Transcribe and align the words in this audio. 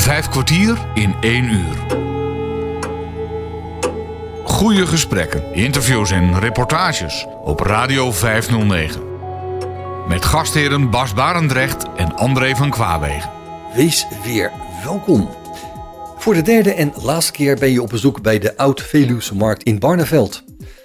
Vijf 0.00 0.28
kwartier 0.28 0.78
in 0.94 1.14
één 1.20 1.44
uur. 1.44 1.76
Goede 4.44 4.86
gesprekken, 4.86 5.54
interviews 5.54 6.10
en 6.10 6.38
reportages 6.38 7.26
op 7.44 7.60
Radio 7.60 8.12
509. 8.12 9.02
Met 10.08 10.24
gastheren 10.24 10.90
Bas 10.90 11.14
Barendrecht 11.14 11.84
en 11.96 12.16
André 12.16 12.54
van 12.56 12.70
Kwaabegen. 12.70 13.30
Wees 13.74 14.06
weer 14.24 14.52
welkom. 14.84 15.30
Voor 16.16 16.34
de 16.34 16.42
derde 16.42 16.74
en 16.74 16.92
laatste 17.02 17.32
keer 17.32 17.56
ben 17.56 17.72
je 17.72 17.82
op 17.82 17.88
bezoek 17.88 18.22
bij 18.22 18.38
de 18.38 18.56
Oud-Veluwse 18.56 19.34
Markt 19.36 19.62
in 19.62 19.78
Barneveld. 19.78 20.44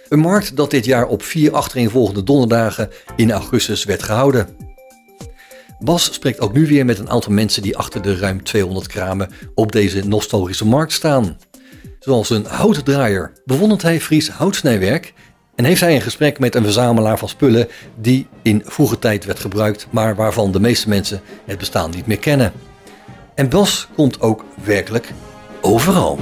Een 0.10 0.20
markt 0.20 0.56
dat 0.56 0.72
dit 0.72 0.86
jaar 0.86 1.06
op 1.06 1.24
vier 1.24 1.54
achtereenvolgende 1.54 2.24
donderdagen 2.24 2.90
in 3.16 3.32
augustus 3.32 3.84
werd 3.84 4.04
gehouden. 4.04 4.65
Bas 5.86 6.14
spreekt 6.14 6.40
ook 6.40 6.54
nu 6.54 6.68
weer 6.68 6.86
met 6.86 7.00
een 7.00 7.10
aantal 7.10 7.32
mensen 7.32 7.62
die 7.62 7.78
achter 7.78 8.02
de 8.02 8.18
ruim 8.18 8.44
200 8.44 8.88
kramen 8.88 9.30
op 9.56 9.72
deze 9.72 10.08
nostalgische 10.08 10.66
markt 10.66 10.92
staan. 10.92 11.38
Zoals 12.00 12.30
een 12.30 12.46
houtdraaier 12.46 13.32
bewondert 13.46 13.82
hij 13.82 14.02
Fries 14.02 14.30
houtsnijwerk 14.30 15.14
en 15.56 15.66
heeft 15.66 15.82
hij 15.82 15.96
een 15.96 16.02
gesprek 16.02 16.40
met 16.40 16.56
een 16.56 16.64
verzamelaar 16.64 17.18
van 17.18 17.30
spullen 17.30 17.68
die 18.02 18.28
in 18.42 18.62
vroege 18.66 19.00
tijd 19.00 19.26
werd 19.26 19.40
gebruikt, 19.40 19.88
maar 19.90 20.16
waarvan 20.16 20.52
de 20.52 20.60
meeste 20.60 20.90
mensen 20.90 21.22
het 21.46 21.58
bestaan 21.58 21.90
niet 21.90 22.08
meer 22.08 22.20
kennen. 22.20 22.54
En 23.36 23.50
Bas 23.50 23.88
komt 23.96 24.22
ook 24.22 24.46
werkelijk 24.64 25.12
overal. 25.62 26.20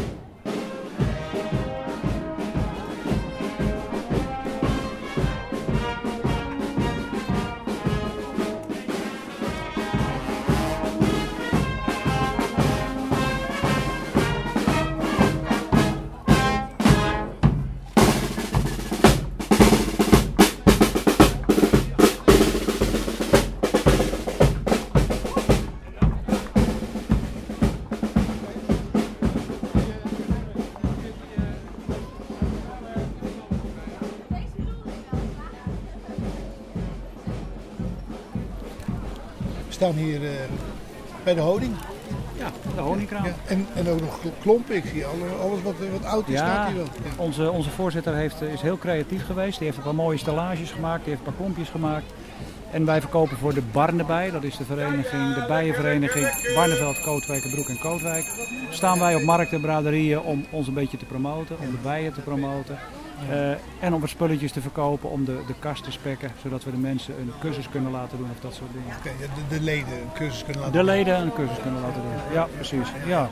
Klompen. 44.41 44.75
Ik 44.75 44.83
zie 44.93 45.05
alle- 45.05 45.41
alles 45.49 45.61
wat, 45.61 45.73
eh, 45.81 45.91
wat 45.91 46.05
oud 46.05 46.27
is, 46.29 46.37
staat 46.37 46.47
Ja, 46.55 46.67
hier 46.67 46.75
wel. 46.75 46.85
Ja. 47.03 47.23
onze, 47.23 47.51
onze 47.51 47.69
voorzitter 47.69 48.15
heeft, 48.15 48.41
is 48.41 48.61
heel 48.61 48.77
creatief 48.77 49.25
geweest. 49.25 49.57
Die 49.57 49.65
heeft 49.67 49.77
een 49.77 49.83
paar 49.83 49.95
mooie 49.95 50.17
stellages 50.17 50.71
gemaakt, 50.71 50.99
die 51.03 51.13
heeft 51.13 51.19
een 51.25 51.33
paar 51.33 51.41
klompjes 51.43 51.69
gemaakt. 51.69 52.05
En 52.71 52.85
wij 52.85 52.99
verkopen 53.01 53.37
voor 53.37 53.53
de 53.53 53.61
Barnebij, 53.71 54.31
dat 54.31 54.43
is 54.43 54.57
de 54.57 54.63
vereniging, 54.65 55.33
de 55.35 55.45
bijenvereniging 55.47 56.53
Barneveld, 56.55 57.01
Kootwijk, 57.01 57.49
Broek 57.51 57.67
en 57.67 57.79
Kootwijk. 57.79 58.25
Staan 58.69 58.99
wij 58.99 59.15
op 59.15 59.21
markten 59.23 59.55
en 59.57 59.61
braderieën 59.63 60.19
om 60.21 60.45
ons 60.49 60.67
een 60.67 60.73
beetje 60.73 60.97
te 60.97 61.05
promoten, 61.05 61.55
om 61.59 61.71
de 61.71 61.77
bijen 61.83 62.13
te 62.13 62.21
promoten. 62.21 62.77
eh, 63.29 63.49
en 63.79 63.93
om 63.93 63.99
wat 64.01 64.09
spulletjes 64.09 64.51
te 64.51 64.61
verkopen, 64.61 65.09
om 65.09 65.25
de, 65.25 65.37
de 65.47 65.53
kast 65.59 65.83
te 65.83 65.91
spekken, 65.91 66.31
zodat 66.41 66.63
we 66.63 66.71
de 66.71 66.77
mensen 66.77 67.13
een 67.19 67.31
cursus 67.41 67.69
kunnen 67.69 67.91
laten 67.91 68.17
doen 68.17 68.29
of 68.31 68.39
dat 68.41 68.53
soort 68.53 68.69
dingen. 68.73 68.95
Oké, 68.99 69.09
de, 69.49 69.55
de 69.57 69.61
leden 69.63 69.93
een 69.93 70.11
cursus 70.13 70.43
kunnen 70.43 70.61
laten 70.61 70.77
De 70.77 70.83
leden 70.83 71.21
een 71.21 71.33
cursus 71.33 71.57
kunnen 71.61 71.81
laten 71.81 72.01
doen. 72.01 72.33
Ja, 72.33 72.47
precies. 72.55 72.87
Ja. 73.05 73.29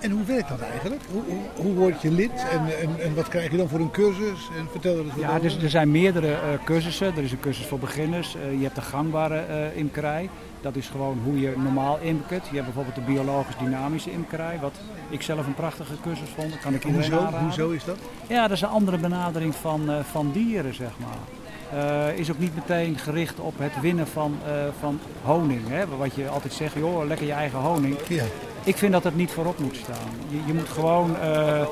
En 0.00 0.10
hoe 0.10 0.24
werkt 0.24 0.48
dat 0.48 0.60
eigenlijk? 0.60 1.02
Hoe, 1.12 1.22
hoe, 1.28 1.64
hoe 1.64 1.74
word 1.74 2.02
je 2.02 2.10
lid 2.10 2.30
en, 2.50 2.60
en, 2.80 3.00
en 3.00 3.14
wat 3.14 3.28
krijg 3.28 3.50
je 3.50 3.56
dan 3.56 3.68
voor 3.68 3.80
een 3.80 3.90
cursus? 3.90 4.48
En 4.58 4.66
vertel 4.70 4.92
er 4.92 4.98
eens 5.04 5.08
wat 5.12 5.20
Ja, 5.22 5.28
over. 5.28 5.40
dus 5.42 5.56
er 5.62 5.70
zijn 5.70 5.90
meerdere 5.90 6.32
eh, 6.32 6.38
cursussen. 6.64 7.16
Er 7.16 7.22
is 7.22 7.32
een 7.32 7.40
cursus 7.40 7.66
voor 7.66 7.78
beginners. 7.78 8.36
Eh, 8.36 8.52
je 8.52 8.62
hebt 8.62 8.74
de 8.74 8.80
gangbare 8.80 9.38
eh, 9.38 9.76
imkerij. 9.76 10.28
Dat 10.60 10.76
is 10.76 10.88
gewoon 10.88 11.18
hoe 11.24 11.40
je 11.40 11.52
normaal 11.56 11.98
imkert. 11.98 12.46
Je 12.46 12.52
hebt 12.54 12.64
bijvoorbeeld 12.64 12.94
de 12.94 13.12
biologisch 13.12 13.56
dynamische 13.58 14.10
imkerij. 14.12 14.58
Wat 14.60 14.74
ik 15.08 15.22
zelf 15.22 15.46
een 15.46 15.54
prachtige 15.54 15.92
cursus 16.02 16.28
vond. 16.36 16.50
Dat 16.50 16.60
kan 16.60 16.74
ik 16.74 16.82
Hoezo, 16.82 17.16
aanraden. 17.16 17.40
hoezo 17.40 17.70
is 17.70 17.84
dat? 17.84 17.96
Ja, 18.26 18.42
dat 18.42 18.56
is 18.56 18.62
een 18.62 18.68
andere 18.68 18.98
benadering 18.98 19.54
van, 19.54 19.90
van 20.10 20.30
dieren, 20.32 20.74
zeg 20.74 20.90
maar. 20.98 22.14
Is 22.14 22.30
ook 22.30 22.38
niet 22.38 22.54
meteen 22.54 22.98
gericht 22.98 23.40
op 23.40 23.54
het 23.58 23.80
winnen 23.80 24.06
van, 24.06 24.38
van 24.80 25.00
honing. 25.22 25.60
Hè? 25.68 25.86
Wat 25.96 26.14
je 26.14 26.28
altijd 26.28 26.52
zegt, 26.52 26.74
joh, 26.74 27.06
lekker 27.06 27.26
je 27.26 27.32
eigen 27.32 27.58
honing. 27.58 27.96
Ja, 28.08 28.24
Ik 28.66 28.76
vind 28.76 28.92
dat 28.92 29.04
het 29.04 29.16
niet 29.16 29.30
voorop 29.30 29.58
moet 29.58 29.76
staan. 29.76 30.10
Je, 30.28 30.38
je 30.46 30.54
moet 30.54 30.68
gewoon 30.68 31.16
eh, 31.20 31.66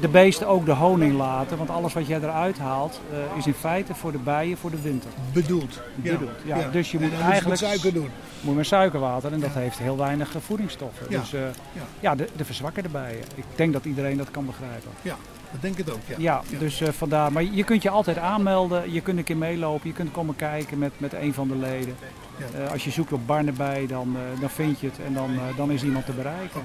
de 0.00 0.08
beesten 0.08 0.46
ook 0.46 0.66
de 0.66 0.72
honing 0.72 1.16
laten. 1.16 1.56
Want 1.58 1.70
alles 1.70 1.92
wat 1.92 2.06
jij 2.06 2.18
eruit 2.18 2.58
haalt 2.58 3.00
eh, 3.12 3.18
is 3.38 3.46
in 3.46 3.54
feite 3.54 3.94
voor 3.94 4.12
de 4.12 4.18
bijen 4.18 4.56
voor 4.56 4.70
de 4.70 4.80
winter. 4.82 5.10
bedoeld. 5.32 5.80
Bedoeld, 5.94 6.30
ja. 6.44 6.68
Dus 6.72 6.90
je 6.90 6.98
moet 7.00 7.10
moet 7.10 7.20
eigenlijk- 7.20 7.48
met 7.60 7.70
suiker 7.70 7.92
doen. 7.92 8.10
Moet 8.40 8.56
met 8.56 8.66
suikerwater 8.66 9.32
en 9.32 9.40
dat 9.40 9.50
heeft 9.50 9.78
heel 9.78 9.96
weinig 9.96 10.34
eh, 10.34 10.40
voedingsstoffen. 10.40 11.06
Ja, 11.08 11.20
Dus 11.20 11.32
eh, 11.32 11.40
ja. 11.72 11.82
ja, 12.00 12.14
de, 12.14 12.28
de 12.36 12.44
verzwakken 12.44 12.82
de 12.82 12.88
bijen. 12.88 13.22
Ik 13.34 13.44
denk 13.54 13.72
dat 13.72 13.84
iedereen 13.84 14.16
dat 14.16 14.30
kan 14.30 14.46
begrijpen. 14.46 14.90
Ja, 15.02 15.16
dat 15.50 15.62
denk 15.62 15.76
ik 15.78 15.90
ook. 15.90 16.00
Ja. 16.06 16.14
Ja, 16.18 16.42
dus 16.58 16.82
vandaar. 16.90 17.32
Maar 17.32 17.42
je 17.42 17.64
kunt 17.64 17.82
je 17.82 17.90
altijd 17.90 18.18
aanmelden. 18.18 18.92
Je 18.92 19.00
kunt 19.00 19.18
een 19.18 19.24
keer 19.24 19.36
meelopen. 19.36 19.88
Je 19.88 19.94
kunt 19.94 20.10
komen 20.12 20.36
kijken 20.36 20.78
met, 20.78 20.92
met 20.96 21.12
een 21.12 21.34
van 21.34 21.48
de 21.48 21.56
leden. 21.56 21.96
Ja. 22.38 22.64
Eh, 22.64 22.72
als 22.72 22.84
je 22.84 22.90
zoekt 22.90 23.12
op 23.12 23.26
Barnebij, 23.26 23.86
dan, 23.86 24.16
eh, 24.16 24.40
dan 24.40 24.50
vind 24.50 24.80
je 24.80 24.86
het 24.86 24.96
en 25.06 25.14
dan, 25.14 25.30
eh, 25.34 25.56
dan 25.56 25.70
is 25.70 25.82
iemand 25.82 26.04
te 26.06 26.12
bereiken. 26.12 26.62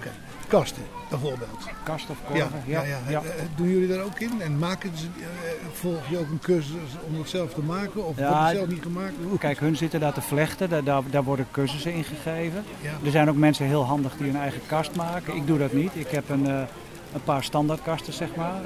Kasten 0.47 0.83
bijvoorbeeld. 1.09 1.67
Kast 1.83 2.09
of 2.09 2.17
Ja, 2.33 2.41
korven. 2.41 2.61
ja, 2.65 2.83
ja. 3.09 3.21
Eh, 3.21 3.29
doen 3.55 3.69
jullie 3.69 3.87
daar 3.87 4.03
ook 4.03 4.19
in? 4.19 4.41
En 4.41 4.57
maken 4.57 4.91
ze, 4.97 5.05
volg 5.73 6.09
je 6.09 6.17
ook 6.19 6.29
een 6.29 6.39
cursus 6.41 6.73
om 7.07 7.17
het 7.19 7.29
zelf 7.29 7.53
te 7.53 7.61
maken? 7.61 8.05
Of 8.05 8.17
Ja, 8.17 8.29
wordt 8.29 8.47
het 8.47 8.55
zelf 8.57 8.67
niet 8.67 8.81
gemaakt? 8.81 9.13
Hoe- 9.29 9.37
Kijk, 9.37 9.59
hun 9.59 9.75
zitten 9.75 9.99
daar 9.99 10.13
te 10.13 10.21
vlechten, 10.21 10.69
daar, 10.69 10.83
daar, 10.83 11.01
daar 11.09 11.23
worden 11.23 11.47
cursussen 11.51 11.93
in 11.93 12.03
gegeven. 12.03 12.63
Ja. 12.81 12.91
Er 13.05 13.11
zijn 13.11 13.29
ook 13.29 13.35
mensen 13.35 13.65
heel 13.65 13.83
handig 13.85 14.13
die 14.17 14.31
hun 14.31 14.41
eigen 14.41 14.61
kast 14.67 14.95
maken. 14.95 15.35
Ik 15.35 15.47
doe 15.47 15.57
dat 15.57 15.73
niet. 15.73 15.91
Ik 15.93 16.07
heb 16.07 16.29
een, 16.29 16.45
een 16.45 17.23
paar 17.23 17.43
standaardkasten, 17.43 18.13
zeg 18.13 18.35
maar. 18.35 18.61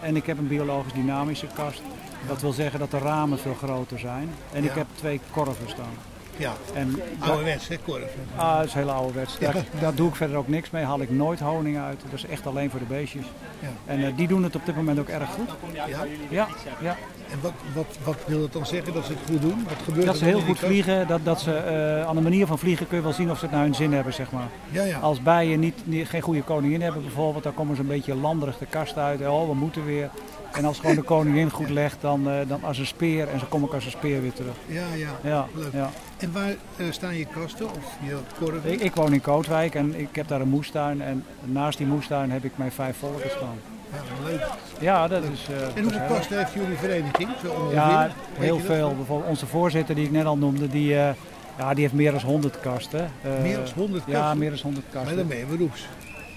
En 0.00 0.16
ik 0.16 0.26
heb 0.26 0.38
een 0.38 0.48
biologisch 0.48 0.92
dynamische 0.92 1.46
kast. 1.54 1.82
Dat 2.28 2.40
wil 2.40 2.52
zeggen 2.52 2.78
dat 2.78 2.90
de 2.90 2.98
ramen 2.98 3.38
veel 3.38 3.54
groter 3.54 3.98
zijn. 3.98 4.28
En 4.52 4.64
ik 4.64 4.70
Ja. 4.70 4.76
heb 4.76 4.86
twee 4.94 5.20
korven 5.30 5.68
staan. 5.68 5.94
Ja, 6.36 6.52
En 6.74 7.00
ouderwets, 7.18 7.68
hè, 7.68 7.76
korf. 7.84 8.02
ah, 8.36 8.56
dat 8.56 8.66
is 8.66 8.74
heel 8.74 8.90
ouderwets. 8.90 9.36
Ja. 9.40 9.52
Daar, 9.52 9.64
daar 9.80 9.94
doe 9.94 10.08
ik 10.08 10.14
verder 10.14 10.36
ook 10.36 10.48
niks 10.48 10.70
mee. 10.70 10.84
Haal 10.84 11.00
ik 11.00 11.10
nooit 11.10 11.40
honing 11.40 11.78
uit. 11.78 12.00
Dat 12.10 12.12
is 12.12 12.26
echt 12.26 12.46
alleen 12.46 12.70
voor 12.70 12.78
de 12.80 12.86
beestjes. 12.86 13.24
Ja. 13.60 13.68
En 13.86 14.04
eh, 14.06 14.16
die 14.16 14.28
doen 14.28 14.42
het 14.42 14.56
op 14.56 14.66
dit 14.66 14.76
moment 14.76 14.98
ook 14.98 15.08
erg 15.08 15.30
goed. 15.30 15.48
Ja. 15.72 15.84
Ja, 16.30 16.46
ja. 16.80 16.96
En 17.30 17.38
wat, 17.40 17.52
wat, 17.74 17.86
wat 18.04 18.16
wil 18.26 18.40
dat 18.40 18.52
dan 18.52 18.66
zeggen 18.66 18.92
dat 18.92 19.04
ze 19.04 19.12
het 19.12 19.20
goed 19.30 19.40
doen? 19.42 19.64
Wat 19.68 19.76
gebeurt 19.84 20.06
Dat 20.06 20.16
ze 20.16 20.24
heel 20.24 20.40
goed 20.40 20.58
vliegen. 20.58 21.06
Dat, 21.06 21.24
dat 21.24 21.40
ze 21.40 21.54
eh, 21.56 22.06
aan 22.08 22.14
de 22.16 22.20
manier 22.22 22.46
van 22.46 22.58
vliegen 22.58 22.88
kun 22.88 22.96
je 22.96 23.02
wel 23.02 23.12
zien 23.12 23.30
of 23.30 23.38
ze 23.38 23.44
het 23.44 23.54
naar 23.54 23.62
hun 23.62 23.74
zin 23.74 23.92
hebben, 23.92 24.12
zeg 24.14 24.30
maar. 24.30 24.48
Ja, 24.70 24.82
ja. 24.84 24.98
Als 24.98 25.22
bijen 25.22 25.60
niet, 25.60 25.74
niet- 25.84 26.08
geen 26.08 26.20
goede 26.22 26.42
koningin 26.42 26.82
hebben 26.82 27.02
bijvoorbeeld, 27.02 27.44
dan 27.44 27.54
komen 27.54 27.74
ze 27.76 27.80
een 27.82 27.88
beetje 27.88 28.14
landerig 28.14 28.58
de 28.58 28.66
kast 28.66 28.96
uit. 28.96 29.26
Oh, 29.26 29.48
we 29.48 29.54
moeten 29.54 29.84
weer. 29.84 30.10
En 30.52 30.64
als 30.64 30.78
gewoon 30.78 30.96
de 30.96 31.02
koningin 31.02 31.50
goed 31.50 31.70
legt, 31.70 31.96
dan, 32.00 32.28
eh, 32.30 32.34
dan 32.48 32.64
als 32.64 32.78
een 32.78 32.86
speer. 32.86 33.28
En 33.28 33.38
zo 33.40 33.46
kom 33.48 33.64
ik 33.64 33.72
als 33.74 33.84
een 33.84 33.90
speer 33.90 34.22
weer 34.22 34.32
terug. 34.32 34.54
Ja, 34.66 34.82
ja. 34.94 35.10
Ja, 35.22 35.46
Leuk. 35.54 35.72
ja. 35.72 35.90
En 36.18 36.32
waar 36.32 36.48
eh, 36.76 36.86
staan 36.90 37.16
je 37.16 37.26
kasten 37.26 37.66
of 37.66 37.96
je 38.04 38.16
korven? 38.38 38.72
Ik, 38.72 38.80
ik 38.80 38.94
woon 38.94 39.12
in 39.12 39.20
Kootwijk 39.20 39.74
en 39.74 39.94
ik 40.00 40.08
heb 40.16 40.28
daar 40.28 40.40
een 40.40 40.48
moestuin. 40.48 41.02
En 41.02 41.24
naast 41.44 41.78
die 41.78 41.86
moestuin 41.86 42.30
heb 42.30 42.44
ik 42.44 42.52
mijn 42.58 42.72
vijf 42.72 42.96
volken 42.96 43.30
staan. 43.30 43.58
Ja, 43.92 44.28
leuk. 44.28 44.46
Ja, 44.80 45.08
dat 45.08 45.22
is... 45.22 45.46
eh, 45.50 45.76
En 45.76 45.82
hoeveel 45.82 46.06
kasten 46.08 46.38
heeft 46.38 46.52
jullie 46.52 46.76
vereniging? 46.76 47.28
Zo? 47.44 47.70
Ja, 47.72 48.10
heel 48.38 48.58
veel. 48.58 48.94
Bijvoorbeeld 48.94 49.28
onze 49.30 49.46
voorzitter 49.46 49.94
die 49.94 50.04
ik 50.04 50.10
net 50.10 50.24
al 50.24 50.36
noemde, 50.36 50.68
die, 50.68 50.94
eh, 50.98 51.08
ja, 51.58 51.74
die 51.74 51.82
heeft 51.82 51.94
meer 51.94 52.12
dan 52.12 52.20
100 52.20 52.60
kasten. 52.60 53.10
Meer 53.42 53.56
dan 53.56 53.64
100 53.74 54.04
Ja, 54.06 54.12
kasten? 54.20 54.38
meer 54.38 54.50
dan 54.50 54.58
100 54.62 54.84
Maar 54.86 54.94
kasten. 55.02 55.16
dan 55.18 55.26
ben 55.28 55.36
je 55.38 55.44
beroeps. 55.44 55.86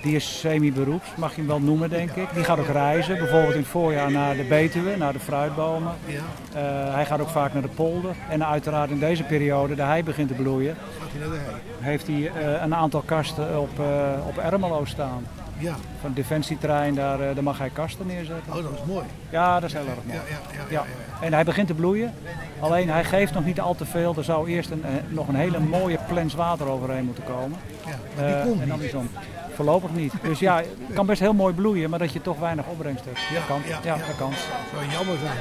Die 0.02 0.16
is 0.16 0.40
semi-beroeps, 0.40 1.08
mag 1.18 1.32
je 1.32 1.38
hem 1.38 1.48
wel 1.48 1.60
noemen, 1.60 1.90
denk 1.90 2.12
ik. 2.12 2.28
Die 2.34 2.44
gaat 2.44 2.60
ook 2.60 2.68
reizen, 2.68 3.18
bijvoorbeeld 3.18 3.54
in 3.54 3.60
het 3.60 3.68
voorjaar 3.68 4.12
naar 4.12 4.36
de 4.36 4.44
Betuwe, 4.44 4.98
naar 4.98 5.14
de 5.14 5.20
fruitbomen. 5.20 5.94
Ja, 6.06 6.20
Eh, 6.54 6.94
hij 6.94 7.06
gaat 7.06 7.20
ook 7.22 7.30
vaak 7.30 7.54
naar 7.54 7.62
de 7.62 7.68
polder. 7.68 8.16
En 8.30 8.46
uiteraard 8.46 8.90
in 8.90 9.00
deze 9.00 9.24
periode, 9.24 9.76
de 9.76 9.82
hei 9.82 10.04
begint 10.04 10.28
te 10.28 10.34
bloeien, 10.34 10.76
gaat 11.00 11.10
hij 11.12 11.20
naar 11.20 11.30
de 11.30 11.44
hei. 11.44 11.56
heeft 11.80 12.08
hij 12.08 12.32
eh, 12.56 12.62
een 12.62 12.76
aantal 12.76 13.02
kasten 13.02 13.60
op, 13.60 13.80
eh, 13.80 13.86
op 14.28 14.38
Ermelo 14.38 14.86
staan. 14.86 15.26
Ja, 15.58 15.76
Van 16.02 16.14
defensieterrein, 16.14 16.96
daar, 16.96 17.18
daar 17.18 17.44
mag 17.44 17.58
hij 17.58 17.70
kasten 17.70 18.08
neerzetten. 18.08 18.54
oh 18.54 18.64
dat 18.64 18.72
is 18.74 18.84
mooi. 18.94 19.06
Ja, 19.30 19.60
dat 19.60 19.70
is 19.70 19.76
heel 19.76 19.86
erg 19.88 20.04
mooi. 20.06 20.18
Ja. 20.18 20.24
ja, 20.54 20.64
Ja. 20.70 20.70
ja. 20.70 20.86
En 21.22 21.34
hij 21.34 21.44
begint 21.44 21.68
te 21.68 21.74
bloeien. 21.74 22.14
Alleen 22.60 22.90
hij 22.90 23.04
geeft 23.04 23.34
nog 23.34 23.46
niet 23.46 23.60
al 23.62 23.76
te 23.76 23.86
veel. 23.86 24.14
Er 24.18 24.24
zou 24.24 24.50
eerst 24.50 24.70
een, 24.70 24.84
eh, 24.86 24.90
nog 25.08 25.28
een 25.28 25.36
hele 25.36 25.60
mooie 25.60 26.00
plens 26.08 26.34
water 26.34 26.68
overheen 26.68 27.06
moeten 27.06 27.24
komen. 27.24 27.58
ja. 27.86 28.24
Die 28.26 28.36
Eh, 28.36 28.42
komt 28.44 28.62
en 28.62 28.68
dan 28.68 28.82
is 28.82 28.92
dan 28.92 29.10
voorlopig 29.56 29.90
niet. 29.94 30.14
Dus 30.24 30.40
ja, 30.40 30.56
het 30.58 30.94
kan 30.94 31.06
best 31.06 31.20
heel 31.20 31.34
mooi 31.34 31.54
bloeien, 31.54 31.90
maar 31.90 32.00
dat 32.00 32.14
je 32.14 32.22
toch 32.22 32.40
weinig 32.40 32.66
opbrengst 32.68 33.06
hebt. 33.06 33.20
Ja, 33.20 33.36
dat 33.36 33.46
kan. 33.48 33.62
ja, 33.66 33.80
Ja, 33.84 33.96
dat 34.08 34.16
kan. 34.18 34.32
Zou 34.74 34.92
jammer 34.92 35.18
zijn. 35.18 35.38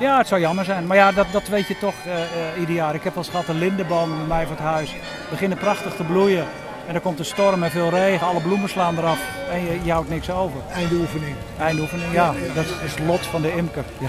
Ja, 0.00 0.18
het 0.18 0.26
zou 0.28 0.40
jammer 0.40 0.64
zijn. 0.64 0.86
Maar 0.86 0.96
ja, 0.96 1.12
dat, 1.12 1.26
dat 1.32 1.48
weet 1.48 1.66
je 1.66 1.78
toch 1.78 1.94
eh, 2.06 2.60
ieder 2.60 2.74
jaar. 2.74 2.94
Ik 2.94 3.02
heb 3.02 3.16
eens 3.16 3.28
gehad, 3.28 3.46
de 3.46 3.54
lindenbomen 3.54 4.16
bij 4.18 4.26
mij 4.26 4.46
voor 4.46 4.56
het 4.56 4.64
huis 4.64 4.94
beginnen 5.30 5.58
prachtig 5.58 5.94
te 5.94 6.02
bloeien. 6.04 6.44
En 6.88 6.94
dan 6.94 7.02
komt 7.02 7.18
een 7.18 7.24
storm 7.24 7.62
en 7.62 7.70
veel 7.70 7.88
regen, 7.90 8.26
alle 8.26 8.40
bloemen 8.40 8.68
slaan 8.68 8.98
eraf 8.98 9.18
en 9.50 9.60
je, 9.64 9.78
je 9.82 9.92
houdt 9.92 10.08
niks 10.08 10.30
over. 10.30 10.60
Einde 10.74 10.94
oefening. 10.94 11.36
Einde 11.58 11.80
oefening, 11.82 12.12
ja. 12.12 12.34
Dat 12.54 12.64
is 12.64 12.70
het 12.94 12.98
lot 13.06 13.26
van 13.26 13.42
de 13.42 13.54
imker. 13.56 13.84
Ja, 13.98 14.08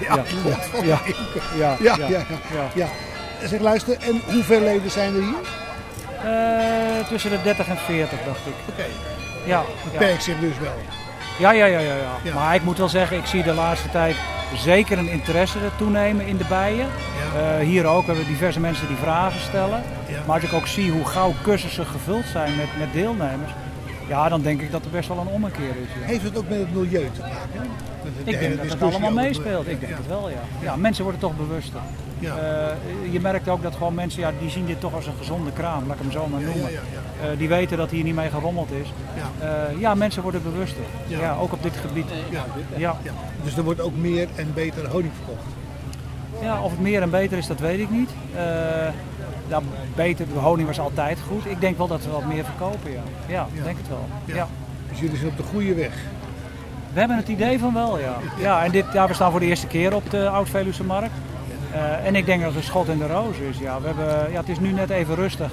Ja, 0.00 0.16
lot 0.44 0.64
van 0.64 0.80
de 0.80 0.86
imker. 1.04 1.42
ja, 1.58 1.76
Ja, 1.80 1.96
ja. 2.08 2.20
ja. 2.74 2.88
Zeg, 3.44 3.60
luister, 3.60 3.96
en 4.00 4.20
hoeveel 4.32 4.60
leden 4.60 4.90
zijn 4.90 5.14
er 5.14 5.20
hier? 5.22 5.46
Eh, 6.24 7.06
tussen 7.08 7.30
de 7.30 7.42
30 7.42 7.68
en 7.68 7.76
40, 7.78 8.18
dacht 8.26 8.46
ik. 8.46 8.52
Oké, 8.68 8.84
Ja, 9.44 9.58
ja. 9.58 9.64
beperkt 9.92 10.22
zich 10.22 10.38
dus 10.40 10.58
wel. 10.60 10.72
Ja, 11.38 11.50
ja, 11.52 11.66
ja, 11.66 11.78
ja, 11.78 11.94
ja. 12.22 12.34
Maar 12.34 12.54
ik 12.54 12.62
moet 12.62 12.78
wel 12.78 12.88
zeggen, 12.88 13.16
ik 13.16 13.26
zie 13.26 13.42
de 13.42 13.52
laatste 13.54 13.90
tijd 13.90 14.16
zeker 14.56 14.98
een 14.98 15.10
interesse 15.10 15.58
toenemen 15.76 16.26
in 16.26 16.36
de 16.36 16.44
bijen. 16.48 16.86
Eh, 17.36 17.66
hier 17.66 17.86
ook 17.86 18.06
hebben 18.06 18.24
we 18.24 18.30
diverse 18.30 18.60
mensen 18.60 18.86
die 18.88 18.96
vragen 18.96 19.40
stellen. 19.40 19.82
Maar 20.26 20.34
als 20.40 20.44
ik 20.44 20.52
ook 20.52 20.66
zie 20.66 20.90
hoe 20.90 21.04
gauw 21.04 21.34
cursussen 21.42 21.86
gevuld 21.86 22.24
zijn 22.32 22.56
met, 22.56 22.66
met 22.78 22.92
deelnemers, 22.92 23.50
ja, 24.08 24.28
dan 24.28 24.42
denk 24.42 24.60
ik 24.60 24.70
dat 24.70 24.84
er 24.84 24.90
best 24.90 25.08
wel 25.08 25.18
een 25.18 25.26
ommekeer 25.26 25.68
is. 25.82 25.88
ja. 26.00 26.06
Heeft 26.06 26.22
het 26.22 26.38
ook 26.38 26.48
met 26.48 26.58
het 26.58 26.74
milieu 26.74 27.10
te 27.14 27.20
maken? 27.20 27.70
De 28.24 28.30
Ik 28.30 28.38
denk 28.40 28.56
dat 28.56 28.70
het 28.70 28.82
allemaal 28.82 29.10
meespeelt. 29.10 29.68
Ik 29.68 29.80
denk 29.80 29.92
Ja. 29.92 29.98
het 29.98 30.06
wel, 30.06 30.28
ja. 30.30 30.40
Ja, 30.60 30.76
mensen 30.76 31.02
worden 31.02 31.20
toch 31.20 31.36
bewuster. 31.36 31.80
Ja. 32.18 32.36
Eh, 32.36 33.12
je 33.12 33.20
merkt 33.20 33.48
ook 33.48 33.62
dat 33.62 33.74
gewoon 33.74 33.94
mensen, 33.94 34.20
ja, 34.20 34.30
die 34.40 34.50
zien 34.50 34.66
dit 34.66 34.80
toch 34.80 34.94
als 34.94 35.06
een 35.06 35.16
gezonde 35.18 35.52
kraam, 35.52 35.86
laat 35.86 35.96
ik 35.96 36.02
hem 36.02 36.12
zo 36.12 36.26
maar 36.26 36.40
noemen. 36.40 36.70
Eh, 37.20 37.38
die 37.38 37.48
weten 37.48 37.76
dat 37.76 37.90
hier 37.90 38.04
niet 38.04 38.14
mee 38.14 38.30
gerommeld 38.30 38.70
is. 38.70 38.92
Ja. 39.16 39.46
Eh, 39.46 39.80
ja, 39.80 39.94
mensen 39.94 40.22
worden 40.22 40.42
bewuster. 40.42 40.82
Ja. 41.06 41.20
Ja. 41.20 41.36
ook 41.40 41.52
op 41.52 41.62
dit 41.62 41.76
gebied. 41.76 42.06
Ja. 42.76 42.96
Ja. 43.02 43.14
Dus 43.44 43.56
er 43.56 43.64
wordt 43.64 43.80
ook 43.80 43.96
meer 43.96 44.28
en 44.34 44.50
beter 44.54 44.88
honing 44.88 45.12
verkocht. 45.14 45.46
Ja, 46.42 46.62
of 46.62 46.70
het 46.70 46.80
meer 46.80 47.02
en 47.02 47.10
beter 47.10 47.38
is, 47.38 47.46
dat 47.46 47.60
weet 47.60 47.78
ik 47.78 47.90
niet. 47.90 48.10
Ja, 49.48 49.60
beter, 49.94 50.26
de 50.32 50.38
honing 50.38 50.66
was 50.66 50.80
altijd 50.80 51.18
goed. 51.28 51.46
Ik 51.46 51.60
denk 51.60 51.78
wel 51.78 51.86
dat 51.86 52.04
we 52.04 52.10
wat 52.10 52.26
meer 52.26 52.44
verkopen, 52.44 52.90
ja. 52.90 53.02
Ja, 53.26 53.46
denk 53.64 53.76
het 53.76 53.88
wel. 53.88 54.06
Ja. 54.24 54.48
Dus 54.90 55.00
jullie 55.00 55.16
zijn 55.16 55.30
op 55.30 55.36
de 55.36 55.42
goede 55.42 55.74
weg. 55.74 55.92
We 56.92 56.98
hebben 56.98 57.16
het 57.16 57.28
idee 57.28 57.58
van 57.58 57.74
wel, 57.74 57.98
ja. 57.98 58.16
ja 58.38 58.64
en 58.64 58.70
dit, 58.70 58.84
ja, 58.92 59.06
we 59.06 59.14
staan 59.14 59.30
voor 59.30 59.40
de 59.40 59.46
eerste 59.46 59.66
keer 59.66 59.94
op 59.94 60.10
de 60.10 60.28
Oud-Veluwse 60.28 60.84
markt. 60.84 61.14
En 62.04 62.14
ik 62.14 62.26
denk 62.26 62.40
dat 62.40 62.48
het 62.48 62.58
een 62.58 62.64
schot 62.68 62.88
in 62.88 62.98
de 62.98 63.06
roos 63.06 63.36
is. 63.36 63.58
Ja. 63.58 63.80
We 63.80 63.86
hebben, 63.86 64.32
ja, 64.32 64.38
het 64.38 64.48
is 64.48 64.60
nu 64.60 64.72
net 64.72 64.90
even 64.90 65.14
rustig. 65.14 65.50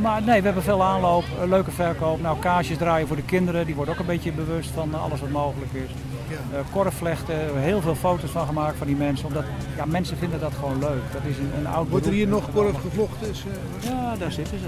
Maar 0.00 0.22
nee, 0.22 0.38
we 0.38 0.44
hebben 0.44 0.62
veel 0.62 0.82
aanloop, 0.82 1.24
een 1.40 1.48
leuke 1.48 1.70
verkoop. 1.70 2.20
Nou, 2.20 2.38
kaasjes 2.38 2.76
draaien 2.76 3.06
voor 3.06 3.16
de 3.16 3.22
kinderen, 3.22 3.66
die 3.66 3.74
worden 3.74 3.94
ook 3.94 4.00
een 4.00 4.06
beetje 4.06 4.32
bewust 4.32 4.70
van 4.70 4.94
eh, 4.94 5.02
alles 5.02 5.20
wat 5.20 5.30
mogelijk 5.30 5.72
is. 5.72 5.90
Eh 6.52 6.58
korfvlechten, 6.72 7.60
heel 7.60 7.80
veel 7.80 7.94
foto's 7.94 8.30
van 8.30 8.46
gemaakt 8.46 8.76
van 8.78 8.86
die 8.86 8.96
mensen. 8.96 9.26
Omdat 9.26 9.44
ja, 9.76 9.84
mensen 9.84 10.16
vinden 10.16 10.40
dat 10.40 10.52
gewoon 10.54 10.78
leuk. 10.78 11.02
Dat 11.12 11.22
is 11.24 11.38
een, 11.38 11.50
een 11.58 11.66
oud 11.66 11.88
Wordt 11.88 12.06
er 12.06 12.12
hier 12.12 12.28
nog 12.28 12.52
korf 12.52 12.80
gevlochten? 12.80 13.30
Is, 13.30 13.44
eh, 13.82 13.90
Ja, 13.90 14.16
daar 14.16 14.32
zitten 14.32 14.58
ze. 14.58 14.66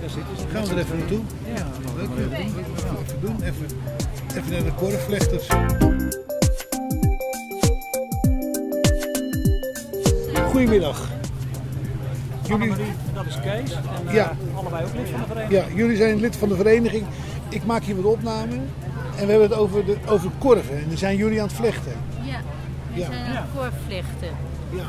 Daar 0.00 0.10
zitten 0.10 0.36
ze. 0.36 0.46
gaan 0.52 0.64
we 0.64 0.70
er 0.70 0.78
even 0.78 0.98
naartoe? 0.98 1.20
Ja. 1.54 1.66
Leuk, 1.96 2.08
we 2.14 2.36
even 2.36 3.20
doen. 3.20 3.36
Even, 3.42 3.66
even 4.36 4.50
naar 4.50 4.62
de 4.62 4.72
korfvlechters. 4.72 5.48
Goedemiddag. 10.50 11.19
Jullie, 12.50 12.70
Annemarie, 12.72 12.94
dat 13.14 13.26
is 13.26 13.40
Kees. 13.40 13.72
En, 13.72 14.08
eh, 14.08 14.14
Ja. 14.14 14.32
allebei 14.54 14.84
ook 14.84 14.94
lid 14.94 15.08
van 15.08 15.20
de 15.20 15.26
vereniging. 15.26 15.68
ja, 15.68 15.74
jullie 15.76 15.96
zijn 15.96 16.20
lid 16.20 16.36
van 16.36 16.48
de 16.48 16.56
vereniging. 16.56 17.04
Ik 17.48 17.64
maak 17.64 17.82
hier 17.82 17.96
wat 18.02 18.12
opnamen. 18.12 18.68
En 19.16 19.26
we 19.26 19.30
hebben 19.32 19.48
het 19.50 19.58
over, 19.58 19.84
de, 19.84 19.96
over 20.08 20.30
korven. 20.38 20.76
En 20.78 20.84
dan 20.88 20.96
zijn 20.98 21.16
jullie 21.16 21.40
aan 21.40 21.46
het 21.46 21.56
vlechten. 21.56 21.92
Ja, 22.22 22.40
we 22.92 23.00
Ja. 23.00 23.06
zijn 23.06 23.26
aan 23.26 23.36
het 23.36 23.44
korfvlechten. 23.56 24.36
Ja. 24.70 24.84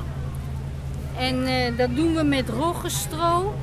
En 1.18 1.46
eh, 1.48 1.78
dat 1.78 1.96
doen 1.96 2.16
we 2.16 2.24
met 2.24 2.50
roggenstro. 2.50 3.54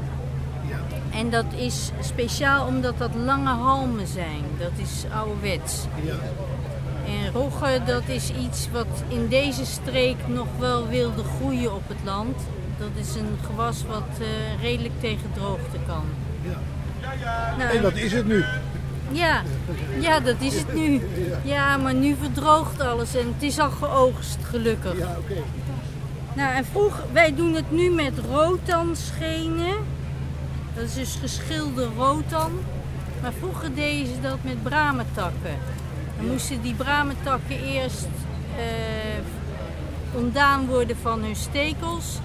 Ja. 0.69 1.19
En 1.19 1.31
dat 1.31 1.45
is 1.57 1.91
speciaal 2.01 2.67
omdat 2.67 2.99
dat 2.99 3.11
lange 3.15 3.51
halmen 3.51 4.07
zijn. 4.07 4.43
Dat 4.59 4.71
is 4.77 5.05
ouderwets. 5.17 5.85
Ja. 6.05 6.13
En 7.07 7.33
roggen, 7.33 7.87
dat 7.87 8.03
is 8.07 8.33
iets 8.45 8.69
wat 8.73 8.87
in 9.09 9.29
deze 9.29 9.65
streek 9.67 10.17
nog 10.27 10.47
wel 10.59 10.87
wilde 10.89 11.23
groeien 11.39 11.75
op 11.75 11.89
het 11.89 11.99
land. 12.05 12.37
Dat 12.79 12.91
is 12.95 13.15
een 13.15 13.39
gewas 13.47 13.85
wat 13.87 14.21
eh, 14.21 14.63
redelijk 14.63 15.01
tegen 15.01 15.31
droogte 15.35 15.79
kan. 15.87 16.05
Ja. 16.43 16.59
Nou, 17.59 17.77
En 17.77 17.83
dat 17.83 17.97
is 17.97 18.13
het 18.13 18.27
nu. 18.27 18.45
ja, 19.13 19.43
ja, 20.01 20.21
dat 20.21 20.37
is 20.41 20.55
het 20.55 20.75
nu. 20.75 21.01
Ja, 21.45 21.77
maar 21.77 21.95
nu 21.95 22.17
verdroogt 22.21 22.81
alles 22.81 23.15
en 23.15 23.27
het 23.27 23.43
is 23.43 23.59
al 23.59 23.71
geoogst, 23.71 24.39
gelukkig. 24.43 24.99
Ja, 24.99 25.17
oké. 25.19 25.43
Nou, 26.35 26.55
en 26.55 26.65
vroeger, 26.65 27.05
wij 27.13 27.35
doen 27.35 27.55
het 27.55 27.71
nu 27.71 27.91
met 27.91 28.13
rotanschenen. 28.31 29.77
Dat 30.75 30.85
is 30.85 30.95
dus 30.95 31.19
geschilde 31.21 31.89
rotan. 31.97 32.53
Maar 33.23 33.33
vroeger 33.39 33.75
deden 33.75 34.07
ze 34.07 34.21
dat 34.21 34.39
met 34.43 34.63
bramentakken. 34.63 35.57
Dan 36.17 36.27
moesten 36.27 36.63
die 36.63 36.75
bramentakken 36.75 37.61
eerst 37.63 38.09
eh, 38.57 40.19
ontdaan 40.19 40.67
worden 40.67 40.97
van 41.03 41.23
hun 41.23 41.37
stekels. 41.37 42.19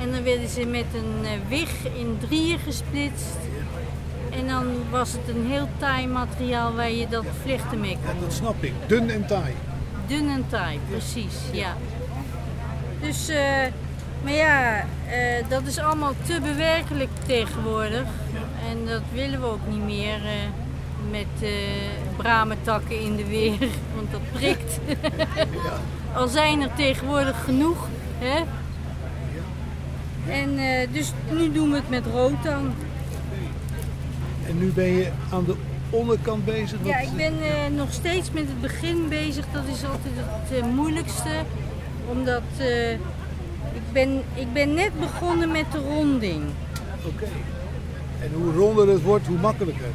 En 0.00 0.12
dan 0.12 0.22
werden 0.22 0.48
ze 0.48 0.66
met 0.66 0.86
een 0.94 1.24
eh, 1.24 1.30
wig 1.48 1.70
in 1.94 2.16
drieën 2.28 2.58
gesplitst. 2.58 3.36
En 4.30 4.46
dan 4.46 4.66
was 4.90 5.12
het 5.12 5.36
een 5.36 5.46
heel 5.46 5.68
taai 5.78 6.06
materiaal 6.06 6.74
waar 6.74 6.90
je 6.90 7.08
dat 7.08 7.24
vlechten 7.42 7.80
mee 7.80 7.98
kon 8.04 8.14
Ja, 8.14 8.20
dat 8.20 8.32
snap 8.32 8.62
ik. 8.62 8.72
Dun 8.86 9.10
en 9.10 9.26
taai. 9.26 9.54
Dun 10.06 10.28
en 10.28 10.44
taai, 10.48 10.78
precies, 10.90 11.34
ja. 11.52 11.76
Dus, 13.00 13.28
eh, 13.28 13.66
maar 14.22 14.32
ja, 14.32 14.78
eh, 15.08 15.48
dat 15.48 15.62
is 15.66 15.78
allemaal 15.78 16.12
te 16.26 16.40
bewerkelijk 16.40 17.10
tegenwoordig. 17.26 18.06
En 18.70 18.86
dat 18.86 19.02
willen 19.12 19.40
we 19.40 19.46
ook 19.46 19.66
niet 19.68 19.84
meer 19.84 20.24
eh, 20.24 20.32
met 21.10 21.50
bramentakken 22.16 23.00
in 23.00 23.16
de 23.16 23.26
weer, 23.26 23.58
want 23.94 24.10
dat 24.10 24.20
prikt. 24.32 24.78
Al 26.14 26.28
zijn 26.28 26.62
er 26.62 26.74
tegenwoordig 26.76 27.44
genoeg, 27.44 27.88
hè. 28.18 28.42
En 30.28 30.58
eh, 30.58 30.88
dus 30.92 31.12
nu 31.30 31.52
doen 31.52 31.70
we 31.70 31.76
het 31.76 31.90
met 31.90 32.06
rotan. 32.06 32.74
En 34.46 34.58
nu 34.58 34.66
ben 34.66 34.92
je 34.92 35.10
aan 35.32 35.44
de 35.44 35.54
onderkant 35.90 36.44
bezig. 36.44 36.78
Ja, 36.82 36.98
ik 36.98 37.16
ben 37.16 37.32
eh, 37.42 37.76
nog 37.76 37.92
steeds 37.92 38.30
met 38.30 38.44
het 38.46 38.60
begin 38.60 39.08
bezig. 39.08 39.44
Dat 39.52 39.62
is 39.72 39.84
altijd 39.84 40.14
het 40.16 40.58
eh, 40.58 40.66
moeilijkste. 40.74 41.30
Omdat 42.08 42.42
ik, 43.72 43.92
ben, 43.92 44.22
ik 44.34 44.52
ben 44.52 44.74
net 44.74 45.00
begonnen 45.00 45.50
met 45.50 45.72
de 45.72 45.78
ronding. 45.78 46.42
Oké. 47.06 47.24
En 48.20 48.30
hoe 48.34 48.52
ronder 48.52 48.88
het 48.88 49.02
wordt, 49.02 49.26
hoe 49.26 49.38
makkelijker. 49.38 49.88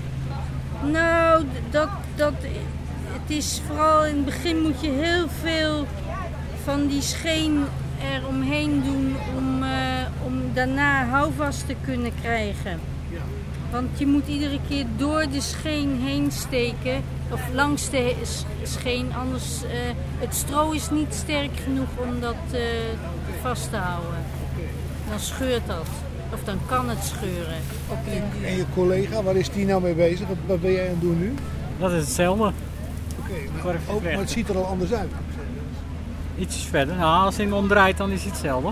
Nou, 0.92 1.44
dat, 1.70 1.90
dat, 2.16 2.34
het 3.06 3.38
is 3.38 3.62
vooral 3.68 4.06
in 4.06 4.16
het 4.16 4.26
begin 4.26 4.62
moet 4.62 4.82
je 4.82 4.90
heel 4.90 5.28
veel 5.42 5.86
van 6.64 6.88
die 6.88 7.02
scheen 7.02 7.64
er 8.14 8.28
omheen 8.28 8.84
doen 8.84 9.16
om, 9.38 9.64
eh, 9.64 9.70
om 10.26 10.34
daarna 10.54 11.06
houvast 11.06 11.68
te 11.68 11.76
kunnen 11.86 12.12
krijgen. 12.22 12.80
Want 13.72 14.00
je 14.00 14.06
moet 14.08 14.28
iedere 14.28 14.60
keer 14.68 14.86
door 14.98 15.26
de 15.32 15.42
scheen 15.42 16.00
heen 16.02 16.32
steken, 16.32 17.04
of 17.32 17.42
langs 17.54 17.90
de 17.90 18.16
scheen, 18.64 19.14
anders 19.14 19.64
eh, 19.64 19.70
het 20.20 20.36
stro 20.36 20.72
is 20.72 20.90
niet 20.90 21.14
sterk 21.14 21.58
genoeg 21.64 21.88
om 21.98 22.20
dat 22.20 22.36
eh, 22.52 22.60
vast 23.42 23.70
te 23.70 23.76
houden. 23.78 24.20
Dan 25.10 25.20
scheurt 25.20 25.68
dat, 25.68 25.88
of 26.34 26.44
dan 26.44 26.58
kan 26.66 26.90
het 26.90 27.04
scheuren 27.04 27.58
op 27.90 27.98
je 28.06 28.22
duur. 28.34 28.48
En 28.48 28.56
je 28.56 28.66
collega, 28.74 29.24
waar 29.24 29.36
is 29.36 29.50
die 29.50 29.66
nou 29.66 29.82
mee 29.82 29.94
bezig? 29.94 30.28
Wat, 30.28 30.38
wat 30.46 30.62
ben 30.62 30.72
jij 30.72 30.84
aan 30.84 30.90
het 30.90 31.02
doen 31.02 31.20
nu? 31.20 31.34
Dat 31.80 31.92
is 31.92 32.02
hetzelfde. 32.02 32.52
Oké, 33.20 33.64
maar, 33.64 33.76
ook, 33.90 34.04
maar 34.04 34.12
het 34.12 34.32
ziet 34.32 34.50
er 34.50 34.58
al 34.58 34.66
anders 34.66 34.94
uit. 34.94 35.12
Ietsjes 36.38 36.64
verder. 36.66 36.96
Nou, 36.96 37.26
als 37.26 37.36
hij 37.36 37.46
hem 37.46 37.54
omdraait, 37.54 37.98
dan 37.98 38.12
is 38.12 38.24
het 38.24 38.32
hetzelfde. 38.32 38.70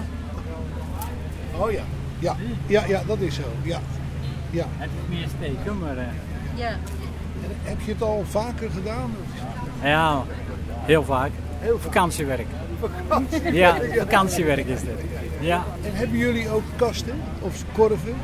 Oh 1.60 1.72
ja. 1.72 1.82
Ja, 2.20 2.36
ja, 2.68 2.84
ja 2.88 3.02
dat 3.08 3.20
is 3.20 3.36
zo. 3.36 3.42
Ja. 3.62 3.80
ja. 4.50 4.66
Het 4.78 4.90
is 5.10 5.16
meer 5.18 5.28
steken, 5.38 5.78
maar... 5.80 5.98
eh, 5.98 6.04
Ja. 6.56 6.68
En 6.70 7.52
heb 7.64 7.78
je 7.86 7.92
het 7.92 8.02
al 8.02 8.24
vaker 8.30 8.70
gedaan? 8.72 9.12
ja, 9.84 10.24
heel 10.86 11.04
vaak. 11.04 11.32
Heel 11.60 11.78
vaak. 11.80 11.84
Vakantiewerk. 11.84 12.48
Ja, 13.52 13.76
vakantiewerk 13.98 14.68
is 14.68 14.82
dit. 14.82 14.90
Ja, 15.40 15.64
En 15.84 15.92
hebben 15.94 16.18
jullie 16.18 16.50
ook 16.50 16.64
kasten 16.76 17.16
of 17.40 17.64
korven? 17.74 18.16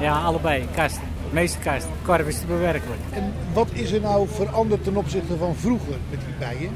ja 0.00 0.22
allebei. 0.22 0.64
Kasten. 0.74 1.02
De 1.28 1.34
meeste 1.34 1.58
kasten. 1.58 1.90
Korf 2.04 2.26
is 2.26 2.38
te 2.38 2.46
bewerkelijk. 2.46 3.00
En 3.10 3.32
wat 3.52 3.68
is 3.72 3.92
er 3.92 4.00
nou 4.00 4.28
veranderd 4.30 4.84
ten 4.84 4.96
opzichte 4.96 5.36
van 5.36 5.54
vroeger 5.56 5.94
met 6.10 6.18
die 6.20 6.34
bijen? 6.38 6.70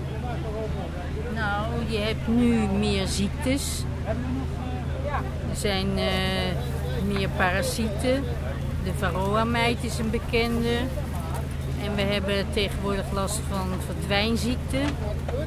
Je 1.89 1.99
hebt 1.99 2.29
nu 2.29 2.59
meer 2.79 3.07
ziektes. 3.07 3.83
Er 5.51 5.57
zijn 5.57 5.99
eh, 5.99 7.07
meer 7.07 7.29
parasieten. 7.29 8.25
De 8.85 8.93
varroa-mijt 8.99 9.85
is 9.85 9.99
een 9.99 10.11
bekende. 10.11 10.77
En 11.83 11.95
we 11.95 12.03
hebben 12.03 12.47
tegenwoordig 12.53 13.05
last 13.13 13.41
van 13.49 13.69
verdwijnziekte. 13.87 14.79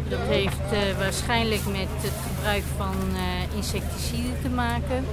Dat 0.10 0.20
heeft 0.20 0.72
eh, 0.72 0.98
waarschijnlijk 0.98 1.66
met 1.66 1.88
het 1.98 2.14
gebruik 2.28 2.64
van 2.78 2.96
eh, 3.16 3.56
insecticiden 3.56 4.42
te 4.42 4.50
maken. 4.50 5.06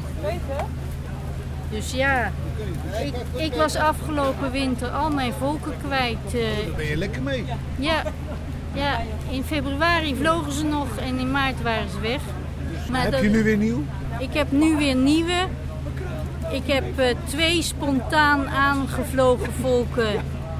Dus 1.70 1.92
ja, 1.92 2.32
ik, 3.04 3.14
ik 3.42 3.54
was 3.54 3.76
afgelopen 3.76 4.50
winter 4.50 4.88
al 4.88 5.10
mijn 5.10 5.32
volken 5.32 5.74
kwijt. 5.84 6.32
Daar 6.32 6.76
ben 6.76 6.86
je 6.86 6.96
lekker 6.96 7.22
mee. 7.22 7.44
ja, 7.78 8.02
ja, 8.74 9.00
in 9.30 9.44
februari 9.44 10.14
vlogen 10.16 10.52
ze 10.52 10.64
nog 10.64 10.86
en 10.96 11.18
in 11.18 11.30
maart 11.30 11.62
waren 11.62 11.90
ze 11.90 12.00
weg. 12.00 12.20
Maar 12.90 13.02
Heb 13.02 13.12
dat- 13.12 13.20
je 13.22 13.28
nu 13.28 13.42
weer 13.42 13.56
nieuw? 13.56 13.82
ik 14.18 14.32
heb 14.32 14.52
nu 14.52 14.76
weer 14.76 14.94
nieuwe. 14.94 15.46
Ik 16.52 16.62
heb 16.72 16.98
eh, 16.98 17.14
twee 17.24 17.62
spontaan 17.62 18.48
aangevlogen 18.48 19.52
volken. 19.60 20.10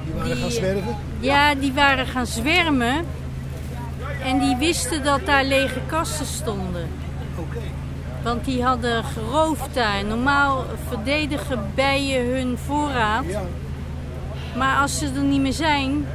Die 0.03 0.13
waren 0.15 0.31
Die- 0.31 0.41
gaan 0.41 0.51
zwerven? 0.51 0.95
Ja, 1.19 1.55
die 1.55 1.73
waren 1.73 2.07
gaan 2.07 2.25
zwermen. 2.25 3.05
En 4.23 4.39
die 4.39 4.55
wisten 4.55 5.03
dat 5.03 5.25
daar 5.25 5.43
lege 5.43 5.79
kasten 5.87 6.25
stonden. 6.25 6.87
Oké. 7.37 7.57
Want 8.23 8.45
die 8.45 8.63
hadden 8.63 9.03
geroofd 9.03 9.73
daar. 9.73 10.05
Normaal 10.05 10.65
verdedigen 10.87 11.59
bijen 11.75 12.25
hun 12.35 12.57
voorraad. 12.65 13.23
Ja. 13.27 13.41
Maar 14.57 14.77
als 14.81 14.97
ze 14.97 15.05
er 15.15 15.21
niet 15.23 15.41
meer 15.41 15.53
zijn, 15.53 16.05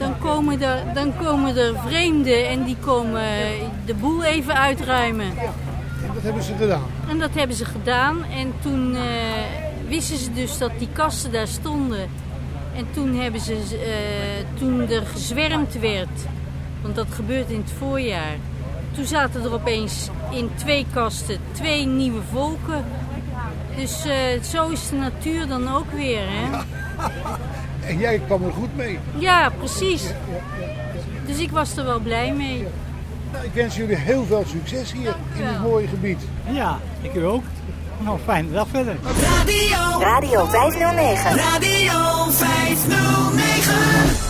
dan 0.00 0.18
komen 0.18 0.62
er, 0.62 0.94
dan 0.94 1.16
komen 1.16 1.56
er 1.56 1.74
vreemden 1.86 2.48
en 2.48 2.64
die 2.64 2.76
komen 2.76 3.22
de 3.84 3.94
boel 3.94 4.24
even 4.24 4.54
uitruimen. 4.54 5.26
En 5.26 6.14
dat 6.14 6.22
hebben 6.22 6.42
ze 6.42 6.54
gedaan. 6.54 6.82
En 7.08 7.18
dat 7.18 7.34
hebben 7.34 7.56
ze 7.56 7.64
gedaan. 7.64 8.24
En 8.24 8.52
toen 8.62 8.94
eh, 8.94 9.02
wisten 9.88 10.16
ze 10.16 10.32
dus 10.32 10.58
dat 10.58 10.70
die 10.78 10.88
kasten 10.92 11.32
daar 11.32 11.46
stonden. 11.46 12.08
En 12.76 12.86
toen 12.90 13.14
hebben 13.14 13.40
ze, 13.40 13.54
eh, 13.54 14.58
toen 14.58 14.88
er 14.88 15.06
gezwermd 15.06 15.78
werd, 15.78 16.26
want 16.82 16.94
dat 16.94 17.06
gebeurt 17.10 17.50
in 17.50 17.60
het 17.60 17.72
voorjaar. 17.78 18.36
Toen 18.94 19.04
zaten 19.04 19.42
er 19.42 19.52
opeens 19.52 20.08
in 20.30 20.50
twee 20.54 20.86
kasten 20.92 21.38
twee 21.52 21.86
nieuwe 21.86 22.22
volken. 22.32 22.84
Dus 23.76 24.04
eh, 24.04 24.42
zo 24.42 24.68
is 24.68 24.88
de 24.88 24.96
natuur 24.96 25.46
dan 25.46 25.74
ook 25.74 25.92
weer, 25.92 26.22
hè? 26.22 26.58
En 27.90 27.98
jij 27.98 28.20
kwam 28.26 28.44
er 28.44 28.52
goed 28.52 28.76
mee. 28.76 28.98
Ja, 29.18 29.50
precies. 29.58 30.02
Dus 31.26 31.38
ik 31.38 31.50
was 31.50 31.76
er 31.76 31.84
wel 31.84 32.00
blij 32.00 32.32
mee. 32.32 32.66
Nou, 33.32 33.44
ik 33.44 33.52
wens 33.52 33.76
jullie 33.76 33.96
heel 33.96 34.24
veel 34.24 34.44
succes 34.46 34.92
hier 34.92 35.14
in 35.34 35.44
dit 35.44 35.62
mooie 35.62 35.86
gebied. 35.86 36.22
Ja, 36.50 36.78
ik 37.02 37.14
u 37.14 37.24
ook. 37.24 37.42
Nou, 37.98 38.18
fijne 38.24 38.52
dag 38.52 38.66
verder. 38.70 38.96
Radio, 39.02 40.00
Radio 40.00 40.46
509. 40.46 41.36
Radio 41.36 42.30
509. 42.30 44.29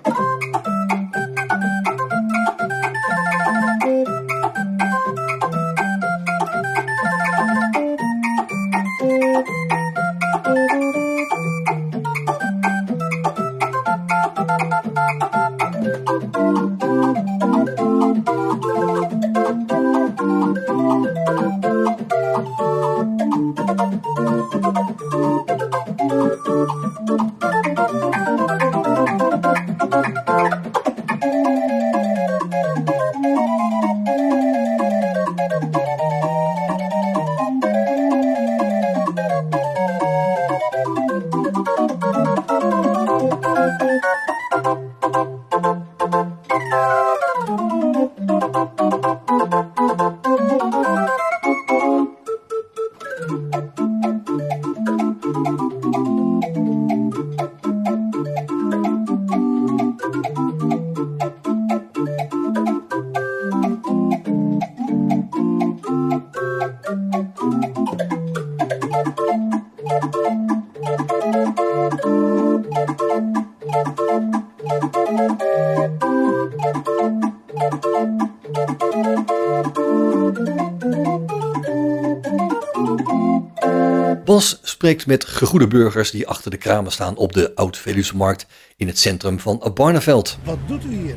spreekt 84.81 85.07
met 85.07 85.25
gegoede 85.25 85.67
burgers 85.67 86.11
die 86.11 86.27
achter 86.27 86.51
de 86.51 86.57
kramen 86.57 86.91
staan 86.91 87.15
op 87.15 87.33
de 87.33 87.55
Oud-Veluwse 87.55 88.17
Markt 88.17 88.45
in 88.77 88.87
het 88.87 88.99
centrum 88.99 89.39
van 89.39 89.71
Barneveld. 89.73 90.37
Wat 90.43 90.57
doet 90.65 90.85
u 90.85 90.93
hier? 90.95 91.15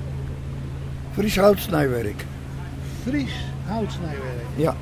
Fries 1.13 1.37
houtsnijwerk. 1.37 2.25
Fries 3.03 3.33
houtsnijwerk. 3.67 4.45
Ja, 4.57 4.77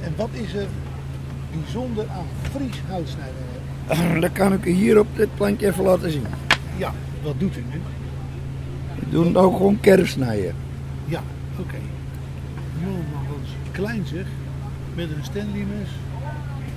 En 0.00 0.12
wat 0.16 0.28
is 0.32 0.54
er 0.54 0.66
bijzonder 1.62 2.06
aan 2.08 2.26
Fries 2.50 2.80
houtsnijwerk? 2.88 4.20
dat 4.22 4.32
kan 4.32 4.52
ik 4.52 4.64
u 4.64 4.70
hier 4.70 4.98
op 4.98 5.06
dit 5.16 5.34
plantje 5.34 5.66
even 5.66 5.84
laten 5.84 6.10
zien. 6.10 6.26
Ja, 6.76 6.94
wat 7.22 7.40
doet 7.40 7.56
u 7.56 7.64
nu? 7.72 7.80
We 8.98 9.10
doen 9.10 9.32
nou 9.32 9.52
gewoon 9.52 9.80
kerstsnijden. 9.80 10.54
Ja, 11.04 11.22
oké. 11.58 11.78
Jongen, 12.84 13.04
wat 13.28 13.72
klein 13.72 14.06
zeg. 14.06 14.26
Met 14.94 15.10
een 15.10 15.24
Stanley 15.24 15.64
mes. 15.64 15.88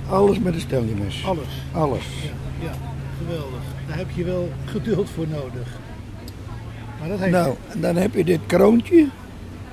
Alles 0.08 0.38
met 0.38 0.54
een 0.54 0.60
steljemes. 0.60 1.24
Alles. 1.26 1.46
Alles. 1.72 2.04
Ja, 2.22 2.64
ja, 2.66 2.72
geweldig. 3.18 3.60
Daar 3.88 3.96
heb 3.96 4.10
je 4.14 4.24
wel 4.24 4.48
geduld 4.64 5.10
voor 5.10 5.26
nodig. 5.28 5.78
Maar 7.00 7.08
dat 7.08 7.18
heeft 7.18 7.30
Nou, 7.32 7.54
en 7.68 7.80
dan 7.80 7.96
heb 7.96 8.14
je 8.14 8.24
dit 8.24 8.40
kroontje. 8.46 9.06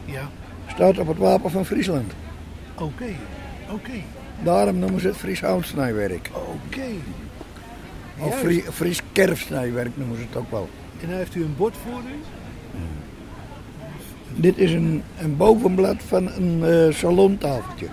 Ja, 0.05 0.29
Staat 0.67 0.97
op 0.99 1.07
het 1.07 1.17
wapen 1.17 1.51
van 1.51 1.65
Friesland. 1.65 2.13
oké. 2.75 3.05
Oké. 3.71 3.91
Daarom 4.43 4.79
noemen 4.79 5.01
ze 5.01 5.07
het 5.07 5.17
Fries 5.17 5.41
houtsnijwerk. 5.41 6.29
Oké. 6.33 6.81
Of. 8.19 8.39
Fries, 8.39 8.63
Fries 8.71 9.01
kerfsnijwerk 9.11 9.97
noemen 9.97 10.17
ze 10.17 10.23
het 10.29 10.35
ook 10.35 10.51
wel. 10.51 10.69
En 11.01 11.07
dan 11.09 11.17
heeft 11.17 11.35
u 11.35 11.43
een 11.43 11.55
bord 11.57 11.75
voor 11.85 11.99
u. 12.01 12.15
Dit 14.35 14.57
is 14.57 14.71
een, 14.73 15.03
een 15.19 15.37
bovenblad 15.37 15.95
van 16.07 16.31
een 16.31 16.63
eh, 16.63 16.93
salontafeltje. 16.93 17.87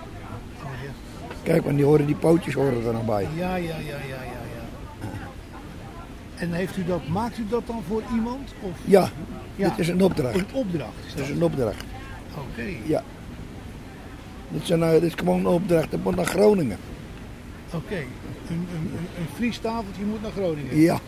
Kijk, 1.45 1.65
want 1.65 1.77
die, 1.77 1.85
horen, 1.85 2.07
die 2.07 2.15
pootjes 2.15 2.55
horen 2.55 2.87
er 2.87 2.93
nog 2.93 3.05
bij. 3.05 3.27
Ja, 3.37 3.57
ja, 3.57 3.57
ja, 3.57 3.77
ja, 3.79 3.97
ja, 4.09 4.23
ja. 4.23 5.09
En 6.35 6.53
heeft 6.53 6.77
u 6.77 6.85
dat, 6.85 7.09
maakt 7.09 7.39
u 7.39 7.45
dat 7.49 7.63
dan 7.67 7.83
voor 7.89 8.03
iemand? 8.15 8.53
Of 8.61 8.71
Ja, 8.85 9.09
Ja. 9.57 9.69
dit 9.69 9.79
is 9.79 9.89
een 9.89 10.03
opdracht. 10.03 10.35
een 10.39 10.47
opdracht? 10.53 10.93
Is 11.07 11.13
Dit 11.13 11.17
dat? 11.17 11.29
is 11.29 11.35
een 11.37 11.43
opdracht. 11.43 11.85
Oké. 12.35 12.67
Ja. 12.87 13.03
Dit 14.49 14.63
is, 14.63 14.69
een, 14.71 14.83
eh, 14.83 14.91
dit 14.91 15.03
is 15.03 15.13
gewoon 15.17 15.39
een 15.39 15.47
opdracht. 15.47 15.91
Dat 15.91 16.03
moet 16.03 16.17
naar 16.17 16.25
Groningen. 16.27 16.79
Oké. 17.75 17.95
Een, 17.95 18.07
een, 18.51 18.67
een, 18.75 18.99
een 19.19 19.27
Fries 19.35 19.59
tafeltje 19.59 20.05
moet 20.05 20.23
naar 20.23 20.31
Groningen. 20.31 20.77
Ja. 20.77 20.99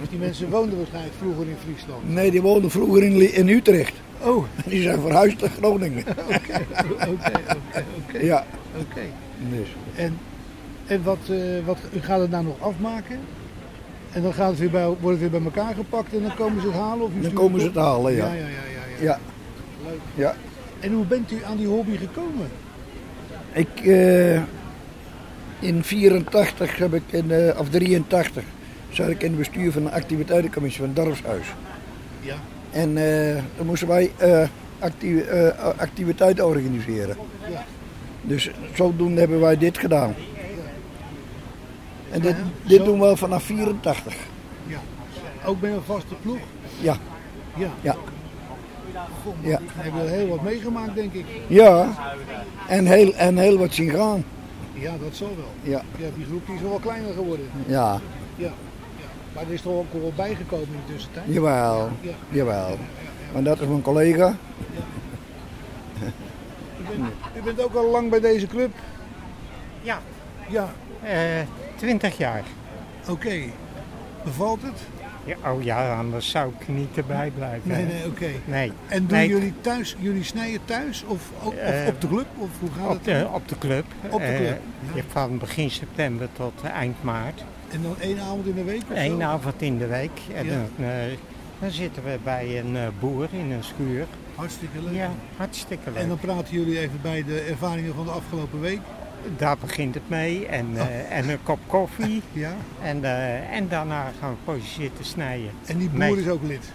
Dus 0.00 0.08
die 0.08 0.18
mensen 0.18 0.50
woonden 0.50 0.76
waarschijnlijk 0.78 1.14
vroeger 1.18 1.46
in 1.48 1.56
Friesland. 1.64 2.08
Nee, 2.14 2.30
die 2.30 2.42
woonden 2.42 2.70
vroeger 2.70 3.02
in, 3.02 3.34
in 3.34 3.48
Utrecht. 3.48 3.92
Oh, 4.22 4.44
Die 4.66 4.82
zijn 4.82 5.00
verhuisd 5.00 5.40
naar 5.40 5.50
Groningen. 5.50 6.04
oké, 6.34 6.66
oké, 6.80 7.08
oké. 7.08 8.18
Ja. 8.24 8.44
Oké. 8.78 9.00
Dus. 9.50 9.68
En, 9.94 10.18
en 10.86 11.02
wat, 11.02 11.18
eh, 11.28 11.36
wat, 11.64 11.78
u 11.92 12.00
gaat 12.00 12.20
het 12.20 12.30
nou 12.30 12.44
nog 12.44 12.60
afmaken? 12.60 13.18
En 14.12 14.22
dan 14.22 14.32
gaat 14.32 14.50
het 14.50 14.58
weer 14.58 14.70
bij, 14.70 14.86
wordt 14.86 15.20
het 15.20 15.30
weer 15.30 15.40
bij 15.40 15.52
elkaar 15.52 15.74
gepakt 15.74 16.14
en 16.14 16.22
dan 16.22 16.34
komen 16.34 16.60
ze 16.60 16.66
het 16.66 16.76
halen? 16.76 17.04
Of 17.04 17.10
Dan 17.20 17.32
komen 17.32 17.60
ze 17.60 17.66
het 17.66 17.76
halen, 17.76 18.12
ja. 18.12 18.26
Ja, 18.26 18.32
ja, 18.32 18.40
ja, 18.40 18.46
ja, 18.46 18.96
ja. 18.98 19.04
Ja. 19.04 19.18
Leuk. 19.84 20.00
ja. 20.14 20.34
En 20.80 20.92
hoe 20.92 21.04
bent 21.04 21.32
u 21.32 21.44
aan 21.44 21.56
die 21.56 21.66
hobby 21.66 21.96
gekomen? 21.96 22.48
Ik, 23.52 23.80
eh, 23.84 24.36
in 25.58 25.84
84 25.84 26.76
heb 26.76 26.94
ik, 26.94 27.02
in, 27.06 27.30
eh, 27.30 27.58
of 27.58 27.68
83, 27.70 28.44
zat 28.90 29.08
ik 29.08 29.22
in 29.22 29.28
het 29.28 29.38
bestuur 29.38 29.72
van 29.72 29.82
de 29.82 29.90
activiteitencommissie 29.90 30.80
van 30.80 30.90
het 30.94 31.04
dorpshuis. 31.04 31.46
Ja. 32.20 32.36
En 32.76 32.96
eh, 32.96 33.42
dan 33.56 33.66
moesten 33.66 33.88
wij 33.88 34.10
eh, 34.16 34.48
acti- 34.78 35.20
eh, 35.20 35.48
activiteiten 35.78 36.46
organiseren. 36.46 37.16
Ja. 37.50 37.64
Dus 38.22 38.50
zodoende 38.74 39.20
hebben 39.20 39.40
wij 39.40 39.58
dit 39.58 39.78
gedaan. 39.78 40.14
En 42.10 42.20
dit, 42.20 42.36
dit 42.66 42.84
doen 42.84 43.00
we 43.00 43.16
vanaf 43.16 43.42
84. 43.42 44.14
ja. 44.66 44.78
Ook 45.46 45.60
bij 45.60 45.70
een 45.72 45.82
vaste 45.82 46.14
ploeg? 46.22 46.38
Ja, 46.80 46.96
Ja. 47.56 47.68
ja, 47.80 47.96
Goh, 49.22 49.34
Ja. 49.40 49.58
Hebben 49.74 50.04
we 50.04 50.10
heel 50.10 50.28
wat 50.28 50.42
meegemaakt, 50.42 50.94
denk 50.94 51.12
ik. 51.12 51.24
ja. 51.46 51.88
En 52.68 52.86
heel, 52.86 53.14
en 53.14 53.36
heel 53.38 53.58
wat 53.58 53.74
zien 53.74 53.90
gaan. 53.90 54.24
Ja, 54.72 54.90
dat 55.02 55.14
zal 55.14 55.32
wel. 55.36 55.72
Ja, 55.72 55.82
Ja, 55.98 56.06
die 56.16 56.24
groep 56.24 56.46
die 56.46 56.54
is 56.54 56.60
wel 56.60 56.78
kleiner 56.78 57.12
geworden. 57.12 57.46
ja. 57.66 58.00
Ja. 58.36 58.50
Maar 59.36 59.44
er 59.44 59.52
is 59.52 59.60
toch 59.62 59.72
ook 59.72 59.92
wel 59.92 60.12
bijgekomen 60.16 60.66
in 60.66 60.80
de 60.86 60.92
tussentijd? 60.92 61.24
Jawel, 61.28 61.90
Ja. 62.00 62.12
jawel. 62.28 62.78
Maar 63.32 63.42
dat 63.42 63.60
is 63.60 63.66
mijn 63.66 63.82
collega. 63.82 64.36
U 66.80 66.82
bent, 66.88 67.12
u 67.36 67.42
bent 67.44 67.62
ook 67.64 67.74
al 67.74 67.90
lang 67.90 68.10
bij 68.10 68.20
deze 68.20 68.46
club? 68.46 68.70
Ja. 69.82 69.98
Ja, 70.48 70.68
Eh 71.02 71.18
20 71.76 72.16
jaar. 72.18 72.42
oké. 73.08 73.34
Bevalt 74.24 74.62
het? 74.62 74.80
Ja, 75.24 75.50
oh 75.50 75.62
ja, 75.62 75.96
anders 75.98 76.30
zou 76.30 76.52
ik 76.58 76.68
niet 76.68 76.96
erbij 76.96 77.30
blijven. 77.34 77.68
Nee, 77.70 77.84
nee, 77.84 78.06
oké. 78.06 78.26
Nee. 78.44 78.72
En 78.88 79.06
doen 79.06 79.18
Nee, 79.18 79.28
jullie 79.28 79.52
thuis, 79.60 79.96
jullie 79.98 80.24
snijden 80.24 80.60
thuis 80.64 81.04
of, 81.06 81.30
of, 81.42 81.46
of 81.46 81.54
Eh, 81.54 81.86
op 81.88 82.00
de 82.00 82.08
club? 82.08 82.26
Of 82.38 82.48
hoe 82.60 82.70
gaat 82.78 82.86
Op 82.86 82.92
het? 82.92 83.04
de, 83.04 83.28
op 83.32 83.48
de 83.48 83.58
club. 83.58 83.84
Op 84.10 84.20
de 84.20 84.26
Eh, 84.26 84.36
club, 84.36 84.60
ja. 84.94 85.02
Van 85.08 85.38
begin 85.38 85.70
september 85.70 86.28
tot 86.32 86.62
eind 86.62 87.02
maart. 87.02 87.44
En 87.70 87.82
dan 87.82 87.94
één 88.00 88.20
avond 88.20 88.46
in 88.46 88.54
de 88.54 88.64
week 88.64 88.82
of 88.90 88.96
Eén 88.96 89.20
zo? 89.20 89.26
avond 89.26 89.62
in 89.62 89.78
de 89.78 89.86
week. 89.86 90.10
En 90.34 90.44
Ja. 90.46 90.52
dan, 90.52 90.86
eh, 90.86 90.92
dan 91.58 91.70
zitten 91.70 92.04
we 92.04 92.18
bij 92.24 92.58
een 92.58 92.76
eh, 92.76 92.82
boer 93.00 93.28
in 93.32 93.50
een 93.50 93.64
schuur. 93.64 94.06
Hartstikke 94.34 94.82
leuk. 94.82 94.94
Ja, 94.94 95.10
hartstikke 95.36 95.90
leuk. 95.90 96.02
En 96.02 96.08
dan 96.08 96.18
praten 96.18 96.54
jullie 96.54 96.78
even 96.78 96.98
bij 97.02 97.24
de 97.24 97.40
ervaringen 97.40 97.94
van 97.94 98.04
de 98.04 98.10
afgelopen 98.10 98.60
week. 98.60 98.80
Daar 99.36 99.56
begint 99.58 99.94
het 99.94 100.08
mee. 100.08 100.46
En, 100.46 100.66
eh, 100.74 101.18
en 101.18 101.28
een 101.28 101.42
kop 101.42 101.58
koffie. 101.66 102.22
Ja. 102.32 102.54
En, 102.82 103.04
en 103.50 103.68
daarna 103.68 104.12
gaan 104.20 104.30
we 104.30 104.36
poosje 104.44 104.70
zitten 104.80 105.04
snijden. 105.04 105.50
En 105.66 105.78
die 105.78 105.88
boer 105.88 106.18
is 106.18 106.28
ook 106.28 106.42
lid. 106.42 106.72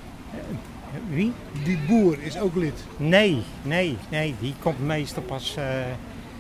Wie? 1.10 1.32
Die 1.64 1.80
boer 1.88 2.16
is 2.22 2.40
ook 2.40 2.56
lid. 2.56 2.84
Nee, 2.98 3.42
nee, 3.62 3.98
nee. 4.10 4.36
Die 4.40 4.54
komt 4.62 4.86
meestal 4.86 5.24
pas 5.24 5.58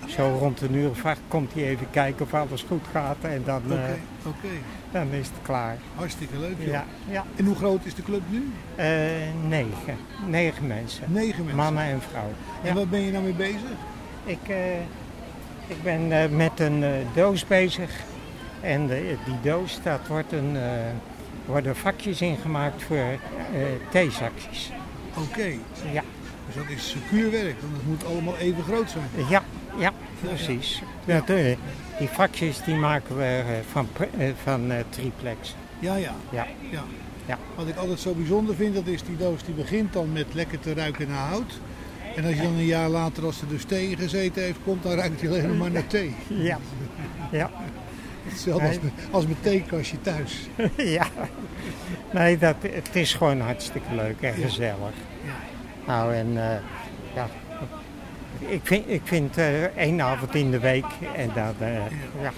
zo 0.08 0.38
rond 0.40 0.62
een 0.62 0.76
uur 0.76 0.90
of 0.90 1.06
acht. 1.06 1.20
Komt 1.28 1.54
hij 1.54 1.64
even 1.64 1.88
kijken 1.92 2.26
of 2.26 2.34
alles 2.34 2.66
goed 2.68 2.84
gaat. 2.92 3.18
En 3.22 3.42
dan, 3.46 3.62
Oké, 3.66 3.74
eh, 3.76 4.28
oké. 4.28 4.48
dan 4.92 5.08
is 5.12 5.28
het 5.28 5.36
klaar. 5.42 5.78
Hartstikke 5.96 6.40
leuk. 6.40 6.56
joh. 6.60 6.68
Ja, 6.68 6.86
ja. 7.10 7.26
En 7.36 7.46
hoe 7.46 7.56
groot 7.56 7.86
is 7.86 7.96
de 7.96 8.04
club 8.04 8.22
nu? 8.30 8.52
Eh, 8.76 8.88
negen. 9.48 9.96
Negen 10.28 10.68
mensen. 10.68 11.04
Negen 11.08 11.40
mensen. 11.46 11.56
Mannen 11.64 11.84
en 11.84 12.02
vrouwen. 12.10 12.36
En 12.64 12.76
waar 12.76 12.88
ben 12.88 13.02
je 13.02 13.12
nou 13.12 13.24
mee 13.24 13.34
bezig? 13.34 13.62
Ik, 14.24 14.48
eh, 14.48 14.80
ik 15.68 15.84
ben 15.84 16.12
eh, 16.22 16.30
met 16.30 16.60
een 16.60 16.84
eh, 16.84 16.90
doos 17.16 17.46
bezig. 17.48 17.92
En 18.62 18.88
die 19.26 19.40
doos, 19.42 19.80
dat 19.84 20.08
wordt 20.08 20.32
een, 20.32 20.56
eh, 20.58 20.62
worden 21.46 21.76
vakjes 21.76 22.22
ingemaakt 22.22 22.84
voor 22.84 22.96
eh 22.98 23.18
theezakjes. 23.92 24.72
Oké. 25.18 25.48
Ja, 25.92 26.04
Dus 26.46 26.56
dat 26.56 26.70
is 26.70 26.90
secuurwerk, 26.90 27.56
want 27.62 27.74
het 27.76 27.86
moet 27.88 28.06
allemaal 28.06 28.38
even 28.38 28.64
groot 28.64 28.90
zijn. 28.90 29.28
ja, 29.30 29.44
ja, 29.78 29.92
precies. 30.22 30.82
Eh, 31.06 31.56
die 32.00 32.08
vakjes 32.08 32.64
die 32.64 32.76
maken 32.76 33.18
we 33.18 33.24
eh, 33.24 33.46
van, 33.72 33.88
eh, 34.18 34.30
van 34.44 34.72
eh, 34.72 34.78
triplex. 34.90 35.56
Ja, 35.80 35.96
ja. 35.96 36.14
Ja. 36.32 36.48
ja. 36.72 36.84
Ja. 37.26 37.38
Wat 37.56 37.68
ik 37.68 37.76
altijd 37.76 38.00
zo 38.00 38.14
bijzonder 38.14 38.56
vind, 38.56 38.76
dat 38.76 38.86
is 38.88 39.04
die 39.04 39.18
doos 39.18 39.44
die 39.44 39.54
begint 39.56 39.94
dan 39.94 40.12
met 40.12 40.26
lekker 40.34 40.60
te 40.60 40.74
ruiken 40.74 41.08
naar 41.08 41.28
hout. 41.28 41.60
En 42.16 42.26
als 42.26 42.36
je 42.36 42.42
dan 42.42 42.54
een 42.54 42.66
jaar 42.66 42.90
later, 42.90 43.26
als 43.26 43.42
er 43.42 43.48
dus 43.48 43.64
thee 43.64 43.90
in 43.90 43.98
gezeten 43.98 44.42
heeft, 44.44 44.58
komt, 44.64 44.84
dan 44.84 44.92
ruikt 44.94 45.22
hij 45.22 45.30
alleen 45.30 45.58
maar 45.58 45.72
naar 45.72 45.88
thee. 45.88 46.16
Ja, 46.28 46.58
ja, 47.32 47.50
Hetzelfde 48.28 48.68
als, 48.68 48.80
met- 48.80 48.92
als 49.12 49.26
theekastje 49.42 50.02
thuis. 50.02 50.40
ja. 50.98 51.08
Nee, 52.14 52.38
dat, 52.38 52.56
het 52.62 52.90
is 52.96 53.14
gewoon 53.14 53.40
hartstikke 53.42 53.96
leuk 53.96 54.22
en 54.22 54.40
Ja. 54.40 54.46
gezellig. 54.48 54.94
Ja. 55.26 55.34
Nou, 55.88 56.14
en 56.16 56.28
eh, 56.52 56.58
ja, 57.16 57.28
ik 58.48 58.60
vind, 58.64 58.84
ik 58.90 59.02
vind 59.04 59.38
eh, 59.38 59.64
één 59.64 60.02
avond 60.02 60.36
in 60.36 60.52
de 60.52 60.60
week 60.60 60.86
en 61.16 61.30
dan, 61.36 61.54
eh, 61.68 61.74
ja, 62.22 62.32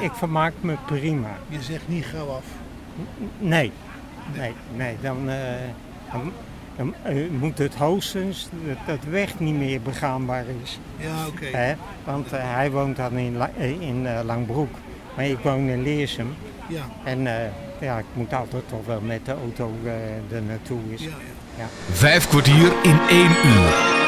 ik 0.00 0.12
vermaak 0.12 0.52
me 0.60 0.74
prima. 0.86 1.38
Je 1.48 1.62
zegt 1.62 1.88
niet 1.88 2.04
gauw 2.04 2.28
af. 2.28 2.44
Nee, 3.38 3.72
nee, 4.36 4.52
nee, 4.76 4.96
dan, 5.02 5.30
eh, 5.30 5.36
dan, 6.12 6.32
dan, 6.76 6.94
eh, 7.02 7.14
moet 7.40 7.58
het 7.58 7.74
hoogstens 7.74 8.48
dat, 8.66 8.76
dat 8.86 9.02
de 9.02 9.10
weg 9.10 9.38
niet 9.40 9.54
meer 9.54 9.80
begaanbaar 9.80 10.44
is. 10.62 10.78
Ja, 10.96 11.26
oké. 11.26 11.56
Hè? 11.56 11.74
Want 12.04 12.32
eh, 12.32 12.40
hij 12.54 12.70
woont 12.70 12.96
dan 12.96 13.12
in, 13.18 13.36
La- 13.36 13.50
eh, 13.58 13.80
in 13.80 14.06
eh, 14.06 14.20
Langbroek, 14.24 14.74
maar 15.16 15.24
ik 15.24 15.38
woon 15.38 15.68
in 15.68 15.82
Leersum. 15.82 16.34
Ja, 16.68 16.82
En 17.04 17.26
eh, 17.26 17.50
ja, 17.80 17.98
ik 17.98 18.04
moet 18.12 18.32
altijd 18.34 18.68
toch 18.68 18.86
wel 18.86 19.00
met 19.00 19.24
de 19.24 19.32
auto 19.32 19.72
eh 19.84 20.36
er 20.36 20.42
naartoe. 20.42 20.78
Is. 20.88 21.02
ja, 21.02 21.08
ja. 21.58 21.66
Vijf 21.92 22.28
kwartier 22.28 22.72
in 22.82 22.98
één 23.08 23.30
uur. 23.44 23.99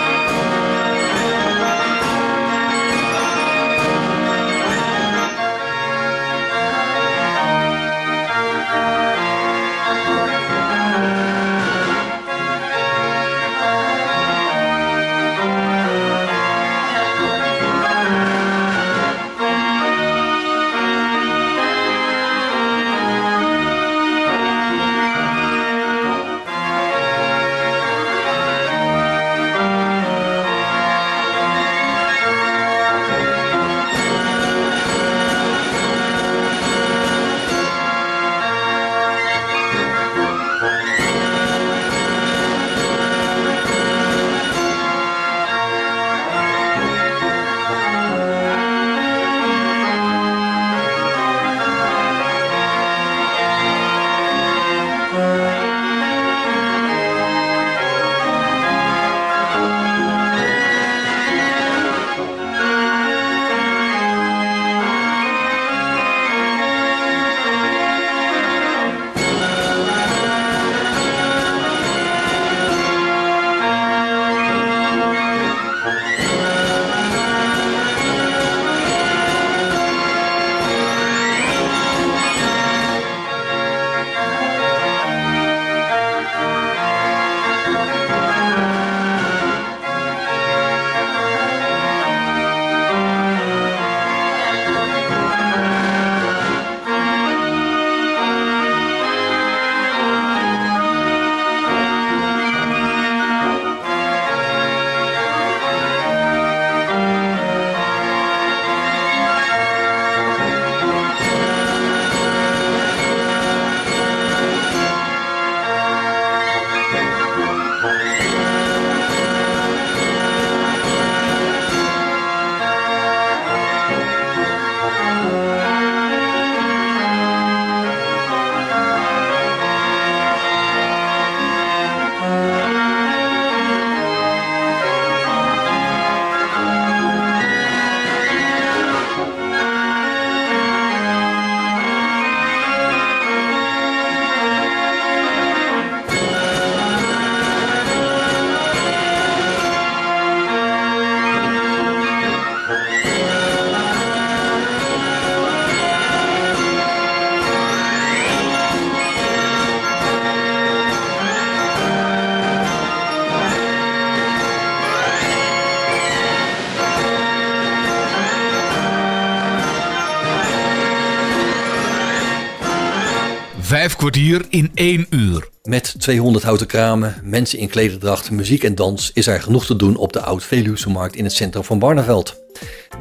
Vijf 173.83 173.97
kwartier 173.97 174.45
in 174.49 174.71
één 174.75 175.07
uur. 175.11 175.49
Met 175.62 175.95
200 175.99 176.45
houten 176.45 176.66
kramen, 176.66 177.21
mensen 177.23 177.59
in 177.59 177.68
klederdracht, 177.68 178.31
muziek 178.31 178.62
en 178.62 178.75
dans 178.75 179.11
is 179.14 179.27
er 179.27 179.42
genoeg 179.42 179.66
te 179.66 179.77
doen 179.77 179.97
op 179.97 180.12
de 180.12 180.21
Oud-Veluwse 180.21 180.90
markt 180.90 181.16
in 181.16 181.25
het 181.25 181.33
centrum 181.33 181.64
van 181.64 181.79
Barneveld. 181.79 182.37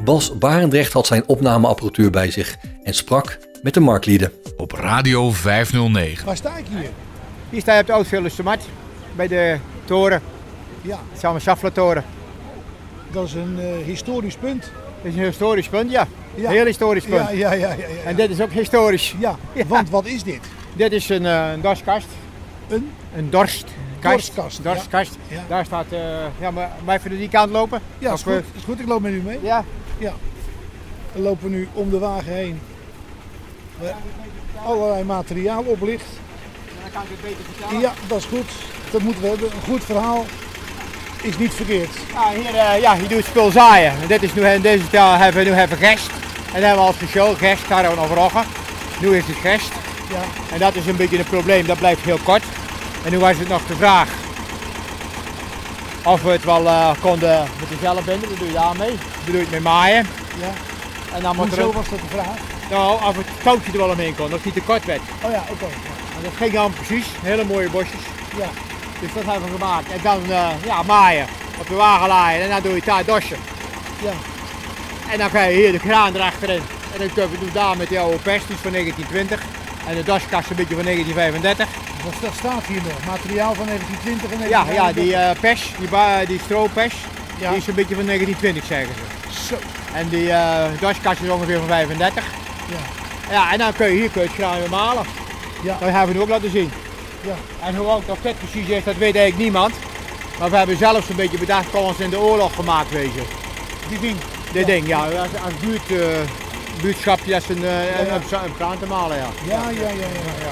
Bas 0.04 0.38
Barendrecht 0.38 0.94
had 0.94 1.08
zijn 1.08 1.24
opnameapparatuur 1.28 2.10
bij 2.10 2.32
zich 2.32 2.58
en 2.84 2.94
sprak 2.94 3.38
met 3.62 3.74
de 3.74 3.80
marktlieden. 3.80 4.32
Op 4.58 4.72
Radio 4.72 5.32
509. 5.32 6.26
Waar 6.26 6.36
sta 6.38 6.58
ik 6.58 6.66
hier? 6.70 6.90
Hier 7.50 7.62
sta 7.62 7.74
je 7.74 7.82
op 7.82 7.88
de 7.88 7.94
Oud-Veluwse 7.94 8.44
markt, 8.44 8.66
bij 9.16 9.28
de 9.28 9.58
toren, 9.86 10.22
Ja, 10.82 11.00
samen 11.18 11.42
Schaffler-toren. 11.42 12.04
dat 13.12 13.28
is 13.28 13.34
een 13.34 13.60
eh, 13.60 13.86
historisch 13.86 14.36
punt. 14.36 14.72
Dat 15.04 15.12
is 15.12 15.18
een 15.18 15.26
historisch 15.26 15.68
punt, 15.70 15.92
ja. 15.92 16.08
Ja. 16.36 16.50
Heel 16.50 16.66
historisch 16.66 17.06
punt. 17.06 17.30
Ja, 17.30 17.32
ja, 17.32 17.54
ja. 17.54 17.68
ja, 17.68 17.76
ja, 17.76 17.86
En 18.06 18.16
dit 18.16 18.30
is 18.30 18.42
ook 18.42 18.52
historisch. 18.52 19.16
ja. 19.20 19.38
Ja. 19.54 19.66
want 19.66 19.90
wat 19.90 20.06
is 20.06 20.24
dit? 20.24 20.40
Dit 20.74 20.92
is 20.92 21.10
een, 21.10 21.26
eh, 21.26 21.52
een 21.52 21.62
dorstkast. 21.62 22.08
Een? 22.68 22.92
Een 23.16 23.30
dorstkast. 23.30 23.80
Dorstkast, 24.02 24.64
Dorstkast. 24.64 25.18
ja. 25.28 25.36
Ja. 25.36 25.42
Daar 25.48 25.66
staat, 25.66 25.86
eh, 25.90 26.00
ja, 26.40 26.52
maar 26.52 26.70
wij 26.86 26.98
even 26.98 27.18
die 27.18 27.30
kant 27.30 27.52
lopen. 27.52 27.82
Ja, 27.98 28.14
is 28.14 28.22
goed. 28.22 28.34
Is 28.56 28.64
goed, 28.66 28.80
ik 28.80 28.88
loop 28.88 29.02
met 29.02 29.12
u 29.12 29.22
mee. 29.22 29.40
Ja, 29.42 29.64
We 31.12 31.20
lopen 31.22 31.50
nu 31.50 31.68
om 31.74 31.90
de 31.90 32.00
wagen 32.00 32.34
heen. 32.34 32.60
Waar 33.80 33.94
allerlei 34.66 35.04
materiaal 35.04 35.64
op 35.64 35.82
ligt. 35.82 36.06
dan 36.82 36.92
kan 36.92 37.02
ik 37.02 37.08
het 37.10 37.22
beter 37.22 37.44
vertellen. 37.54 37.82
Ja, 37.82 37.94
dat 38.08 38.18
is 38.18 38.26
goed. 38.26 38.50
Dat 38.92 39.02
moeten 39.02 39.22
we 39.22 39.28
hebben. 39.28 39.48
Een 39.52 39.62
goed 39.62 39.84
verhaal 39.84 40.26
is 41.22 41.38
niet 41.38 41.54
verkeerd. 41.54 41.90
Ja, 42.14 42.30
hier, 42.30 42.56
eh, 42.56 42.82
ja, 42.82 42.94
hier 42.94 43.02
doe 43.02 43.10
je 43.10 43.16
het 43.16 43.26
spul 43.26 43.52
zaaien. 43.52 43.92
En 44.02 44.08
dit 44.08 44.24
is 44.24 44.34
nu, 44.34 44.46
in 44.48 44.62
deze 44.62 44.90
taal 44.90 45.18
hebben 45.18 45.44
we 45.44 45.50
nu 45.50 45.58
even 45.58 45.78
gerst. 45.78 46.10
En 46.10 46.54
dan 46.54 46.62
hebben 46.62 46.80
we 46.82 46.88
als 46.88 46.96
speciaal 46.96 47.36
gerst, 47.36 47.68
daar 47.68 47.84
hebben 47.84 48.02
we 48.02 48.08
nog 48.08 48.18
roggen. 48.18 48.44
Nu 49.02 49.18
is 49.18 49.26
het 49.26 49.36
gerst. 49.36 49.72
Ja, 50.12 50.54
En 50.54 50.60
dat 50.60 50.76
is 50.76 50.88
een 50.88 50.96
beetje 50.96 51.18
een 51.18 51.24
probleem, 51.26 51.66
dat 51.66 51.78
blijft 51.78 52.02
heel 52.02 52.20
kort. 52.24 52.44
En 53.06 53.12
nu 53.12 53.20
was 53.20 53.38
het 53.38 53.48
nog 53.48 53.66
de 53.66 53.76
vraag 53.76 54.08
of 56.04 56.22
we 56.22 56.30
het 56.30 56.44
wel 56.44 56.68
eh, 56.68 56.90
konden 57.00 57.48
met 57.60 57.70
de 57.70 57.76
zelf 57.82 58.04
binden, 58.06 58.30
dat 58.30 58.38
doe 58.38 58.48
je 58.48 58.54
daarmee. 58.54 58.88
Dan 58.90 59.26
doe 59.26 59.36
je 59.36 59.42
het 59.42 59.52
met 59.52 59.64
maaien. 59.64 60.08
ja. 60.40 60.52
En 61.16 61.22
dan 61.22 61.36
moet 61.36 61.46
er 61.46 61.52
Hoezo 61.52 61.68
ook, 61.68 61.74
was 61.74 61.90
dat 61.90 62.00
de 62.00 62.08
vraag? 62.10 62.36
nou, 62.70 63.06
of 63.08 63.18
het 63.18 63.26
touwtje 63.44 63.72
er 63.72 63.78
wel 63.78 63.90
omheen 63.90 64.16
kon, 64.16 64.32
het 64.32 64.46
niet 64.46 64.54
te 64.54 64.62
kort 64.62 64.86
werd. 64.86 65.02
Oh 65.24 65.32
ja, 65.32 65.44
oké. 65.50 65.66
En 66.18 66.24
dat 66.24 66.32
ging 66.38 66.54
dan 66.54 66.74
precies, 66.74 67.06
hele 67.22 67.44
mooie 67.44 67.70
bosjes. 67.70 68.02
Ja, 68.38 68.50
Dus 69.00 69.10
dat 69.14 69.24
hebben 69.26 69.44
we 69.52 69.58
gemaakt. 69.58 69.92
En 69.92 70.00
dan 70.04 70.22
eh, 70.30 70.48
ja, 70.66 70.84
maaien, 70.84 71.26
op 71.60 71.68
de 71.68 71.76
wagen 71.76 72.08
laaien 72.08 72.42
en 72.44 72.50
dan 72.50 72.62
doe 72.62 72.70
je 72.72 72.78
het 72.78 72.86
daar 72.86 73.06
dorsen. 73.06 73.38
ja. 74.04 74.12
En 75.12 75.18
dan 75.18 75.30
ga 75.30 75.44
je 75.44 75.56
hier 75.56 75.72
de 75.72 75.80
kraan 75.80 76.16
erachterin. 76.16 76.62
En 76.94 76.98
dan 77.00 77.14
kunnen 77.14 77.32
we 77.32 77.40
doen 77.40 77.50
daar 77.54 77.78
met 77.78 77.90
die 77.90 78.00
oude 78.00 78.18
pest, 78.18 78.48
die 78.48 78.56
is 78.56 78.62
van 78.62 78.72
1920. 78.72 79.42
En 79.88 79.96
de 79.96 80.04
daskast 80.04 80.50
een 80.50 80.56
beetje 80.56 80.76
van 80.76 80.84
1935. 80.84 81.68
Dat, 82.04 82.14
dat 82.22 82.34
staat 82.38 82.64
hier 82.66 82.82
nog. 82.84 83.06
Materiaal 83.16 83.54
van 83.54 83.66
1920 83.66 84.32
en 84.32 84.50
Ja, 84.50 84.64
1935. 84.64 84.74
ja 84.76 84.94
die 85.02 85.16
eh 85.16 85.40
pers, 85.40 85.62
die, 85.80 85.88
ba- 85.90 86.26
die 86.26 86.40
stroopers, 86.46 86.96
Ja. 87.40 87.50
die 87.50 87.58
is 87.58 87.68
een 87.68 87.76
beetje 87.76 87.96
van 87.96 88.06
1920 88.06 88.66
zeggen 88.66 88.94
ze. 88.96 89.46
Zo. 89.48 89.56
En 89.94 90.10
die 90.10 90.28
uh, 90.28 90.66
daskast 90.80 91.22
is 91.22 91.30
ongeveer 91.30 91.58
van 91.60 91.68
35. 91.68 92.24
Ja, 92.70 92.82
Ja, 93.32 93.52
en 93.52 93.58
dan 93.58 93.74
kun 93.74 93.88
je 93.88 93.94
hier 94.00 94.10
kun 94.10 94.22
je 94.22 94.28
het 94.28 94.38
graan 94.38 94.60
weer 94.60 94.70
malen. 94.70 95.06
ja, 95.64 95.78
Dat 95.80 95.90
hebben 95.90 96.08
we 96.08 96.14
nu 96.14 96.22
ook 96.22 96.30
laten 96.30 96.52
zien. 96.52 96.72
ja. 97.22 97.36
En 97.68 97.76
hoe 97.76 97.88
ook 97.88 98.08
dat 98.08 98.18
precies 98.22 98.68
is, 98.68 98.84
dat 98.84 98.96
weet 98.96 99.16
eigenlijk 99.16 99.38
niemand. 99.38 99.74
Maar 100.40 100.50
we 100.50 100.58
hebben 100.58 100.78
zelfs 100.78 101.10
een 101.10 101.16
beetje 101.16 101.38
bedacht, 101.38 101.70
kon 101.70 101.82
ons 101.82 102.00
in 102.00 102.10
de 102.10 102.20
oorlog 102.20 102.56
gemaakt 102.56 102.92
wezen. 102.92 103.24
Die 103.90 104.00
ding. 104.00 104.16
Dit 104.52 104.66
ding, 104.66 104.88
ja, 104.88 105.00
als, 105.04 105.30
als 105.46 105.54
buurt, 105.60 105.92
eh, 105.92 106.08
buurtschapje, 106.82 107.36
is 107.36 107.50
een, 107.50 107.64
een, 107.64 108.14
een 108.14 108.56
kraan 108.58 108.80
te 108.80 108.86
malen, 108.86 109.18
ja. 109.18 109.28
Ja, 109.48 109.70
ja, 109.70 109.90
ja, 109.90 109.90
ja. 109.90 110.52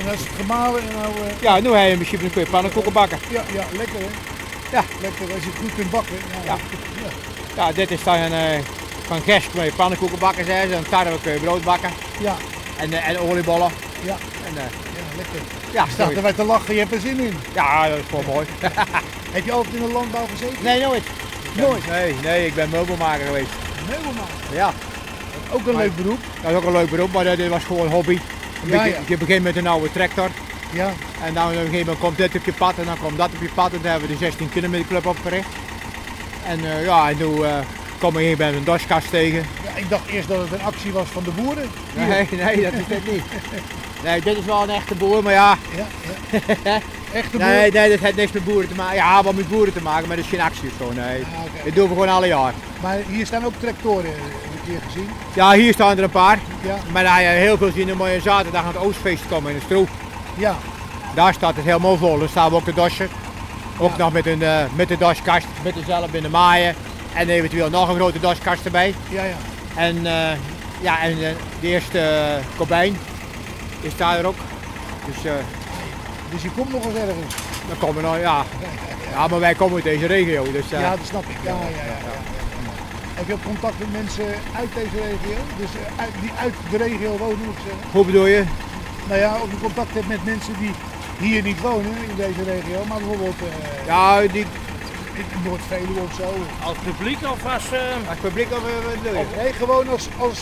En 0.00 0.10
als 0.10 0.18
het 0.18 0.28
gemalen 0.36 0.80
en 0.80 0.96
nou... 1.00 1.12
eh, 1.28 1.40
Ja, 1.40 1.60
nu 1.60 1.70
heb 1.72 1.88
je 1.88 1.96
principe 1.96 2.24
een 2.24 2.30
je 2.42 2.50
pannenkoeken 2.50 2.92
bakken. 2.92 3.18
ja, 3.28 3.42
ja, 3.52 3.64
lekker 3.76 3.98
hè. 3.98 4.06
Ja. 4.76 4.84
Lekker 5.00 5.34
als 5.34 5.42
je 5.42 5.48
het 5.50 5.58
goed 5.60 5.74
kunt 5.74 5.90
bakken. 5.90 6.16
Ja. 6.44 6.56
Ja. 6.56 6.56
Ja, 7.56 7.72
dit 7.72 7.90
is 7.90 8.02
dan 8.02 8.14
eh, 8.32 8.58
van 9.06 9.20
gerst 9.22 9.48
je 9.64 9.72
pannenkoeken 9.72 10.18
bakken, 10.18 10.44
zeggen 10.44 10.68
ze. 10.68 10.74
En 10.74 10.88
tarwe 10.88 11.20
kun 11.22 11.32
je 11.32 11.38
brood 11.38 11.62
bakken. 11.64 11.90
Ja, 12.20 12.36
En, 12.76 12.92
en 12.92 13.18
oliebollen. 13.18 13.70
ja, 14.02 14.16
En, 14.46 14.54
ja, 14.54 14.68
lekker. 15.16 15.40
ja, 15.70 15.84
Je 15.84 15.90
staat 15.92 16.10
erbij 16.12 16.32
te 16.32 16.44
lachen, 16.44 16.74
je 16.74 16.80
hebt 16.80 16.92
er 16.92 17.00
zin 17.00 17.20
in. 17.20 17.36
ja, 17.54 17.88
dat 17.88 17.98
is 17.98 18.04
gewoon 18.10 18.24
mooi. 18.24 18.46
Heb 19.36 19.44
je 19.44 19.52
altijd 19.52 19.74
in 19.74 19.82
de 19.82 19.92
landbouw 19.92 20.26
gezeten? 20.30 20.62
nee, 20.62 20.80
nooit. 20.80 21.02
Nooit. 21.52 21.88
Nee, 21.90 22.14
nee, 22.22 22.46
ik 22.46 22.54
ben 22.54 22.68
meubelmaker 22.70 23.26
geweest. 23.26 23.50
Meubelmaker. 23.88 24.34
Ja, 24.52 24.72
Ook 25.50 25.66
een 25.66 25.72
Maar- 25.74 25.82
leuk 25.82 25.96
beroep. 25.96 26.18
dat 26.42 26.50
is 26.50 26.56
ook 26.56 26.64
een 26.64 26.72
leuk 26.72 26.90
beroep, 26.90 27.12
maar 27.12 27.24
dat 27.24 27.46
was 27.48 27.64
gewoon 27.64 27.88
hobby. 27.88 28.18
Ja. 28.66 28.84
Je 29.06 29.16
begint 29.16 29.42
met 29.42 29.56
een 29.56 29.66
oude 29.66 29.92
tractor. 29.92 30.28
Ja, 30.72 30.92
En 31.24 31.34
dan 31.34 31.44
op 31.44 31.50
een 31.50 31.56
gegeven 31.56 31.78
moment 31.78 31.98
komt 31.98 32.16
dit 32.16 32.34
op 32.34 32.44
je 32.44 32.52
pad 32.52 32.74
en 32.78 32.84
dan 32.84 32.98
komt 32.98 33.16
dat 33.16 33.30
op 33.34 33.40
je 33.42 33.48
pad. 33.54 33.72
En 33.72 33.78
dan 33.82 33.90
hebben 33.90 34.08
we 34.08 34.14
de 34.14 34.24
16 34.24 34.48
kilometer 34.48 34.86
club 34.86 35.06
opgericht. 35.06 35.48
En 36.46 36.64
eh, 36.64 36.84
ja, 36.84 37.08
en 37.10 37.16
toen 37.18 37.44
eh 37.44 37.58
kom 37.98 38.18
ik 38.18 38.26
hier 38.26 38.36
bij 38.36 38.52
een 38.52 38.64
doskast 38.64 39.10
tegen. 39.10 39.38
ja, 39.64 39.70
ik 39.74 39.88
dacht 39.88 40.06
eerst 40.08 40.28
dat 40.28 40.38
het 40.40 40.52
een 40.60 40.64
actie 40.66 40.92
was 40.92 41.06
van 41.12 41.22
de 41.24 41.30
boeren. 41.30 41.68
Hier. 41.96 42.06
Nee, 42.06 42.28
nee, 42.44 42.62
dat 42.62 42.72
is 42.72 42.86
dit 42.88 43.12
niet. 43.12 43.22
Nee, 44.04 44.20
dit 44.20 44.38
is 44.38 44.44
wel 44.44 44.62
een 44.62 44.70
echte 44.70 44.94
boer, 44.94 45.22
maar 45.22 45.32
ja. 45.32 45.58
Ja, 45.76 45.86
ja. 46.64 46.80
Echte 47.12 47.36
boer. 47.36 47.46
Nee, 47.46 47.70
nee, 47.72 47.90
dat 47.90 47.98
heeft 48.00 48.16
niks 48.16 48.32
met 48.32 48.44
boeren 48.44 48.68
te 48.68 48.74
maken. 48.74 48.94
Ja, 48.96 49.22
wat 49.22 49.34
met 49.34 49.48
boeren 49.48 49.72
te 49.72 49.82
maken, 49.82 50.06
maar 50.08 50.16
dat 50.16 50.24
is 50.24 50.30
geen 50.30 50.40
actie 50.40 50.68
of 50.68 50.86
zo, 50.86 50.92
nee. 50.92 51.22
Ah, 51.22 51.74
doen 51.74 51.82
we 51.88 51.94
gewoon 51.94 52.08
alle 52.08 52.26
jaar. 52.26 52.52
Maar 52.82 52.98
hier 53.08 53.26
staan 53.26 53.44
ook 53.44 53.54
tractoren, 53.60 54.10
gezien. 54.86 55.08
Ja, 55.34 55.52
hier 55.52 55.72
staan 55.72 55.96
er 55.96 56.02
een 56.02 56.10
paar. 56.10 56.38
Ja, 56.62 56.76
Maar 56.92 57.02
daar 57.04 57.22
je 57.22 57.28
heel 57.28 57.56
veel 57.56 57.70
zien, 57.74 57.86
dan 57.86 57.96
moet 57.96 58.08
je 58.10 58.20
zaterdag 58.20 58.60
aan 58.62 58.66
het 58.74 58.76
oostfeest 58.76 59.22
komen 59.28 59.50
in 59.52 59.56
de 59.58 59.64
Stroop. 59.64 59.88
ja, 60.36 60.56
Daar 61.14 61.34
staat 61.34 61.56
het 61.56 61.64
helemaal 61.64 61.96
vol. 61.96 62.18
Daar 62.18 62.28
staan 62.28 62.50
we 62.50 62.56
ook 62.56 62.64
de 62.64 62.74
dossen. 62.74 63.08
Ook 63.78 63.90
Ja. 63.90 63.96
nog 63.96 64.12
met, 64.12 64.26
een, 64.26 64.42
eh, 64.42 64.64
met 64.74 64.88
de 64.88 64.98
daskast, 64.98 65.46
met 65.62 65.74
dezelfde 65.74 66.16
in 66.16 66.22
de 66.22 66.28
maaien. 66.28 66.74
En 67.14 67.28
eventueel 67.28 67.70
nog 67.70 67.88
een 67.88 67.94
grote 67.94 68.20
daskast 68.20 68.64
erbij. 68.64 68.94
ja, 69.08 69.22
ja. 69.24 69.34
En, 69.74 70.06
eh, 70.06 70.36
ja, 70.80 71.00
en 71.00 71.10
eh, 71.10 71.28
de 71.60 71.66
eerste 71.68 71.98
uh, 71.98 72.44
kobijn 72.56 72.96
is 73.80 73.96
daar 73.96 74.24
ook. 74.24 74.34
Dus 75.06 75.32
Dus 76.30 76.42
je 76.42 76.50
komt 76.50 76.72
nog 76.72 76.84
eens 76.84 76.94
ergens. 76.94 77.34
dan 77.68 77.78
komen 77.78 77.96
we 77.96 78.02
nog, 78.02 78.18
ja. 78.20 78.44
Ja, 79.12 79.26
maar 79.26 79.40
wij 79.40 79.54
komen 79.54 79.74
uit 79.74 79.84
deze 79.84 80.06
regio. 80.06 80.52
Dus, 80.52 80.64
Ja, 80.68 80.90
dat 80.90 80.98
snap 81.08 81.22
ik. 81.28 81.36
Ja, 81.42 81.50
ja, 81.50 81.84
ja. 81.86 82.15
Ja, 83.16 83.22
ja. 83.22 83.22
Heb 83.22 83.26
je 83.26 83.32
ook 83.32 83.42
contact 83.42 83.78
met 83.78 83.92
mensen 83.92 84.26
uit 84.56 84.68
deze 84.74 84.96
regio? 85.08 85.38
Dus 85.58 85.70
eh, 85.80 86.00
uit, 86.02 86.12
die 86.20 86.30
uit 86.38 86.54
de 86.70 86.76
regio 86.76 87.16
wonen, 87.16 87.38
moet 87.44 87.54
ik 87.56 87.62
zeggen. 87.68 87.90
Hoe 87.92 88.04
bedoel 88.04 88.26
je? 88.26 88.44
Nou 89.08 89.20
ja, 89.20 89.32
of 89.42 89.50
je 89.50 89.58
contact 89.60 89.94
hebt 89.94 90.08
met 90.08 90.24
mensen 90.24 90.54
die 90.58 90.70
hier 91.18 91.42
niet 91.42 91.60
wonen, 91.60 91.96
in 92.10 92.16
deze 92.16 92.42
regio, 92.52 92.84
maar 92.88 92.98
bijvoorbeeld 92.98 93.40
eh, 93.40 93.86
Ja, 93.86 94.20
die, 94.20 94.46
in 95.14 95.24
Noord-Veluwe 95.44 96.00
of 96.00 96.14
zo. 96.16 96.28
Als 96.66 96.76
publiek 96.84 97.18
of 97.22 97.52
als... 97.54 97.72
eh, 97.72 98.08
als 98.08 98.18
publiek 98.20 98.50
of 98.52 98.58
wat 98.84 99.02
bedoel 99.02 99.12
je? 99.12 99.18
Of 99.18 99.36
nee, 99.42 99.52
gewoon 99.52 99.88
als, 99.88 100.08
als, 100.18 100.38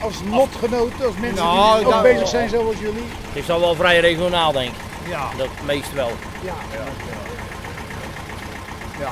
als 0.00 0.16
lotgenoten, 0.30 1.06
als 1.06 1.14
mensen 1.20 1.44
Nou, 1.44 1.76
die 1.78 1.86
ook 1.86 1.92
dat- 1.92 2.02
bezig 2.02 2.28
zijn 2.28 2.48
zoals 2.48 2.78
jullie. 2.78 3.04
is 3.32 3.50
al 3.50 3.60
wel 3.60 3.74
vrij 3.74 4.00
regionaal, 4.00 4.52
denk 4.52 4.68
ik. 4.68 4.74
Ja. 5.08 5.28
Dat 5.36 5.48
meest 5.64 5.92
wel. 5.92 6.12
Ja, 6.44 6.54
Ja, 9.00 9.08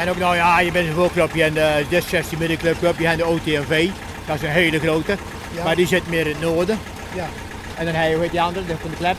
en 0.00 0.08
ook 0.08 0.16
nou 0.18 0.36
ja, 0.36 0.60
je 0.60 0.72
bent 0.72 0.88
een 0.88 0.94
voetclubje 0.94 1.42
en 1.44 1.54
de 1.54 1.84
Dis 1.88 2.08
16 2.08 2.38
middenclub, 2.38 2.98
je 2.98 3.06
hebt 3.06 3.18
de 3.18 3.26
OTMV. 3.26 3.88
Dat 4.26 4.36
is 4.36 4.42
een 4.42 4.48
hele 4.48 4.78
grote. 4.78 5.16
Ja. 5.54 5.64
Maar 5.64 5.76
die 5.76 5.86
zit 5.86 6.08
meer 6.08 6.26
in 6.26 6.32
het 6.32 6.40
noorden. 6.40 6.78
ja. 7.14 7.26
En 7.76 7.84
dan 7.84 7.94
heb 7.94 8.10
je, 8.10 8.18
heet 8.18 8.30
die 8.30 8.42
andere, 8.42 8.66
de 8.66 8.74
van 8.80 8.90
de 8.98 9.06
eh, 9.06 9.14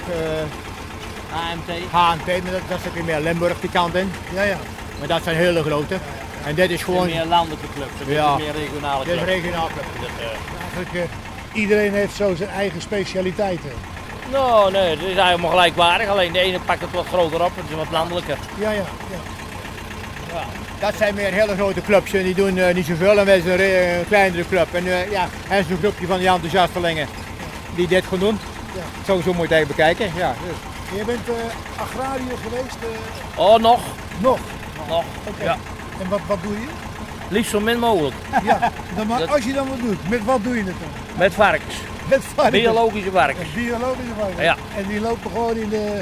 AMT. 1.52 1.70
HNT, 1.92 2.44
maar 2.44 2.52
dat, 2.52 2.62
dat 2.70 2.80
zit 2.84 2.94
weer 2.94 3.04
meer 3.04 3.20
Limburg 3.20 3.60
die 3.60 3.70
kant 3.70 3.96
in. 3.96 4.12
ja, 4.34 4.44
ja. 4.44 4.58
Maar 5.00 5.08
dat 5.08 5.24
zijn 5.24 5.36
hele 5.36 5.64
grote. 5.64 5.98
En 6.46 6.56
dit 6.56 6.70
is 6.70 6.84
Gewoon 6.84 7.06
meer 7.06 7.26
landelijke 7.26 7.66
is 8.08 8.14
Ja. 8.14 8.36
meer 8.36 8.52
regionale 8.52 9.04
dit 9.06 9.14
is 9.14 9.22
club. 9.22 9.44
Dat, 10.00 10.10
eh, 10.20 10.26
Eigenlijk, 10.76 11.10
eh, 11.12 11.62
iedereen 11.62 11.94
heeft 11.94 12.16
zo 12.16 12.36
zijn 12.36 12.50
eigen 12.50 12.82
specialiteiten. 12.82 13.72
nou, 14.32 14.72
nee, 14.72 14.90
het 14.90 15.00
is 15.00 15.06
eigenlijk 15.06 15.42
maar 15.42 15.50
gelijkwaardig. 15.52 16.08
Alleen 16.08 16.32
de 16.32 16.40
ene 16.40 16.60
pakt 16.60 16.82
het 16.82 16.92
wat 16.92 17.06
groter 17.06 17.44
op, 17.44 17.52
het 17.56 17.66
is 17.70 17.76
wat 17.76 17.92
landelijker. 17.92 18.38
Ja, 18.60 18.72
ja, 18.72 18.84
ja. 19.12 20.44
Dat 20.80 20.94
zijn 20.98 21.16
meer 21.16 21.32
hele 21.34 21.56
grote 21.56 21.82
clubs 21.82 22.14
en 22.14 22.24
die 22.24 22.36
doen 22.36 22.58
eh, 22.58 22.74
niet 22.76 22.86
zoveel 22.86 23.20
en 23.20 23.26
wij 23.26 23.42
zijn 23.42 23.52
een, 23.52 23.58
re- 23.66 23.98
een 24.00 24.06
kleinere 24.08 24.48
club. 24.48 24.68
En 24.74 24.86
uh, 24.86 25.12
ja, 25.12 25.28
hij 25.48 25.60
is 25.60 25.70
een 25.70 25.78
groepje 25.78 26.08
van 26.08 26.18
die 26.18 26.28
enthousiastelingen 26.28 27.08
die 27.76 27.88
dit 27.88 28.06
gaan 28.06 28.20
doen. 28.20 28.40
Ja. 28.76 28.82
Zo, 29.06 29.22
zo 29.22 29.34
moet 29.34 29.50
je 29.50 29.54
het 29.56 29.64
even 29.64 29.68
bekijken. 29.76 30.12
Ja, 30.16 30.34
dus. 30.48 30.98
Je 31.00 31.06
bent 31.06 31.28
eh, 31.28 31.82
agrariër 31.82 32.38
geweest? 32.44 32.76
eh, 32.82 33.40
Oh, 33.40 33.58
nog? 33.60 33.80
nog? 34.20 34.40
Nog. 34.88 35.04
Oké. 35.28 35.44
Ja. 35.44 35.58
En 36.02 36.10
wat, 36.10 36.20
wat 36.28 36.38
doe 36.44 36.54
je? 36.54 36.68
Liefst 37.28 37.52
zo 37.52 37.60
min 37.60 37.80
mogelijk. 37.80 38.16
Ja, 38.44 38.72
dan 38.96 39.08
maar 39.08 39.20
Dat- 39.20 39.30
als 39.30 39.44
je 39.44 39.54
dan 39.54 39.68
wat 39.70 39.80
doet, 39.80 40.10
met 40.10 40.26
wat 40.26 40.44
doe 40.44 40.54
je 40.56 40.64
het 40.64 40.74
dan? 40.80 40.90
Met 41.18 41.34
varkens. 41.34 41.76
Met 42.10 42.22
varkens. 42.36 42.62
Biologische 42.62 43.12
varkens. 43.12 43.52
Biologische 43.54 44.14
varkens. 44.20 44.42
Ja. 44.42 44.56
En 44.78 44.86
die 44.88 45.00
lopen 45.02 45.32
gewoon 45.32 45.56
in 45.56 45.70
de... 45.70 46.02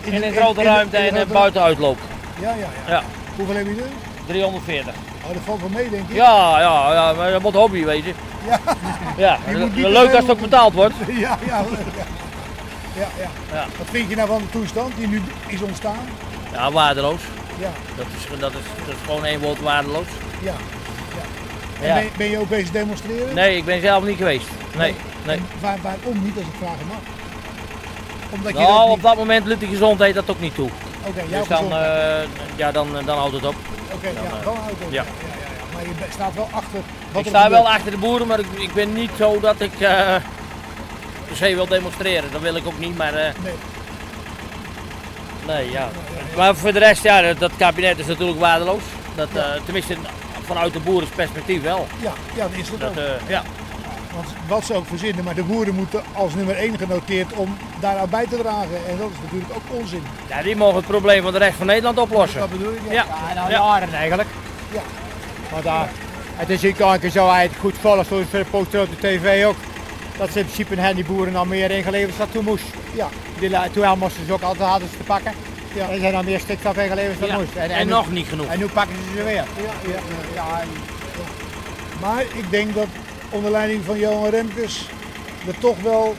In 0.00 0.10
de- 0.20 0.26
een 0.26 0.32
grote 0.32 0.60
in 0.60 0.66
ruimte 0.66 0.96
in 0.96 1.02
de 1.02 1.08
en 1.08 1.14
een 1.14 1.20
grote- 1.20 1.32
buitenuitloop. 1.32 1.98
Ja, 2.40 2.48
ja, 2.50 2.56
ja. 2.86 2.92
Ja. 2.92 3.02
Hoeveel 3.38 3.56
heb 3.56 3.66
je 3.66 3.82
er? 3.82 3.88
340. 4.26 4.94
Oh, 5.26 5.32
dat 5.32 5.42
valt 5.44 5.60
wel 5.60 5.68
mee, 5.68 5.90
denk 5.90 6.08
ik. 6.08 6.14
Ja, 6.16 6.60
ja, 6.60 6.92
ja, 6.92 7.12
maar 7.12 7.30
dat 7.30 7.42
moet 7.42 7.54
hobby 7.54 7.84
wezen. 7.84 8.12
Ja. 8.48 8.58
Ja, 9.16 9.38
Je 9.50 9.56
moet 9.56 9.76
niet 9.76 9.86
leuk 9.86 10.10
als 10.12 10.22
het 10.22 10.30
ook 10.30 10.40
betaald 10.40 10.74
wordt. 10.74 10.94
Ja, 11.06 11.38
ja, 11.46 11.60
leuk. 11.60 11.78
Ja. 11.96 12.04
Ja, 13.00 13.08
ja. 13.18 13.28
Ja. 13.52 13.64
Wat 13.78 13.86
vind 13.90 14.08
je 14.10 14.16
nou 14.16 14.28
van 14.28 14.38
de 14.38 14.50
toestand 14.50 14.96
die 14.96 15.06
nu 15.08 15.22
is 15.46 15.62
ontstaan? 15.62 16.08
Ja, 16.52 16.70
waardeloos. 16.72 17.20
Ja, 17.58 17.70
Dat 17.96 18.06
is, 18.18 18.38
dat 18.40 18.50
is, 18.52 18.58
dat 18.86 18.94
is 18.94 19.00
gewoon 19.04 19.24
één 19.24 19.40
woord 19.40 19.60
waardeloos. 19.60 20.06
ja. 20.42 20.52
En 21.80 21.86
Ja. 21.88 21.94
ben, 21.94 22.08
ben 22.16 22.30
je 22.30 22.38
ook 22.38 22.48
bezig 22.48 22.70
demonstreren? 22.70 23.34
Nee, 23.34 23.56
ik 23.56 23.64
ben 23.64 23.80
zelf 23.80 24.04
niet 24.04 24.16
geweest. 24.16 24.46
Nee, 24.76 24.94
nee. 25.26 25.36
En 25.36 25.46
waar, 25.60 25.78
waarom 25.82 26.22
niet, 26.24 26.36
als 26.36 26.44
ik 26.46 26.52
vragen 26.58 26.86
mag? 26.86 26.96
Omdat 28.30 28.52
je 28.52 28.58
Nou, 28.58 28.72
dat 28.72 28.84
op 28.88 28.94
niet... 28.94 29.02
dat 29.04 29.16
moment 29.16 29.46
lukt 29.46 29.60
de 29.60 29.66
gezondheid 29.66 30.14
dat 30.14 30.30
ook 30.30 30.40
niet 30.40 30.54
toe. 30.54 30.68
Oké, 31.06 31.22
Dus 31.28 31.48
dan, 31.48 31.72
eh, 31.72 32.18
ja, 32.56 32.72
dan, 32.72 32.88
dan 33.04 33.18
houdt 33.18 33.34
het 33.34 33.44
op. 33.46 33.54
Oké, 33.94 34.08
dan, 34.14 34.22
ja, 34.24 34.28
eh, 34.38 34.44
dan 34.44 34.56
houdt 34.56 34.78
het. 34.78 34.90
ja. 34.92 35.02
Ja. 35.02 35.04
Maar 35.74 35.82
je 35.82 36.12
staat 36.12 36.34
wel 36.34 36.48
achter 36.52 36.80
wat 37.12 37.22
Ik 37.22 37.28
sta 37.28 37.50
wel 37.50 37.68
achter 37.68 37.90
de 37.90 37.96
boeren, 37.96 38.26
maar 38.26 38.38
ik, 38.38 38.46
ik 38.58 38.72
ben 38.72 38.92
niet 38.92 39.10
zo 39.18 39.40
dat 39.40 39.60
ik 39.60 39.80
eh, 39.80 40.14
per 41.26 41.36
se 41.36 41.54
wil 41.54 41.66
demonstreren. 41.66 42.32
Dat 42.32 42.40
wil 42.40 42.54
ik 42.54 42.66
ook 42.66 42.78
niet, 42.78 42.96
maar 42.96 43.14
eh, 43.14 43.30
Nee. 43.42 43.54
nee, 45.46 45.70
ja. 45.70 45.88
Maar 46.36 46.56
voor 46.56 46.72
de 46.72 46.78
rest, 46.78 47.02
ja, 47.02 47.32
dat, 47.34 47.50
kabinet 47.56 47.98
is 47.98 48.06
natuurlijk 48.06 48.38
waardeloos. 48.40 48.82
Dat, 49.14 49.28
eh, 49.34 49.44
tenminste, 49.64 49.96
vanuit 50.44 50.72
de 50.72 50.80
boerensperspectief 50.80 51.62
wel. 51.62 51.86
Ja, 52.02 52.12
ja, 52.34 52.42
dat 52.48 52.52
is 52.60 52.68
het 52.68 52.80
Dat, 52.80 52.90
ook. 52.90 52.96
eh, 52.96 53.28
ja. 53.28 53.42
Want 54.14 54.26
wat 54.48 54.64
ze 54.64 54.74
ook 54.74 54.86
verzinnen, 54.86 55.24
maar 55.24 55.34
de 55.34 55.42
boeren 55.42 55.74
moeten 55.74 56.02
als 56.12 56.34
nummer 56.34 56.56
1 56.56 56.78
genoteerd 56.78 57.32
om 57.32 57.56
daaraan 57.80 58.08
bij 58.10 58.26
te 58.26 58.36
dragen. 58.36 58.76
En 58.88 58.98
dat 58.98 59.10
is 59.10 59.16
natuurlijk 59.22 59.50
ook 59.54 59.78
onzin. 59.80 60.02
ja, 60.28 60.42
die 60.42 60.56
mogen 60.56 60.76
het 60.76 60.86
probleem 60.86 61.22
van 61.22 61.32
de 61.32 61.38
rest 61.38 61.56
van 61.56 61.66
Nederland 61.66 61.98
oplossen. 61.98 62.40
Dat 62.40 62.50
bedoel 62.50 62.72
ik. 62.72 62.80
Ja. 62.88 62.92
Ja, 62.92 63.34
nou 63.34 63.50
Ja. 63.50 63.58
jaren 63.58 63.94
eigenlijk. 63.94 64.28
Ja. 64.72 64.80
Want 65.52 65.64
uh, 65.64 65.82
het 66.36 66.50
is 66.50 66.62
hier 66.62 66.72
kijken 66.74 67.10
zo 67.10 67.30
hij 67.30 67.42
het 67.42 67.52
goed 67.60 67.74
volgt, 67.80 68.06
zoals 68.08 68.30
de 68.30 68.44
poster 68.50 68.80
op 68.80 68.88
de 69.00 69.06
tv 69.08 69.44
ook. 69.44 69.56
Dat 70.18 70.30
ze 70.32 70.38
in 70.38 70.44
principe 70.44 70.80
hen 70.80 70.94
die 70.94 71.04
boeren 71.04 71.36
al 71.36 71.44
meer 71.44 71.70
ingeleverd 71.70 72.18
dan 72.18 72.30
toen 72.30 72.44
moest. 72.44 72.64
Ja. 72.94 73.08
Die, 73.38 73.50
toen 73.72 73.84
al 73.84 73.96
moesten 73.96 74.26
ze 74.26 74.32
ook 74.32 74.42
altijd 74.42 74.68
hadden 74.68 74.88
ze 74.88 74.96
te 74.96 75.02
pakken. 75.02 75.32
Ja. 75.74 75.88
En 75.88 76.00
zijn 76.00 76.12
dan 76.12 76.24
meer 76.24 76.40
stikstof 76.40 76.76
ingeleverd 76.76 77.20
dan 77.20 77.28
Ja. 77.28 77.38
moest. 77.38 77.56
En, 77.56 77.86
nu- 77.86 77.92
nog 77.92 78.10
niet 78.10 78.26
genoeg. 78.28 78.46
En 78.46 78.58
nu 78.58 78.66
pakken 78.66 78.96
ze 78.96 79.16
ze 79.16 79.22
weer. 79.24 79.34
Ja, 79.34 79.44
ja, 79.56 79.92
ja. 79.92 79.98
Ja, 80.34 80.60
en- 80.60 80.68
Maar 82.00 82.20
ik 82.22 82.50
denk 82.50 82.74
dat 82.74 82.86
onder 83.30 83.50
leiding 83.50 83.84
van 83.84 83.98
Johan 83.98 84.30
Remkes 84.30 84.88
er 85.46 85.58
toch 85.58 85.80
wel 85.80 86.14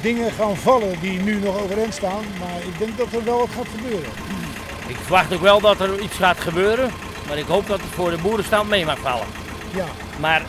dingen 0.00 0.30
gaan 0.32 0.56
vallen 0.56 1.00
die 1.00 1.18
nu 1.20 1.34
nog 1.40 1.62
overeind 1.62 1.94
staan. 1.94 2.24
Maar 2.40 2.58
ik 2.66 2.78
denk 2.78 2.98
dat 2.98 3.12
er 3.12 3.24
wel 3.24 3.38
wat 3.38 3.48
gaat 3.56 3.66
gebeuren. 3.76 4.10
Ik 4.86 4.96
verwacht 4.96 5.34
ook 5.34 5.40
wel 5.40 5.60
dat 5.60 5.80
er 5.80 6.00
iets 6.00 6.16
gaat 6.16 6.40
gebeuren. 6.40 6.90
Maar 7.28 7.38
ik 7.38 7.46
hoop 7.46 7.66
dat 7.66 7.80
het 7.80 7.90
voor 7.90 8.10
de 8.10 8.18
boerenstand 8.18 8.68
mee 8.68 8.84
mag 8.84 8.98
vallen. 8.98 9.26
Ja, 9.74 9.84
Maar 10.20 10.42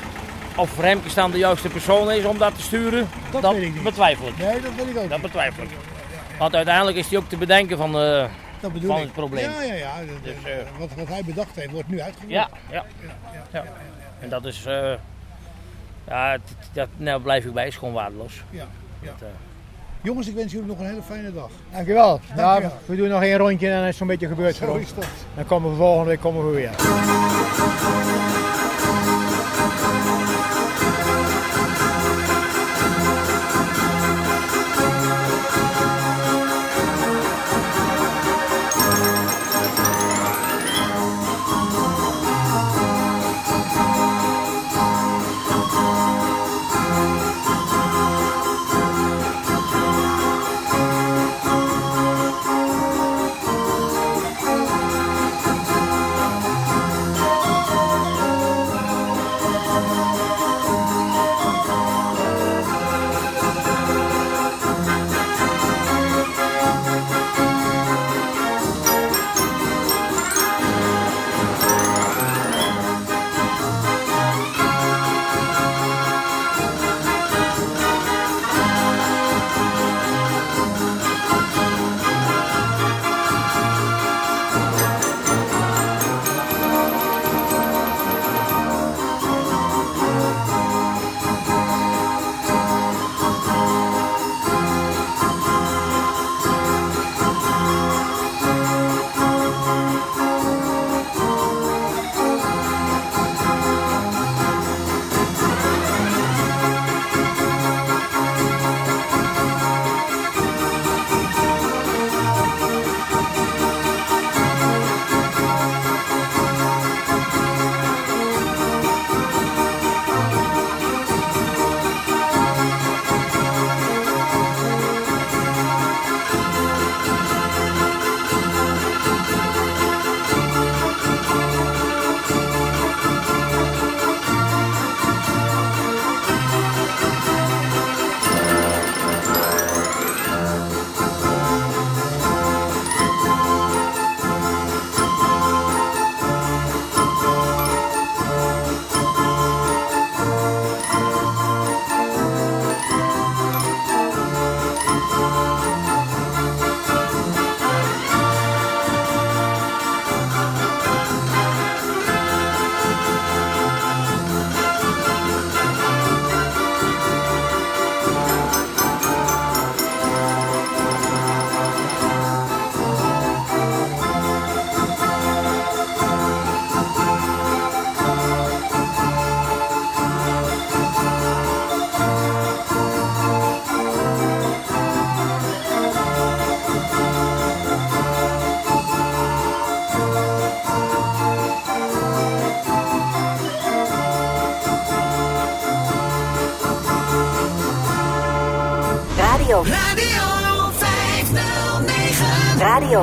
of 0.56 0.80
Remkes 0.80 1.14
dan 1.14 1.32
de 1.32 1.38
juiste 1.38 1.68
persoon 1.70 2.12
is 2.12 2.26
om 2.26 2.38
dat 2.38 2.56
te 2.56 2.62
sturen, 2.62 3.10
Dat 3.32 3.42
dat 3.42 3.54
weet 3.54 3.62
ik 3.64 3.74
niet. 3.74 3.84
betwijfel 3.84 4.28
ik. 4.28 4.38
nee, 4.38 4.62
dat 4.62 4.72
weet 4.78 4.88
ik 4.90 4.98
ook. 4.98 5.10
Dat 5.10 5.22
betwijfel 5.22 5.64
ik. 5.64 5.70
Want 6.40 6.56
uiteindelijk 6.56 6.98
is 6.98 7.08
hij 7.10 7.18
ook 7.18 7.30
te 7.30 7.38
bedenken 7.38 7.78
van, 7.78 7.90
eh, 8.02 8.26
Dat 8.60 8.72
van 8.86 8.96
ik. 8.98 9.04
het 9.04 9.14
probleem. 9.14 9.50
Ja, 9.50 9.62
ja, 9.62 9.74
ja. 9.74 9.92
Dus, 10.24 10.34
dat- 10.34 10.52
eh, 10.52 10.58
wat, 10.80 10.90
wat 10.96 11.08
hij 11.08 11.22
bedacht 11.26 11.56
heeft, 11.56 11.72
wordt 11.72 11.88
nu 11.90 12.02
uitgevoerd. 12.02 12.32
Ja, 12.32 12.50
ja. 12.72 12.86
ja. 13.52 13.64
En 14.20 14.30
dat 14.30 14.46
is, 14.46 14.66
eh, 14.66 14.92
ja, 16.10 16.38
dat, 16.74 16.88
nou 16.98 17.22
blijf 17.22 17.46
ik 17.46 17.54
bij, 17.54 17.68
is 17.68 17.78
gewoon 17.78 17.94
waardeloos. 17.94 18.44
Ja, 18.50 18.66
ja. 19.02 19.06
Dat, 19.08 19.22
eh, 19.22 19.28
Jongens, 20.02 20.28
ik 20.28 20.36
wens 20.36 20.52
jullie 20.52 20.68
nog 20.68 20.80
een 20.80 20.86
hele 20.86 21.02
fijne 21.02 21.34
dag. 21.34 21.50
Dankjewel. 21.72 22.20
Ja, 22.30 22.36
Dankjewel. 22.36 22.78
we 22.86 22.96
doen 22.96 23.08
nog 23.10 23.22
één 23.22 23.38
rondje 23.38 23.68
en 23.68 23.72
dan 23.74 23.82
is 23.82 23.88
het 23.88 23.96
zo'n 23.96 24.08
beetje 24.08 24.28
gebeurd 24.28 24.58
voor 24.58 24.68
Zo 24.68 24.74
ons. 24.74 24.82
is 24.84 24.94
dat. 24.96 25.06
Dan 25.36 25.46
komen 25.46 25.70
we 25.70 25.76
volgende 25.76 26.10
week 26.10 26.20
komen 26.20 26.46
we 26.50 26.56
weer. 26.56 26.70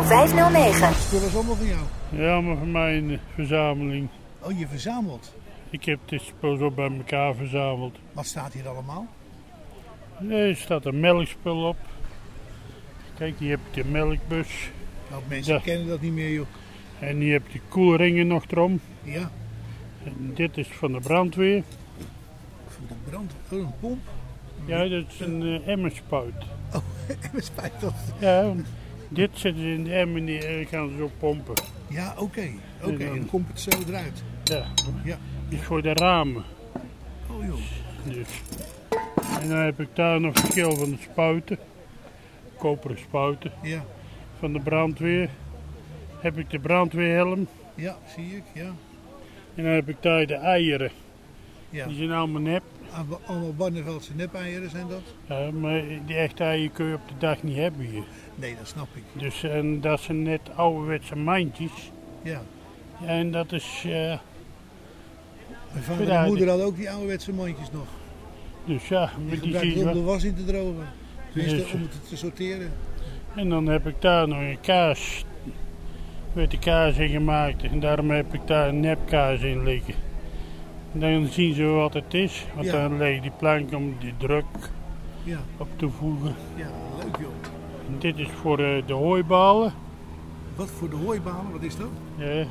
509. 0.02 0.09
Radio 0.09 0.92
509. 0.92 0.94
Spullen 1.02 1.26
is 1.26 1.35
allemaal 1.35 1.54
van 1.56 1.66
jou. 1.66 1.80
Ja, 2.11 2.40
maar 2.40 2.56
voor 2.56 2.66
mij 2.66 2.96
een 2.96 3.18
verzameling. 3.35 4.09
Oh, 4.40 4.59
je 4.59 4.66
verzamelt. 4.66 5.35
Ik 5.70 5.85
heb 5.85 5.98
dit 6.04 6.20
spul 6.22 6.56
zo 6.56 6.70
bij 6.70 6.90
elkaar 6.96 7.35
verzameld. 7.35 7.96
Wat 8.12 8.26
staat 8.26 8.52
hier 8.52 8.68
allemaal? 8.68 9.06
Er 10.30 10.56
staat 10.56 10.85
een 10.85 11.00
melkspul 11.00 11.68
op. 11.68 11.76
Kijk, 13.18 13.35
hier 13.38 13.50
heb 13.50 13.61
je 13.70 13.82
de 13.82 13.88
melkbus. 13.88 14.70
Nou, 15.11 15.22
mensen 15.28 15.54
Ja. 15.54 15.61
kennen 15.61 15.87
dat 15.88 16.00
niet 16.00 16.12
meer, 16.12 16.32
joh. 16.32 16.46
En 16.98 17.16
hier 17.18 17.32
heb 17.32 17.48
je 17.48 17.61
koelringen 17.68 18.26
nog 18.26 18.44
erom. 18.50 18.80
Ja, 19.02 19.30
En 20.04 20.30
dit 20.35 20.56
is 20.59 20.68
van 20.68 20.92
de 20.92 21.00
brandweer. 21.00 21.62
van 22.68 22.85
de 22.88 22.94
brand. 23.11 23.32
Oh, 23.50 23.59
een 23.59 23.72
pomp. 23.80 24.00
Ja, 24.64 24.78
dat 24.88 25.04
is 25.09 25.20
een 25.20 25.42
eh, 25.42 25.68
emmerspuit. 25.72 26.35
Oh, 26.74 26.80
spijt 27.37 27.72
dat. 27.80 27.94
Ja, 28.18 28.52
dit 29.09 29.31
zetten 29.33 29.62
ze 29.62 29.69
in 29.69 29.85
de 29.85 29.95
emmer 29.95 30.16
en 30.21 30.27
die 30.27 30.66
gaan 30.66 30.88
ze 30.90 30.97
zo 30.97 31.11
pompen. 31.19 31.55
Ja, 31.88 32.14
oké. 32.19 32.49
Oké, 32.83 32.92
En 32.92 32.99
dan- 33.16 33.27
komt 33.31 33.49
het 33.49 33.61
zo 33.61 33.71
eruit. 33.88 34.23
Ja, 34.45 34.64
Ja. 35.05 35.19
is 35.49 35.61
voor 35.62 35.83
de 35.83 35.92
ramen. 35.92 36.45
Oh 37.31 37.45
joh. 37.47 37.59
Dus. 38.05 38.29
En 39.42 39.49
dan 39.49 39.59
heb 39.59 39.81
ik 39.81 39.88
daar 39.92 40.21
nog 40.21 40.35
een 40.37 40.51
schil 40.51 40.77
van 40.77 40.90
de 40.90 40.97
spuiten. 41.01 41.59
Koperen 42.59 42.99
spuiten. 42.99 43.53
Ja, 43.62 43.85
Van 44.38 44.53
de 44.53 44.61
brandweer. 44.61 45.29
Heb 46.21 46.38
ik 46.38 46.51
de 46.51 46.59
brandweerhelm. 46.59 47.47
ja, 47.75 47.97
zie 48.16 48.37
ik, 48.37 48.42
ja. 48.55 48.71
En 49.55 49.64
dan 49.64 49.73
heb 49.73 49.88
ik 49.88 49.97
daar 50.01 50.27
de 50.27 50.35
eieren. 50.35 50.90
ja. 51.71 51.87
Die 51.87 51.97
zijn 51.97 52.11
allemaal 52.12 52.40
nep. 52.42 52.62
Allemaal- 52.92 53.21
Allemaal 53.27 53.55
Barneveldse 53.55 54.14
nepeieren 54.14 54.71
zijn 54.71 54.88
dat? 54.88 55.03
Ja, 55.29 55.51
maar 55.51 55.83
die 56.07 56.16
echte 56.16 56.45
eieren 56.45 56.73
kun 56.73 56.87
je 56.87 56.95
op 56.95 57.09
de 57.09 57.14
dag 57.19 57.42
niet 57.42 57.57
hebben 57.57 57.81
hier. 57.87 58.03
Nee, 58.37 58.57
dat 58.59 58.66
snap 58.68 58.88
ik. 58.94 59.03
Dus 59.12 59.42
en 59.42 59.81
dat 59.81 60.01
zijn 60.01 60.22
net 60.22 60.40
ouderwetse 60.55 61.16
mandjes. 61.16 61.90
Ja. 62.22 62.42
En 63.07 63.31
dat 63.31 63.53
is, 63.53 63.83
eh, 63.85 63.90
Mijn 65.72 65.85
vader 65.85 66.09
en 66.11 66.27
moeder 66.27 66.49
hadden 66.49 66.66
ook 66.66 66.77
die 66.77 66.90
ouderwetse 66.90 67.33
mandjes 67.33 67.70
nog. 67.70 67.87
dus 68.64 68.88
ja, 68.88 69.11
Die 69.18 69.27
met 69.53 69.61
die 69.62 69.79
je 69.79 69.87
om 69.87 69.92
de 69.92 70.03
was 70.03 70.25
in 70.25 70.35
te 70.35 70.44
drogen. 70.44 70.87
Tenminste, 71.33 71.57
Dus- 71.62 71.72
om 71.72 71.81
het 71.83 72.09
te 72.09 72.16
sorteren. 72.16 72.70
En 73.35 73.49
dan 73.49 73.66
heb 73.66 73.87
ik 73.87 74.01
daar 74.01 74.29
nog 74.29 74.38
een 74.38 74.59
kaas. 74.61 75.25
Witte 76.33 76.59
kaas 76.59 76.96
in 76.96 77.09
gemaakt. 77.09 77.62
En 77.62 77.81
daarom 77.81 78.11
heb 78.11 78.35
ik 78.35 78.46
daar 78.46 78.68
een 78.68 78.81
nepkaas 78.81 79.40
in 79.40 79.62
liggen. 79.62 79.94
En 80.92 81.01
dan 81.01 81.27
zien 81.27 81.55
ze 81.55 81.64
wat 81.64 81.94
het 81.94 82.14
is. 82.14 82.46
Want 82.55 82.66
Ja. 82.66 82.72
dan 82.72 82.96
leg 82.99 83.14
je 83.14 83.20
die 83.20 83.31
plank 83.31 83.72
om 83.75 83.96
die 84.01 84.14
druk 84.18 84.44
Ja, 85.25 85.38
op 85.57 85.68
te 85.77 85.88
voegen. 85.88 86.35
ja, 86.57 86.68
leuk 86.99 87.16
joh. 87.20 87.29
En 87.87 87.99
dit 87.99 88.18
is 88.18 88.29
voor 88.29 88.59
eh, 88.59 88.87
de 88.87 88.92
hooibalen. 88.92 89.72
Wat 90.57 90.70
voor 90.70 90.90
de 90.90 90.96
hooibalen, 90.96 91.53
wat 91.53 91.62
is 91.62 91.77
dat? 91.77 91.88
Ja, 92.16 92.46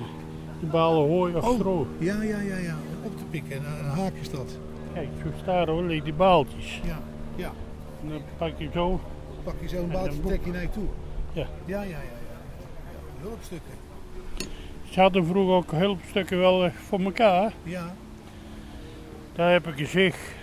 die 0.59 0.69
balen 0.69 1.07
hooi 1.07 1.35
of 1.35 1.47
Oh. 1.47 1.55
stro. 1.55 1.87
Ja, 1.97 2.21
ja, 2.21 2.39
ja, 2.39 2.57
ja. 2.57 2.75
Op 3.03 3.17
te 3.17 3.23
pikken. 3.29 3.57
Een, 3.57 3.65
een 3.85 3.89
haak 3.89 4.13
is 4.21 4.29
dat. 4.29 4.57
Kijk, 4.93 5.07
zo 5.45 5.51
er 5.51 5.83
liggen 5.83 6.03
die 6.03 6.13
baaltjes. 6.13 6.81
Ja, 6.85 6.99
ja. 7.35 7.51
En 8.03 8.09
dan 8.09 8.21
pak 8.37 8.51
je 8.57 8.69
zo. 8.73 8.99
Pak 9.43 9.53
je 9.61 9.67
zo'n 9.67 9.79
En 9.79 9.89
baaltje, 9.91 10.11
een 10.11 10.21
boek. 10.21 10.31
trek 10.31 10.45
je 10.45 10.51
naar 10.51 10.61
je 10.61 10.69
toe. 10.69 10.87
Ja. 11.33 11.47
Ja, 11.65 11.81
ja, 11.81 11.89
ja. 11.89 11.97
ja. 11.97 12.01
Hulpstukken. 13.21 13.73
Ze 14.89 14.99
hadden 15.01 15.25
vroeger 15.25 15.53
ook 15.55 15.71
hulpstukken 15.71 16.37
wel 16.39 16.65
eh, 16.65 16.71
voor 16.71 16.99
elkaar. 16.99 17.53
Ja, 17.63 17.93
Daar 19.35 19.51
heb 19.51 19.67
ik 19.67 19.79
een 19.79 19.87
zich. 19.87 20.33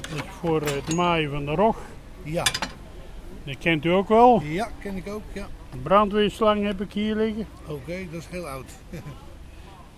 Dat 0.00 0.24
is 0.24 0.30
voor 0.40 0.60
het 0.62 0.94
maaien 0.94 1.30
van 1.30 1.44
de 1.44 1.54
rog. 1.54 1.78
Ja. 2.26 2.44
Dat 3.44 3.58
kent 3.58 3.84
u 3.84 3.88
ook 3.90 4.08
wel. 4.08 4.40
Ja, 4.42 4.68
ken 4.80 4.96
ik 4.96 5.08
ook, 5.08 5.22
ja. 5.32 5.46
Een 5.72 5.82
brandweerslang 5.82 6.64
heb 6.64 6.80
ik 6.80 6.92
hier 6.92 7.14
liggen. 7.16 7.46
Oké, 7.66 8.06
dat 8.10 8.20
is 8.20 8.26
heel 8.30 8.48
oud. 8.48 8.70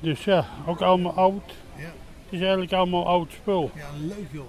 Dus 0.01 0.25
ja, 0.25 0.47
ook 0.67 0.81
allemaal 0.81 1.13
oud. 1.13 1.55
Ja. 1.77 1.85
Het 1.85 2.33
is 2.33 2.41
eigenlijk 2.41 2.73
allemaal 2.73 3.07
oud 3.07 3.33
spul. 3.33 3.71
ja, 3.75 3.87
leuk 4.01 4.27
joh. 4.31 4.45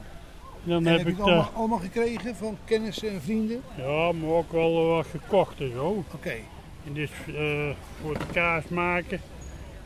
Dan 0.64 0.86
heb 0.86 1.00
ik 1.00 1.08
het 1.08 1.20
allemaal, 1.20 1.52
allemaal 1.54 1.80
gekregen 1.80 2.36
van 2.36 2.58
kennissen 2.66 3.10
en 3.10 3.22
vrienden? 3.22 3.62
ja, 3.78 4.12
maar 4.12 4.30
ook 4.30 4.52
wel 4.52 4.86
wat 4.88 5.06
gekocht 5.08 5.60
en 5.62 5.72
zo. 5.72 6.04
Oké. 6.14 6.34
En 6.86 6.94
dit 6.94 7.10
is 7.28 7.34
eh, 7.36 7.70
voor 8.02 8.14
het 8.14 8.32
kaas 8.32 8.68
maken. 8.68 9.22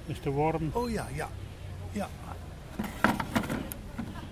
Dat 0.05 0.15
is 0.15 0.21
de 0.21 0.29
worm. 0.29 0.69
Oh 0.73 0.89
ja, 0.91 1.07
ja. 1.15 1.29
Ja, 1.91 2.09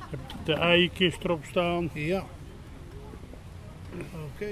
Heb 0.10 0.20
de 0.44 0.54
eienkist 0.54 1.24
erop 1.24 1.44
staan. 1.50 1.90
ja. 1.94 2.24
Oké. 4.36 4.46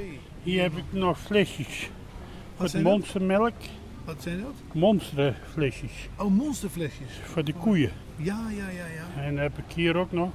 Hier 0.44 0.62
heb 0.62 0.78
ik 0.78 0.84
nog 0.90 1.20
flesjes. 1.20 1.90
Met 2.58 2.72
dat? 2.72 2.82
monstermelk. 2.82 3.54
Wat 4.06 4.22
zijn 4.22 4.42
dat? 4.42 4.54
Monsterflesjes. 4.74 5.92
Oh, 6.18 6.32
monsterflesjes. 6.32 7.12
Voor 7.24 7.44
de 7.44 7.54
koeien. 7.54 7.92
Ja, 8.16 8.50
ja, 8.50 8.70
ja, 8.70 8.86
ja. 8.86 9.22
En 9.24 9.34
dan 9.36 9.44
heb 9.44 9.58
ik 9.58 9.74
hier 9.76 9.98
ook 9.98 10.12
nog 10.12 10.30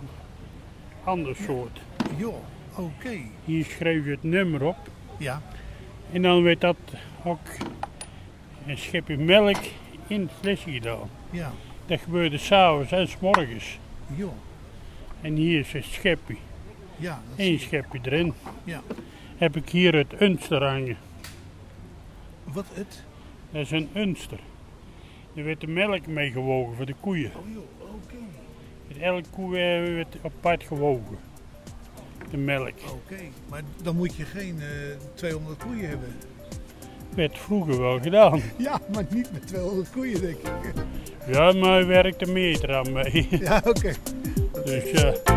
ander 1.05 1.37
soort. 1.37 1.81
Joh, 2.17 2.35
oké. 2.77 3.19
Hier 3.45 3.65
schreef 3.65 4.05
je 4.05 4.11
het 4.11 4.23
nummer 4.23 4.63
op. 4.63 4.77
Ja, 5.19 5.43
En 6.13 6.23
dan 6.23 6.43
werd 6.43 6.61
dat 6.61 6.77
ook 7.25 7.39
een 8.67 8.79
schepje 8.79 9.17
melk 9.17 9.57
in 10.07 10.21
het 10.21 10.31
flesje 10.41 10.71
gedaan. 10.71 11.11
ja. 11.31 11.53
Dat 11.87 12.01
gebeurde 12.01 12.39
s'avonds 12.39 12.93
en 12.93 13.09
s'morgens. 13.09 13.79
Joh, 14.17 14.33
En 15.21 15.35
hier 15.35 15.59
is 15.59 15.73
een 15.75 15.83
schepje. 15.83 16.37
Ja. 16.97 17.21
Dat 17.29 17.39
Eén 17.39 17.59
schepje 17.59 17.99
erin. 18.03 18.33
Ja. 18.65 18.83
Heb 19.37 19.57
ik 19.57 19.69
hier 19.69 19.95
het 19.95 20.21
unster 20.21 20.65
hangen. 20.65 20.97
Wat 22.45 22.67
het? 22.73 23.03
Dat 23.51 23.63
is 23.63 23.71
een 23.71 23.89
unster. 23.95 24.39
Er 25.35 25.45
werd 25.45 25.61
de 25.61 25.67
melk 25.67 26.07
mee 26.07 26.31
gewogen 26.31 26.77
voor 26.77 26.87
de 26.87 26.95
koeien. 27.01 27.33
Oh 27.37 27.53
joh, 27.53 27.95
oké. 27.95 28.17
Met 28.89 28.99
elke 28.99 29.29
koe 29.31 29.59
eh, 29.59 29.95
werd 29.95 30.17
apart 30.23 30.63
gewogen. 30.63 31.19
De 32.31 32.37
melk. 32.37 32.75
Oké. 32.91 33.21
Maar 33.49 33.63
dan 33.83 33.97
moet 33.97 34.15
je 34.15 34.25
geen 34.25 34.61
eh 34.61 34.97
200 35.15 35.65
koeien 35.65 35.89
hebben. 35.89 36.09
Werd 37.15 37.39
vroeger 37.39 37.81
wel 37.81 38.01
gedaan. 38.01 38.43
Ja, 38.57 38.81
maar 38.93 39.05
niet 39.11 39.33
met 39.33 39.47
200 39.47 39.91
koeien, 39.91 40.21
denk 40.21 40.37
ik. 40.37 40.73
Ja, 41.27 41.53
maar 41.53 41.79
er 41.81 41.87
werkte 41.87 42.33
meer 42.33 42.65
eraan 42.65 42.93
mee. 42.93 43.27
Ja, 43.31 43.63
oké. 43.65 43.93
Dus 44.65 44.91
ja. 44.91 45.34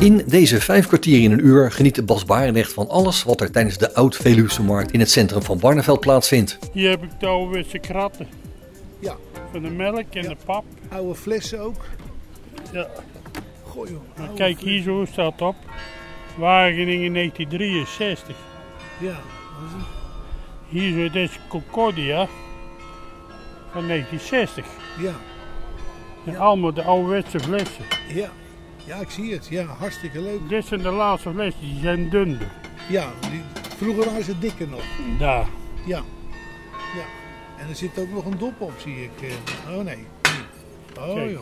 In 0.00 0.22
deze 0.26 0.60
vijf 0.60 0.86
kwartier 0.86 1.22
in 1.22 1.32
een 1.32 1.46
uur 1.46 1.70
geniet 1.72 2.06
Bas 2.06 2.24
Barendrecht 2.24 2.72
van 2.72 2.88
alles 2.88 3.22
wat 3.22 3.40
er 3.40 3.50
tijdens 3.50 3.78
de 3.78 3.94
Oud-Veluwse 3.94 4.62
Markt 4.62 4.92
in 4.92 5.00
het 5.00 5.10
centrum 5.10 5.42
van 5.42 5.58
Barneveld 5.58 6.00
plaatsvindt. 6.00 6.58
Hier 6.72 6.90
heb 6.90 7.02
ik 7.02 7.10
de 7.20 7.26
ouderwetse 7.26 7.78
kratten. 7.78 8.28
Ja. 8.98 9.16
Van 9.52 9.62
de 9.62 9.70
melk 9.70 10.04
en 10.14 10.22
Ja. 10.22 10.28
de 10.28 10.36
pap. 10.44 10.64
Oude 10.88 11.14
flessen 11.14 11.60
ook. 11.60 11.84
Ja. 12.72 12.86
Maar 13.74 14.26
oude 14.26 14.34
kijk, 14.34 14.60
hier 14.60 14.82
zo 14.82 15.04
staat 15.12 15.40
op. 15.42 15.56
Wageningen 16.36 17.12
1963. 17.12 18.36
Ja, 19.00 19.18
Hier 20.68 20.90
zo, 20.92 21.12
dit 21.12 21.30
is 21.30 21.38
Concordia. 21.48 22.28
Van 23.72 23.86
1960. 23.86 24.64
ja, 24.98 25.12
En 26.26 26.32
Ja. 26.32 26.38
allemaal 26.38 26.72
de 26.72 26.82
ouderwetse 26.82 27.40
flessen. 27.40 27.84
ja. 28.14 28.30
Ja, 28.86 28.96
ik 28.96 29.10
zie 29.10 29.32
het. 29.32 29.46
Ja, 29.50 29.64
hartstikke 29.64 30.20
leuk. 30.22 30.48
Dit 30.48 30.64
zijn 30.66 30.80
de 30.82 30.90
laatste 30.90 31.30
flessen, 31.32 31.60
die 31.60 31.80
zijn 31.80 32.08
dunner. 32.08 32.50
Ja, 32.88 33.10
die, 33.30 33.40
vroeger 33.76 34.04
waren 34.04 34.24
ze 34.24 34.38
dikker 34.38 34.68
nog. 34.68 34.82
Daar. 35.18 35.46
Ja. 35.86 36.02
Ja. 36.96 37.04
En 37.62 37.68
er 37.68 37.74
zit 37.74 37.98
ook 37.98 38.10
nog 38.12 38.24
een 38.24 38.38
dop 38.38 38.60
op, 38.60 38.72
zie 38.78 39.02
ik. 39.02 39.10
eh. 39.22 39.76
Oh 39.76 39.84
nee. 39.84 39.98
Oh 40.98 41.14
Kijk. 41.14 41.30
joh. 41.30 41.40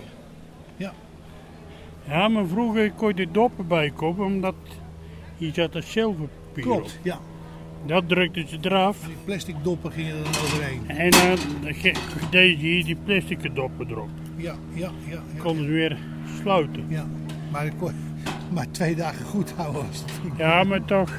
Ja, 2.08 2.28
maar 2.28 2.46
vroeger 2.46 2.92
kon 2.92 3.08
je 3.08 3.14
de 3.14 3.30
doppen 3.30 3.66
bij 3.66 3.90
kopen, 3.90 4.24
omdat 4.24 4.54
hier 5.36 5.52
zat 5.54 5.74
een 5.74 5.82
zilverpapier 5.82 6.70
op. 6.70 6.76
Klopt, 6.78 6.98
ja. 7.02 7.18
Dat 7.86 8.08
drukte 8.08 8.44
ze 8.48 8.58
eraf. 8.60 8.98
Die 9.06 9.14
plastic 9.24 9.54
doppen 9.62 9.92
gingen 9.92 10.16
er 10.16 10.22
dan 10.22 10.32
overheen. 10.42 10.88
En 10.88 11.10
dan 11.10 11.38
ge- 11.74 11.94
deed 12.30 12.60
je 12.60 12.66
hier 12.66 12.84
die 12.84 12.96
plastic 13.04 13.54
doppen 13.54 13.90
erop. 13.90 14.08
Ja, 14.36 14.54
ja, 14.72 14.90
ja. 15.04 15.22
ja, 15.34 15.40
Konden 15.42 15.64
ze 15.64 15.70
weer 15.70 15.98
sluiten. 16.40 16.86
ja. 16.88 17.06
Maar, 17.50 17.66
ik 17.66 17.72
kon, 17.78 17.92
maar 18.54 18.70
twee 18.70 18.94
dagen 18.94 19.26
goed 19.26 19.52
houden 19.52 19.86
het 19.86 20.04
niet. 20.24 20.32
Ja, 20.36 20.64
maar 20.64 20.84
toch 20.84 21.10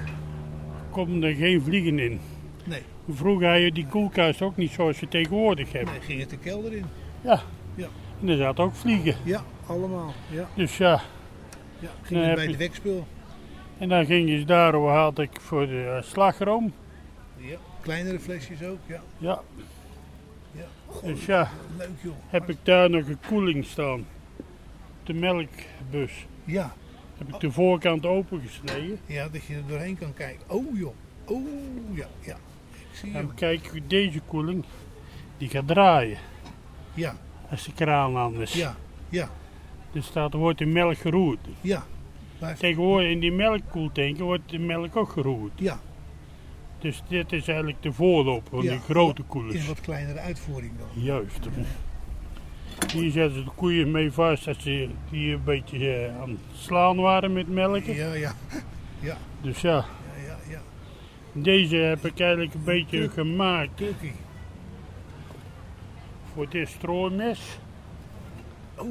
komen 0.92 1.24
er 1.24 1.34
geen 1.36 1.62
vliegen 1.62 2.00
in. 2.00 2.20
Nee, 2.66 2.82
Vroeger 3.10 3.50
had 3.52 3.60
je 3.62 3.72
die 3.72 3.86
koelkast 3.88 4.42
ook 4.42 4.58
niet 4.58 4.72
zoals 4.72 5.00
je 5.00 5.08
tegenwoordig 5.08 5.72
hebt. 5.72 5.90
nee, 5.92 6.00
ging 6.02 6.20
het 6.20 6.30
de 6.30 6.38
kelder 6.38 6.74
in. 6.74 6.86
Ja. 7.22 7.42
Ja. 7.76 7.88
En 8.22 8.28
er 8.30 8.38
zaten 8.38 8.64
ook 8.64 8.76
vliegen. 8.76 9.16
Ja, 9.24 9.44
allemaal. 9.66 10.14
Ja, 10.32 10.48
Dus 10.56 10.78
ja, 10.78 11.02
ja. 11.80 11.90
Ging 12.02 12.26
het 12.26 12.36
bij 12.36 12.46
het 12.46 12.58
wekspul. 12.58 13.08
en 13.78 13.90
dan 13.90 14.06
ging 14.06 14.30
je 14.30 14.46
daarover 14.46 14.92
had 14.92 15.20
ik 15.20 15.42
voor 15.42 15.68
de 15.68 15.94
eh, 15.98 16.04
slagroom. 16.10 16.74
Ja. 17.38 17.58
Kleinere 17.82 18.20
flesjes 18.20 18.64
ook, 18.64 18.78
ja. 18.86 19.02
Ja, 19.18 19.42
ja. 20.52 20.66
dus 21.04 21.26
ja, 21.26 21.50
Leuk 21.78 21.90
joh. 22.02 22.14
heb 22.30 22.50
ik 22.50 22.58
daar 22.64 22.90
nog 22.90 23.08
een 23.08 23.20
koeling 23.28 23.66
staan. 23.66 24.06
De 25.10 25.16
melkbus. 25.16 26.26
Ja, 26.46 26.74
Heb 27.18 27.28
ik 27.28 27.40
de 27.40 27.52
voorkant 27.52 28.06
opengesneden. 28.06 29.00
ja, 29.06 29.30
dat 29.30 29.44
je 29.46 29.56
er 29.56 29.64
doorheen 29.68 29.98
kan 29.98 30.14
kijken. 30.14 30.50
Oh 30.50 30.78
joh. 30.78 30.94
Oh 31.26 31.48
ja, 31.94 32.08
ja. 32.20 32.36
Ik 32.70 32.86
zie 32.98 33.14
En 33.14 33.34
kijk, 33.34 33.82
deze 33.88 34.20
koeling, 34.28 34.64
die 35.38 35.50
gaat 35.50 35.68
draaien 35.68 36.18
Ja, 36.94 37.16
als 37.50 37.64
de 37.66 37.74
kraan 37.74 38.18
aan 38.18 38.42
is. 38.42 38.54
ja, 38.54 38.76
ja. 39.10 39.30
Staat, 39.96 40.34
er 40.34 40.40
wordt 40.40 40.58
de 40.60 40.66
melk 40.66 40.98
geroerd. 40.98 41.40
Ja. 41.62 41.84
Tegenwoordig 42.58 43.10
in 43.12 43.20
die 43.20 43.32
melkkoeltanken 43.32 44.24
wordt 44.26 44.50
de 44.50 44.60
melk 44.60 44.96
ook 44.96 45.10
geroerd. 45.12 45.52
ja. 45.56 45.80
Dus 46.80 47.02
dit 47.08 47.32
is 47.32 47.48
eigenlijk 47.48 47.82
de 47.82 47.92
voorloper 47.94 48.50
van 48.50 48.64
ja. 48.64 48.72
die 48.72 48.80
grote 48.80 49.22
In 49.22 49.28
koelers. 49.28 49.68
wat 49.68 49.82
kleinere 49.82 50.20
uitvoering 50.20 50.72
dan. 50.78 51.04
Juist. 51.04 51.48
Hier 52.94 53.12
zetten 53.12 53.38
ze 53.38 53.44
de 53.44 53.50
koeien 53.56 53.92
mee 53.92 54.12
vast 54.12 54.48
als 54.48 54.62
ze 54.64 54.90
die 55.12 55.34
een 55.34 55.44
beetje 55.44 55.96
eh, 55.96 56.22
aan 56.22 56.30
het 56.30 56.40
slaan 56.54 56.96
waren 56.98 57.34
met 57.34 57.48
melken. 57.50 57.96
Ja, 57.96 58.14
ja. 58.14 58.32
Ja, 59.00 59.18
Dus 59.42 59.62
ja, 59.62 59.76
ja, 59.76 59.86
ja. 60.28 60.38
ja. 60.50 60.60
deze 61.32 61.76
heb 61.76 62.06
ik 62.06 62.20
eigenlijk 62.20 62.54
een 62.54 62.64
beetje 62.64 63.10
gemaakt 63.10 63.82
voor 66.34 66.50
dit 66.50 66.70
strooimes. 66.70 67.58
Oh, 68.78 68.88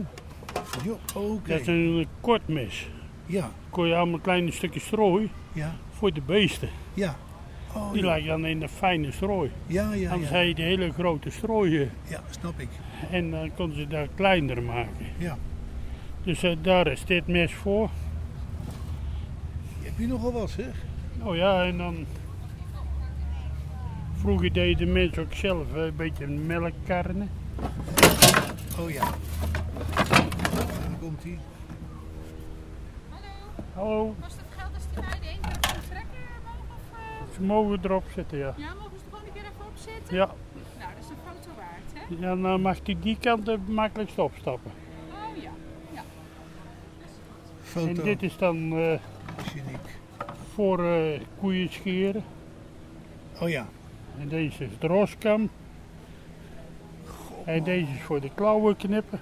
joh, 0.84 0.99
oké. 1.14 1.49
Dat 1.51 1.61
is 1.61 1.66
een 1.66 2.07
kort 2.20 2.49
mes. 2.49 2.89
Ja, 3.26 3.51
Kon 3.70 3.86
je 3.86 3.95
allemaal 3.95 4.18
kleine 4.18 4.51
stukjes 4.53 4.84
strooi 4.84 5.30
ja, 5.53 5.74
voor 5.93 6.12
de 6.12 6.20
beesten. 6.20 6.68
ja. 6.95 7.16
Oh, 7.74 7.93
Die 7.93 8.03
ja. 8.03 8.07
lag 8.09 8.24
dan 8.24 8.47
in 8.47 8.61
de 8.61 8.68
fijne 8.68 9.12
strooi. 9.12 9.51
Ja, 9.66 9.93
ja, 9.93 10.11
Anders 10.11 10.30
ja. 10.30 10.36
had 10.39 10.47
je 10.47 10.55
de 10.55 10.62
hele 10.62 10.93
grote 10.93 11.30
strooien 11.30 11.91
Ja, 12.09 12.22
snap 12.41 12.59
ik. 12.61 12.68
En 13.11 13.31
dan 13.31 13.51
konden 13.55 13.77
ze 13.77 13.87
dat 13.87 14.09
kleiner 14.15 14.63
maken. 14.63 15.07
Ja. 15.19 15.37
Dus 16.23 16.43
eh, 16.43 16.57
daar 16.63 16.87
is 16.87 17.05
dit 17.05 17.27
mes 17.27 17.55
voor. 17.55 17.91
Heb 19.83 19.93
je 19.99 20.07
nogal 20.07 20.33
wat, 20.33 20.51
zeg? 20.51 20.75
Oh 21.23 21.37
ja, 21.37 21.65
en 21.65 21.79
dan. 21.79 22.07
Vroeger 24.15 24.53
deden 24.53 24.93
mensen 24.93 25.23
ook 25.23 25.33
zelf 25.35 25.75
eh, 25.75 25.83
een 25.85 25.97
beetje 25.97 26.27
melkkarnen. 26.27 27.31
Oh 28.79 28.91
ja. 28.91 29.05
Daar 29.95 30.99
komt 31.01 31.23
hij. 31.23 31.39
Hallo, 33.75 34.15
Was 34.21 34.33
het 34.33 34.41
geld 34.57 34.75
als 34.75 34.85
die 34.95 35.03
meiden 35.03 35.29
één 35.29 35.41
keer 35.41 35.57
op 35.57 35.63
de 35.63 35.89
trekker 35.89 36.19
mogen? 36.45 36.75
Of, 36.77 36.99
eh, 36.99 37.35
ze 37.35 37.43
mogen 37.43 37.79
erop 37.83 38.05
zitten, 38.15 38.39
ja. 38.39 38.55
Ja, 38.57 38.75
mogen 38.75 38.99
ze 38.99 39.05
er 39.05 39.11
gewoon 39.11 39.25
een 39.27 39.33
keer 39.33 39.43
even 39.43 39.67
op 39.67 39.77
zitten? 39.77 40.17
Ja, 40.17 40.27
Nou, 40.79 40.91
dat 40.95 41.05
is 41.05 41.11
een 41.11 41.23
foto 41.27 41.51
waard, 41.57 41.89
hè? 41.95 41.98
Ja 42.09 42.37
dan 42.37 42.61
mag 42.61 42.79
hij 42.85 42.97
die 43.01 43.17
kant 43.21 43.47
het 43.47 43.69
makkelijkst 43.69 44.19
opstappen. 44.19 44.71
Oh 45.11 45.43
ja. 45.43 45.51
ja. 45.93 46.03
Foto. 47.63 47.87
En 47.87 47.95
dit 47.95 48.23
is 48.23 48.37
dan 48.37 48.73
eh, 48.73 48.99
voor 50.55 50.85
eh, 50.85 51.21
koeien 51.41 51.73
scheren. 51.73 52.25
Oh 53.41 53.49
ja. 53.49 53.67
En 54.21 54.29
deze 54.29 54.65
is 54.65 54.79
de 54.79 54.87
roskam. 54.87 55.49
En 57.45 57.65
deze 57.65 57.93
is 57.93 58.03
voor 58.03 58.21
de 58.21 58.31
klauwen 58.35 58.77
knippen. 58.77 59.21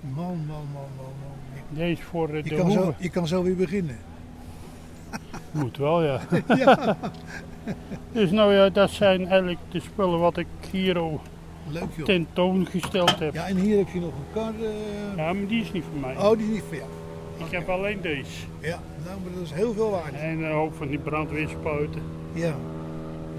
Man, 0.00 0.14
man, 0.16 0.46
man, 0.46 0.66
man, 0.72 0.86
man. 0.96 1.32
Deze 1.68 1.92
is 1.92 2.00
voor 2.00 2.28
eh, 2.28 2.36
Je 2.36 2.42
de 2.42 2.56
kan, 2.56 2.70
zo, 2.70 2.94
je 2.98 3.10
kan 3.10 3.26
zo 3.26 3.42
weer 3.42 3.56
beginnen. 3.56 3.98
Moet 5.50 5.76
wel, 5.76 6.02
ja. 6.02 6.20
ja. 6.64 6.96
Dus 8.12 8.30
nou 8.30 8.54
ja, 8.54 8.68
dat 8.68 8.90
zijn 8.90 9.20
eigenlijk 9.20 9.60
de 9.68 9.80
spullen 9.80 10.18
wat 10.18 10.36
ik 10.36 10.46
hier 10.70 10.98
al 10.98 11.20
Leuk 11.70 11.82
joh. 11.96 12.04
tentoongesteld 12.06 13.18
heb. 13.18 13.34
Ja, 13.34 13.46
en 13.48 13.56
hier 13.56 13.76
heb 13.78 13.88
je 13.92 14.00
nog 14.00 14.12
een 14.14 14.32
kar. 14.34 14.52
eh, 14.60 15.16
Ja, 15.16 15.32
maar 15.32 15.46
die 15.46 15.60
is 15.62 15.72
niet 15.72 15.84
voor 15.90 16.00
mij. 16.00 16.16
Oh, 16.16 16.36
die 16.38 16.46
is 16.46 16.52
niet 16.52 16.62
voor 16.68 16.76
jou. 16.76 16.88
Ik 17.46 17.50
heb 17.50 17.68
alleen 17.68 17.98
deze. 18.00 18.30
Ja, 18.60 18.80
nou, 19.04 19.20
maar 19.20 19.32
dat 19.34 19.42
is 19.42 19.52
heel 19.52 19.72
veel 19.72 19.90
waard. 19.90 20.12
En 20.14 20.42
een 20.42 20.52
hoop 20.52 20.74
van 20.74 20.88
die 20.88 20.98
brandweerspuiten. 20.98 22.02
Ja, 22.32 22.54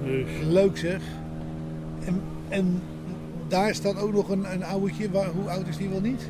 Dus 0.05 0.27
leuk 0.41 0.77
zeg. 0.77 1.01
En, 2.05 2.21
en 2.49 2.81
daar 3.47 3.75
staat 3.75 3.97
ook 4.01 4.13
nog 4.13 4.29
een, 4.29 4.51
een 4.53 4.63
ouwtje. 4.63 5.11
Waar, 5.11 5.27
hoe 5.29 5.49
oud 5.49 5.67
is 5.67 5.77
die 5.77 5.89
wel 5.89 6.01
niet? 6.01 6.29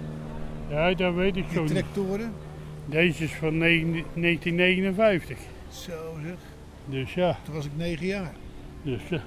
ja, 0.70 0.94
dat 0.94 1.14
weet 1.14 1.36
ik 1.36 1.46
zo 1.54 1.64
Die 1.66 1.74
niet. 1.74 1.84
tractoren. 1.94 2.34
Deze 2.86 3.24
is 3.24 3.34
van 3.34 3.58
negen- 3.58 3.91
1959. 4.14 5.38
Zo 5.70 5.91
zeg. 6.24 6.36
Dus 6.86 7.14
ja, 7.14 7.38
Toen 7.44 7.54
was 7.54 7.66
ik 7.66 7.72
negen 7.76 8.06
jaar. 8.06 8.32
dus, 8.82 9.02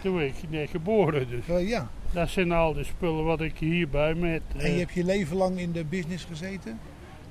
toen 0.00 0.16
ben 0.16 0.26
ik 0.26 0.34
net 0.48 0.70
geboren. 0.70 1.28
Dus 1.28 1.46
Wel, 1.46 1.58
ja. 1.58 1.90
dat 2.12 2.28
zijn 2.28 2.52
al 2.52 2.72
de 2.72 2.84
spullen 2.84 3.24
wat 3.24 3.40
ik 3.40 3.58
hierbij 3.58 4.14
met. 4.14 4.42
En 4.56 4.66
je 4.66 4.72
eh, 4.72 4.78
hebt 4.78 4.92
je 4.92 5.04
leven 5.04 5.36
lang 5.36 5.58
in 5.58 5.72
de 5.72 5.84
business 5.84 6.24
gezeten? 6.24 6.78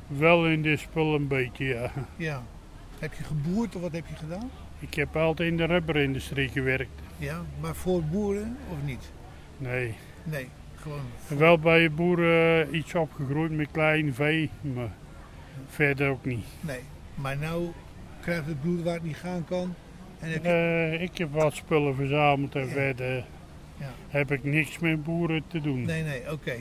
Wel 0.08 0.48
in 0.48 0.62
de 0.62 0.78
spullen 0.78 1.22
een 1.22 1.28
beetje, 1.28 1.66
ja. 1.66 1.92
Ja. 2.16 2.44
Heb 3.00 3.14
je 3.14 3.24
geboerd 3.24 3.76
of 3.76 3.82
wat 3.82 3.92
heb 3.92 4.08
je 4.08 4.16
gedaan? 4.16 4.52
Ik 4.80 4.94
heb 4.94 5.16
altijd 5.16 5.50
in 5.50 5.58
de 5.58 5.66
rubberindustrie 5.66 6.50
gewerkt. 6.50 7.02
Ja, 7.18 7.42
maar 7.60 7.76
voor 7.76 8.04
boeren 8.04 8.58
of 8.72 8.78
niet? 8.86 9.12
Nee. 9.58 9.96
Nee, 10.24 10.48
gewoon. 10.76 11.06
Wel 11.28 11.60
bij 11.60 11.92
boeren 11.92 12.68
eh, 12.68 12.74
iets 12.74 12.96
opgegroeid 12.96 13.52
met 13.52 13.72
klein 13.72 14.14
vee, 14.14 14.50
maar 14.62 14.92
verder 15.68 16.10
ook 16.10 16.26
niet. 16.26 16.46
Nee. 16.60 16.80
Maar 17.16 17.38
nou 17.38 17.68
krijgt 18.22 18.46
het 18.46 18.62
bloed 18.62 18.84
waar 18.84 18.94
het 18.94 19.04
niet 19.04 19.16
gaan 19.16 19.46
kan. 19.46 19.76
En 20.20 20.32
heb 20.32 20.44
je... 20.44 20.50
Eh, 20.50 21.02
ik 21.02 21.18
heb 21.18 21.34
wat 21.34 21.54
spullen 21.54 21.96
verzameld 21.96 22.56
en 22.56 22.70
verder 22.70 23.16
Ja. 23.78 23.92
heb 24.10 24.32
ik 24.32 24.44
niks 24.44 24.80
met 24.80 25.04
boeren 25.04 25.44
te 25.48 25.62
doen. 25.62 25.82
Nee, 25.86 26.04
nee, 26.04 26.32
oké. 26.32 26.54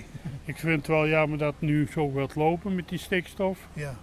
Ik 0.45 0.57
vind 0.57 0.77
het 0.77 0.87
wel 0.87 1.09
jammer 1.09 1.39
dat 1.39 1.53
het 1.59 1.69
nu 1.69 1.89
zo 1.93 2.09
gaat 2.11 2.35
lopen 2.35 2.75
met 2.75 2.89
die 2.89 2.99
stikstof. 2.99 3.59
Ja, 3.73 3.95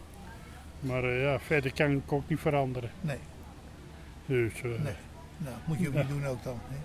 Maar 0.80 1.04
eh, 1.04 1.22
ja, 1.22 1.40
verder 1.40 1.74
kan 1.74 1.92
ik 1.92 2.12
ook 2.12 2.30
niet 2.30 2.40
veranderen. 2.40 2.90
nee. 3.02 3.18
Dus, 4.26 4.54
eh, 4.54 4.64
Nee. 4.84 4.94
Nou, 5.38 5.56
moet 5.66 5.80
je 5.80 5.88
ook 5.88 5.94
niet 5.94 6.08
doen 6.08 6.26
ook 6.26 6.44
dan. 6.44 6.60
hè? 6.68 6.76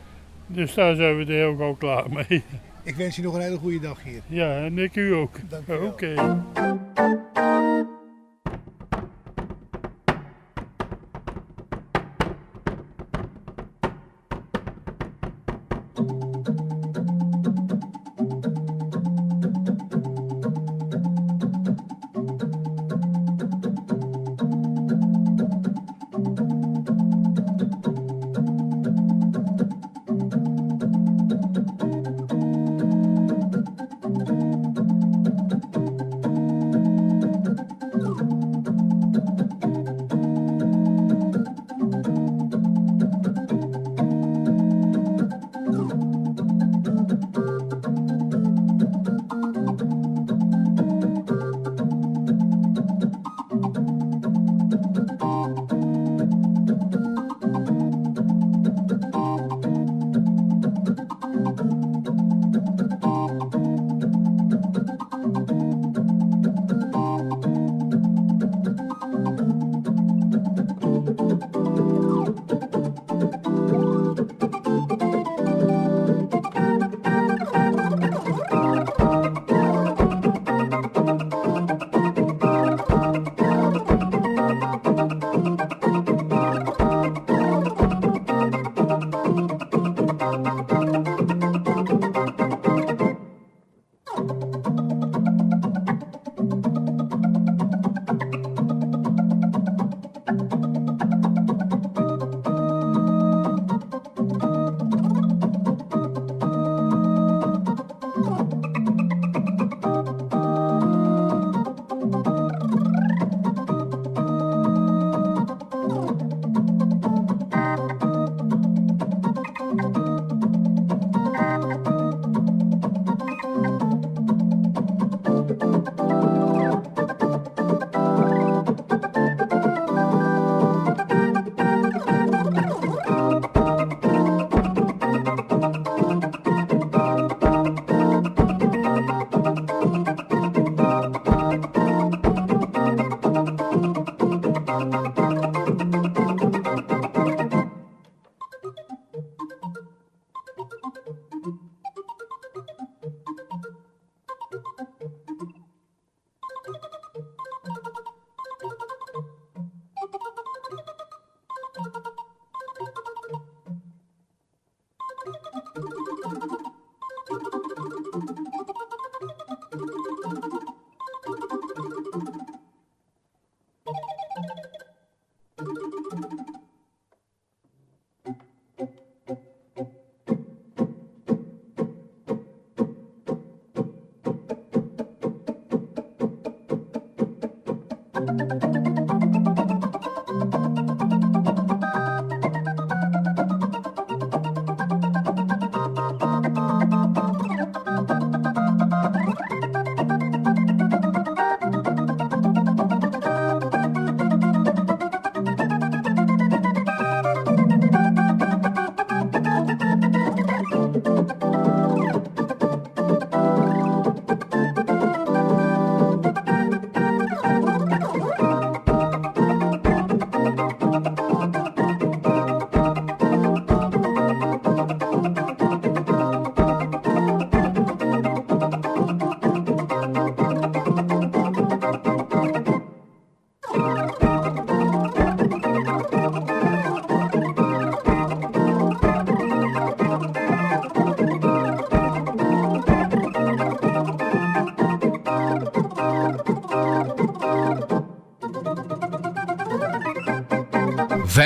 dus 0.46 0.74
daar 0.74 0.94
zijn 0.94 1.16
we 1.16 1.22
er 1.22 1.28
heel 1.30 1.56
gauw 1.56 1.74
klaar 1.74 2.10
mee. 2.12 2.42
Ik 2.82 2.94
wens 2.96 3.16
je 3.16 3.22
nog 3.22 3.34
een 3.34 3.40
hele 3.40 3.56
goede 3.58 3.80
dag 3.80 4.02
hier. 4.02 4.20
Ja, 4.26 4.64
en 4.64 4.78
ik 4.78 4.96
u 4.96 5.12
ook. 5.14 5.36
Dank 5.48 5.66
je 5.66 5.78
wel. 5.78 5.86
Oké. 5.88 6.14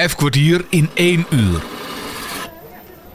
Vijf 0.05 0.17
kwartier 0.17 0.65
in 0.69 0.89
één 0.95 1.25
uur. 1.31 1.65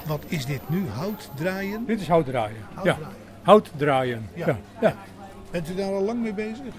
Wat 0.06 0.24
is 0.28 0.46
dit 0.46 0.70
nu? 0.70 0.88
Hout 0.88 1.30
draaien? 1.36 1.86
Dit 1.86 2.02
is 2.02 2.08
hout 2.08 2.26
draaien. 2.26 2.58
Hout 2.74 2.86
ja. 2.86 2.94
draaien. 2.94 3.16
Hout 3.42 3.72
draaien. 3.78 4.30
Ja. 4.36 4.48
Ja. 4.48 4.58
Ja. 4.82 4.96
Bent 5.52 5.70
u 5.70 5.76
daar 5.76 5.94
al 5.94 6.02
lang 6.02 6.22
mee 6.22 6.34
bezig? 6.34 6.74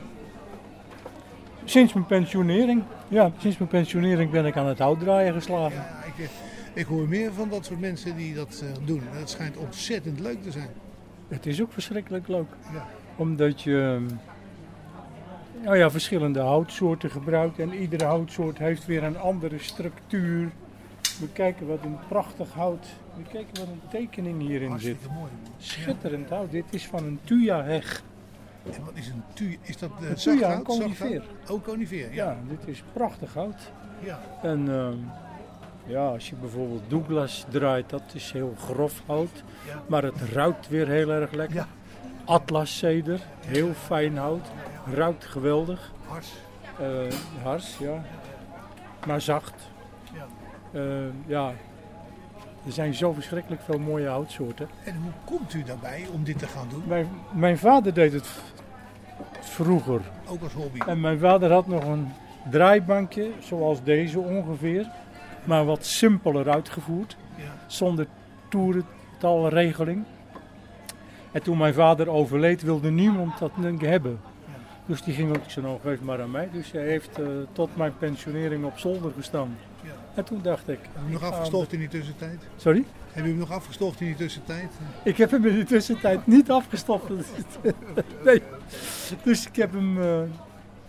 Sinds 1.65 1.93
mijn 1.93 2.07
pensionering. 2.07 2.83
Ja, 3.09 3.33
sinds 3.39 3.59
mijn 3.59 3.71
pensionering 3.71 4.31
ben 4.31 4.47
ik 4.47 4.57
aan 4.57 4.67
het 4.67 4.79
hout 4.79 5.01
draaien 5.01 5.33
geslagen. 5.33 5.77
Ja, 5.77 6.05
ik, 6.07 6.25
eh, 6.25 6.31
ik 6.73 6.87
hoor 6.87 7.09
meer 7.09 7.33
van 7.33 7.49
dat 7.49 7.65
soort 7.65 7.81
mensen 7.81 8.17
die 8.17 8.35
dat 8.35 8.63
eh, 8.63 8.87
doen. 8.87 9.03
Het 9.11 9.31
schijnt 9.31 9.57
ontzettend 9.57 10.21
leuk 10.21 10.43
te 10.43 10.51
zijn. 10.51 10.71
Het 11.29 11.47
is 11.47 11.63
ook 11.63 11.73
verschrikkelijk 11.73 12.29
leuk. 12.29 12.49
Ja. 12.73 12.87
Omdat 13.17 13.63
je 13.63 14.01
ehm, 14.07 14.17
nou 15.63 15.77
ja, 15.77 15.91
verschillende 15.91 16.41
houtsoorten 16.41 17.11
gebruikt. 17.11 17.59
En 17.59 17.73
iedere 17.75 18.05
houtsoort 18.05 18.59
heeft 18.59 18.87
weer 18.87 19.03
een 19.05 19.19
andere 19.19 19.59
structuur. 19.59 20.51
We 21.21 21.29
kijken 21.33 21.67
wat 21.67 21.79
een 21.85 21.99
prachtig 22.09 22.53
hout. 22.53 22.87
We 23.17 23.23
kijken 23.23 23.51
wat 23.59 23.69
een 23.69 23.83
tekening 23.91 24.41
hierin 24.41 24.79
zit. 24.79 24.97
Mooi. 25.15 25.31
Schitterend 25.59 26.29
hout. 26.31 26.51
Dit 26.51 26.65
is 26.71 26.87
van 26.87 27.05
een 27.05 27.19
tuya-heg. 27.25 28.03
En 28.65 28.85
wat 28.85 28.95
is 28.95 29.09
een 29.09 29.23
tu? 29.35 29.59
Is 29.63 29.77
dat 29.79 29.91
Een 29.91 29.97
tuya, 29.97 30.11
een 30.11 30.19
zacht 30.19 30.41
hout? 30.43 30.65
conifeer. 30.65 31.23
Oh, 31.49 31.63
conifeer, 31.65 32.15
ja. 32.15 32.25
Ja, 32.25 32.37
dit 32.49 32.69
is 32.69 32.83
prachtig 32.93 33.35
hout. 33.35 33.73
Ja. 34.05 34.21
En 34.43 34.69
ehm, 34.69 34.97
ja, 35.87 36.07
als 36.07 36.29
je 36.29 36.35
bijvoorbeeld 36.41 36.83
Douglas 36.89 37.45
draait, 37.49 37.91
dat 37.91 38.03
is 38.13 38.33
heel 38.33 38.55
grof 38.59 39.03
hout. 39.07 39.43
Ja. 39.67 39.83
Maar 39.89 40.03
het 40.03 40.21
ruikt 40.33 40.69
weer 40.69 40.89
heel 40.89 41.11
erg 41.11 41.33
lekker. 41.33 41.67
Atlaszeder, 42.25 43.21
heel 43.47 43.73
fijn 43.73 44.17
hout. 44.17 44.47
Ruikt 44.95 45.25
geweldig. 45.25 45.93
Hars. 46.07 46.33
Eh, 46.79 46.87
hars, 47.43 47.79
ja. 47.79 48.03
Maar 49.07 49.21
zacht. 49.21 49.55
Ja. 50.15 50.27
Eh, 50.81 51.27
ja. 51.27 51.53
Er 52.67 52.73
zijn 52.73 52.95
zo 52.95 53.13
verschrikkelijk 53.13 53.63
veel 53.63 53.79
mooie 53.79 54.07
houtsoorten. 54.09 54.69
En 54.85 54.97
hoe 55.03 55.13
komt 55.25 55.55
u 55.55 55.63
daarbij 55.63 56.07
om 56.13 56.25
dit 56.25 56.39
te 56.39 56.47
gaan 56.47 56.67
doen? 56.71 56.83
Mijn, 56.87 57.09
mijn 57.31 57.59
vader 57.59 57.95
deed 57.95 58.13
het 58.13 58.29
vroeger. 59.41 60.01
Ook 60.29 60.43
als 60.43 60.53
hobby. 60.53 60.79
En 60.87 61.01
mijn 61.01 61.19
vader 61.19 61.53
had 61.53 61.67
nog 61.67 61.85
een 61.85 62.13
draaibankje, 62.51 63.31
zoals 63.39 63.83
deze 63.83 64.21
ongeveer. 64.21 64.87
Maar 65.45 65.65
wat 65.65 65.85
simpeler 65.85 66.51
uitgevoerd. 66.51 67.17
Ja. 67.37 67.45
Zonder 67.67 68.07
toerentalregeling. 68.49 70.05
En 71.33 71.43
toen 71.43 71.59
mijn 71.59 71.75
vader 71.75 72.09
overleed, 72.09 72.63
wilde 72.63 72.91
niemand 72.91 73.39
dat 73.39 73.51
hebben. 73.79 74.21
Dus 74.91 75.03
die 75.03 75.15
ging 75.15 75.37
ook 75.37 75.43
zo 75.47 75.61
nog 75.61 75.81
geef 75.83 76.01
maar 76.01 76.23
aan 76.23 76.31
mij. 76.31 76.49
Dus 76.53 76.73
hij 76.73 76.87
heeft 76.87 77.19
eh, 77.19 77.27
tot 77.53 77.77
mijn 77.77 77.93
pensionering 77.99 78.65
op 78.65 78.79
zolder 78.79 79.13
gestaan. 79.17 79.57
Ja. 79.83 79.91
En 80.15 80.25
toen 80.25 80.41
dacht 80.43 80.69
ik... 80.69 80.79
Heb 80.93 81.03
je 81.07 81.13
nog 81.13 81.21
ik 81.21 81.27
ga 81.27 81.33
afgestoft 81.33 81.73
in 81.73 81.79
die 81.79 81.89
tussentijd? 81.89 82.39
Sorry? 82.57 82.85
Heb 83.13 83.25
je 83.25 83.31
hem 83.31 83.39
nog 83.39 83.51
afgestoft 83.51 84.01
in 84.01 84.07
die 84.07 84.17
tussentijd? 84.17 84.71
Ik 85.05 85.17
heb 85.17 85.31
hem 85.31 85.47
in 85.47 85.59
de 85.59 85.65
tussentijd 85.65 86.27
niet 86.27 86.51
afgestopt. 86.51 87.09
nee. 88.25 88.43
Dus 89.23 89.47
ik 89.47 89.57
heb 89.57 89.73
hem, 89.73 90.03
eh, 90.03 90.21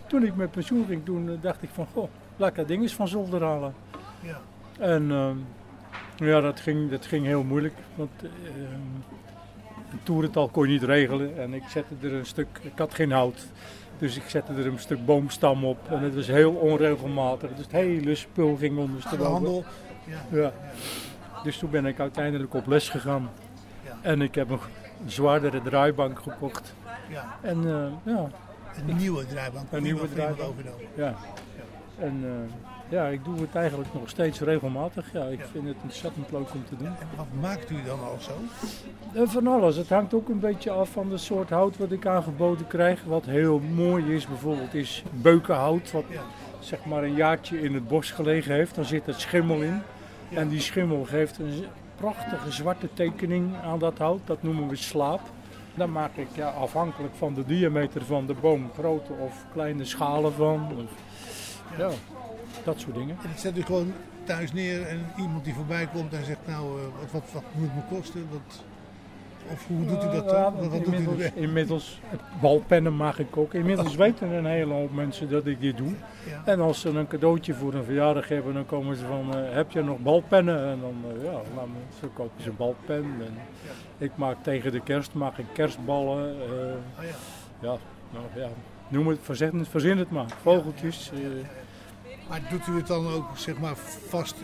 toen 0.06 0.22
ik 0.22 0.36
met 0.36 0.50
pensioen 0.50 0.86
ging, 0.86 1.04
toen 1.04 1.28
eh, 1.28 1.34
dacht 1.40 1.62
ik 1.62 1.70
van, 1.72 1.86
goh, 1.92 2.08
laat 2.36 2.50
ik 2.50 2.56
dat 2.56 2.68
ding 2.68 2.82
eens 2.82 2.94
van 2.94 3.08
zolder 3.08 3.42
halen. 3.42 3.74
Ja. 4.20 4.40
En 4.78 5.10
ja, 6.16 6.40
dat 6.40 6.60
ging, 6.60 6.90
dat 6.90 7.06
ging 7.06 7.26
heel 7.26 7.42
moeilijk, 7.42 7.74
want 7.94 8.10
een 9.92 10.02
toerental 10.02 10.48
kon 10.48 10.66
je 10.66 10.72
niet 10.72 10.82
regelen. 10.82 11.38
En 11.38 11.54
ik 11.54 11.62
zette 11.68 11.94
er 12.00 12.12
een 12.12 12.26
stuk, 12.26 12.48
ik 12.62 12.78
had 12.78 12.94
geen 12.94 13.12
hout, 13.12 13.46
dus 14.02 14.16
ik 14.16 14.22
zette 14.26 14.52
er 14.52 14.66
een 14.66 14.78
stuk 14.78 15.04
boomstam 15.04 15.64
op. 15.64 15.78
En 15.88 16.02
het 16.02 16.14
was 16.14 16.26
heel 16.26 16.52
onregelmatig, 16.52 17.50
dus 17.50 17.64
het 17.64 17.72
hele 17.72 18.14
spul 18.14 18.56
ging 18.56 18.78
ondersteboven. 18.78 19.24
de 19.24 19.30
handel. 19.30 19.64
Ja. 20.04 20.38
Ja. 20.40 20.52
Dus 21.42 21.58
toen 21.58 21.70
ben 21.70 21.86
ik 21.86 22.00
uiteindelijk 22.00 22.54
op 22.54 22.66
les 22.66 22.88
gegaan. 22.88 23.30
Ja. 23.84 23.98
En 24.00 24.22
ik 24.22 24.34
heb 24.34 24.50
een 24.50 24.58
zwaardere 25.06 25.62
draaibank 25.62 26.18
gekocht. 26.18 26.74
Ja. 27.08 27.38
En 27.40 27.58
eh, 27.66 28.12
ja. 28.14 28.30
Een 28.88 28.96
nieuwe 28.96 29.26
draaibank. 29.26 29.66
Een 29.70 29.82
nieuwe 29.82 30.08
draaibank. 30.08 30.48
overnomen. 30.48 30.86
Ja. 30.94 31.14
En 31.98 32.20
eh, 32.24 32.71
ja, 32.92 33.06
ik 33.06 33.24
doe 33.24 33.40
het 33.40 33.54
eigenlijk 33.54 33.94
nog 33.94 34.08
steeds 34.08 34.40
regelmatig. 34.40 35.12
Ja, 35.12 35.24
ik 35.24 35.44
vind 35.52 35.66
het 35.66 35.76
ontzettend 35.82 36.30
leuk 36.30 36.54
om 36.54 36.64
te 36.64 36.76
doen. 36.76 36.86
En 36.86 37.08
wat 37.16 37.26
maakt 37.40 37.70
u 37.70 37.82
dan 37.86 38.00
al 38.00 38.16
zo? 38.20 38.32
En 39.14 39.28
van 39.28 39.46
alles. 39.46 39.76
Het 39.76 39.88
hangt 39.88 40.14
ook 40.14 40.28
een 40.28 40.40
beetje 40.40 40.70
af 40.70 40.90
van 40.90 41.08
de 41.08 41.18
soort 41.18 41.50
hout 41.50 41.76
wat 41.76 41.92
ik 41.92 42.06
aangeboden 42.06 42.66
krijg. 42.66 43.04
Wat 43.04 43.24
heel 43.24 43.58
mooi 43.58 44.14
is 44.14 44.26
bijvoorbeeld 44.26 44.74
is 44.74 45.02
beukenhout. 45.10 45.90
Wat 45.90 46.04
zeg 46.58 46.84
maar 46.84 47.02
een 47.02 47.14
jaartje 47.14 47.60
in 47.60 47.74
het 47.74 47.88
bos 47.88 48.10
gelegen 48.10 48.54
heeft. 48.54 48.74
Dan 48.74 48.84
zit 48.84 49.06
er 49.06 49.14
schimmel 49.14 49.62
in. 49.62 49.82
En 50.34 50.48
die 50.48 50.60
schimmel 50.60 51.04
geeft 51.04 51.38
een 51.38 51.64
prachtige 51.96 52.50
zwarte 52.50 52.88
tekening 52.92 53.54
aan 53.64 53.78
dat 53.78 53.98
hout. 53.98 54.20
Dat 54.24 54.42
noemen 54.42 54.68
we 54.68 54.76
slaap. 54.76 55.20
Dan 55.74 55.92
maak 55.92 56.16
ik 56.16 56.28
ja, 56.34 56.48
afhankelijk 56.48 57.14
van 57.14 57.34
de 57.34 57.44
diameter 57.44 58.04
van 58.04 58.26
de 58.26 58.34
boom 58.40 58.70
grote 58.78 59.12
of 59.12 59.44
kleine 59.52 59.84
schalen 59.84 60.32
van. 60.32 60.68
Of, 60.76 60.90
ja, 61.78 61.90
dat 62.64 62.80
soort 62.80 62.94
dingen. 62.94 63.16
En 63.22 63.30
het 63.30 63.40
zet 63.40 63.58
u 63.58 63.62
gewoon 63.62 63.92
thuis 64.24 64.52
neer 64.52 64.82
en 64.86 64.98
iemand 65.18 65.44
die 65.44 65.54
voorbij 65.54 65.88
komt 65.94 66.12
en 66.12 66.24
zegt 66.24 66.46
nou, 66.46 66.78
eh, 66.78 66.84
wat, 67.00 67.10
wat, 67.10 67.22
wat 67.32 67.42
moet 67.52 67.68
het 67.72 67.90
me 67.90 67.96
kosten? 67.96 68.28
Wat, 68.30 68.62
of 69.52 69.66
hoe 69.66 69.86
doet 69.86 70.04
u 70.04 70.10
dat 70.10 70.28
dan? 70.28 70.54
Wat, 70.54 70.66
wat 70.66 70.84
doet 70.84 70.94
u 70.94 70.96
inmiddels, 70.96 71.30
inmiddels, 71.34 72.00
balpennen 72.40 72.94
mag 72.94 73.18
ik 73.18 73.36
ook. 73.36 73.54
Inmiddels 73.54 73.94
weten 74.04 74.30
een 74.30 74.46
hele 74.46 74.72
hoop 74.72 74.92
mensen 74.94 75.30
dat 75.30 75.46
ik 75.46 75.60
dit 75.60 75.76
doe. 75.76 75.92
Ja. 76.28 76.42
En 76.44 76.60
als 76.60 76.80
ze 76.80 76.88
een 76.88 77.06
cadeautje 77.08 77.54
voor 77.54 77.74
een 77.74 77.84
verjaardag 77.84 78.28
hebben, 78.28 78.54
dan 78.54 78.66
komen 78.66 78.96
ze 78.96 79.04
van, 79.06 79.34
eh, 79.36 79.54
heb 79.54 79.70
je 79.70 79.82
nog 79.82 79.98
balpennen? 79.98 80.66
En 80.70 80.80
dan, 80.80 80.94
eh, 81.16 81.24
ja, 81.24 81.40
zo 82.00 82.08
kopen 82.14 82.42
ze 82.42 82.48
een 82.48 82.56
balpen. 82.56 82.94
En 82.96 83.38
ik 83.98 84.10
maak 84.14 84.36
tegen 84.42 84.72
de 84.72 84.80
kerst, 84.80 85.14
maak 85.14 85.38
ik 85.38 85.46
kerstballen. 85.52 86.34
eh, 86.40 86.46
Oh 86.98 87.04
ja. 87.04 87.68
ja, 87.68 87.76
nou, 88.10 88.24
ja, 88.34 88.48
noem 88.88 89.06
het, 89.08 89.18
verzin, 89.22 89.64
verzin 89.64 89.98
het 89.98 90.10
maar. 90.10 90.30
Vogeltjes. 90.42 91.12
Maar 92.32 92.40
doet 92.50 92.66
u 92.66 92.76
het 92.76 92.86
dan 92.86 93.06
ook 93.06 93.26
zeg 93.34 93.58
maar 93.58 93.76
vast 94.08 94.34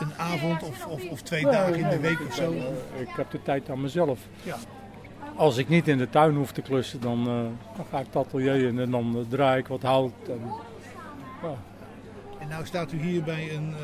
een 0.00 0.14
avond 0.16 0.62
of, 0.62 0.86
of, 0.86 1.08
of 1.10 1.22
twee 1.22 1.42
dagen 1.42 1.74
in 1.74 1.88
de 1.88 2.00
week 2.00 2.20
of 2.28 2.34
zo? 2.34 2.52
Ik 2.98 3.08
heb 3.08 3.30
de 3.30 3.42
tijd 3.42 3.70
aan 3.70 3.80
mezelf. 3.80 4.20
Ja. 4.42 4.56
Als 5.36 5.56
ik 5.56 5.68
niet 5.68 5.88
in 5.88 5.98
de 5.98 6.10
tuin 6.10 6.34
hoef 6.34 6.52
te 6.52 6.62
klussen, 6.62 7.00
dan, 7.00 7.18
eh, 7.18 7.76
dan 7.76 7.84
ga 7.90 7.98
ik 7.98 8.06
het 8.06 8.16
atelier 8.16 8.66
in 8.66 8.78
en 8.78 8.90
dan 8.90 9.16
eh, 9.16 9.22
draai 9.28 9.58
ik 9.58 9.66
wat 9.66 9.82
hout. 9.82 10.12
En, 10.26 10.40
ja. 11.42 11.54
En 12.38 12.48
nou 12.48 12.66
staat 12.66 12.92
u 12.92 13.00
hier 13.00 13.22
bij 13.22 13.54
een, 13.54 13.74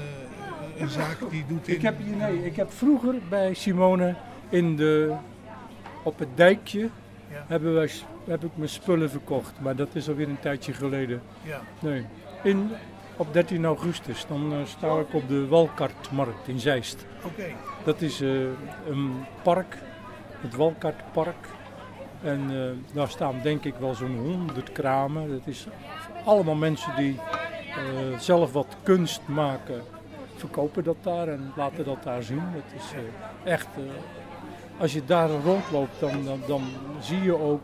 eh, 0.77 0.81
een 0.81 0.89
zaak 0.89 1.31
die 1.31 1.45
doet 1.47 1.69
in... 1.69 1.75
ik, 1.75 1.83
heb 1.83 1.95
nee, 2.17 2.45
ik 2.45 2.57
heb 2.57 2.73
vroeger 2.73 3.15
bij 3.29 3.55
Simone 3.55 4.15
in 4.49 4.77
de, 4.77 5.15
op 6.03 6.19
het 6.19 6.29
dijkje 6.35 6.89
hebben 7.31 7.75
wij, 7.75 7.91
heb 8.25 8.45
ik 8.45 8.51
mijn 8.55 8.69
spullen 8.69 9.11
verkocht. 9.11 9.53
Maar 9.61 9.77
dat 9.77 9.89
is 9.93 10.09
alweer 10.09 10.29
een 10.29 10.41
tijdje 10.41 10.73
geleden. 10.73 11.23
Ja. 11.43 11.61
Nee. 11.81 12.05
In, 12.43 12.71
op 13.19 13.33
13 13.33 13.65
augustus 13.65 14.27
dan 14.27 14.53
eh, 14.53 14.59
sta 14.65 14.99
ik 14.99 15.15
op 15.15 15.29
de 15.29 15.47
Walkartmarkt 15.47 16.49
in 16.49 16.61
Zeist. 16.61 17.07
Oké. 17.25 17.45
Dat 17.85 18.01
is 18.01 18.21
eh, 18.21 18.29
een 18.89 19.25
park, 19.43 19.79
het 20.41 20.55
Walkartpark. 20.55 21.47
En 22.23 22.51
eh, 22.51 22.95
daar 22.95 23.09
staan 23.09 23.41
denk 23.43 23.65
ik 23.65 23.75
wel 23.75 23.95
zo'n 23.95 24.19
honderd 24.19 24.73
kramen. 24.73 25.29
Dat 25.29 25.47
is 25.47 25.67
allemaal 26.25 26.55
mensen 26.55 26.97
die 26.97 27.21
zelf 28.19 28.53
wat 28.53 28.77
kunst 28.83 29.21
maken, 29.27 29.83
verkopen 30.37 30.85
dat 30.85 30.97
daar 31.03 31.29
en 31.29 31.53
laten 31.57 31.85
dat 31.85 32.03
daar 32.03 32.23
zien. 32.23 32.43
Dat 32.55 32.81
is 32.83 32.93
echt, 33.45 33.69
als 34.79 34.93
je 34.93 35.05
daar 35.05 35.31
rondloopt, 35.31 36.01
dan, 36.01 36.25
dan, 36.25 36.41
dan 36.47 36.63
zie 37.01 37.23
je 37.23 37.39
ook 37.39 37.61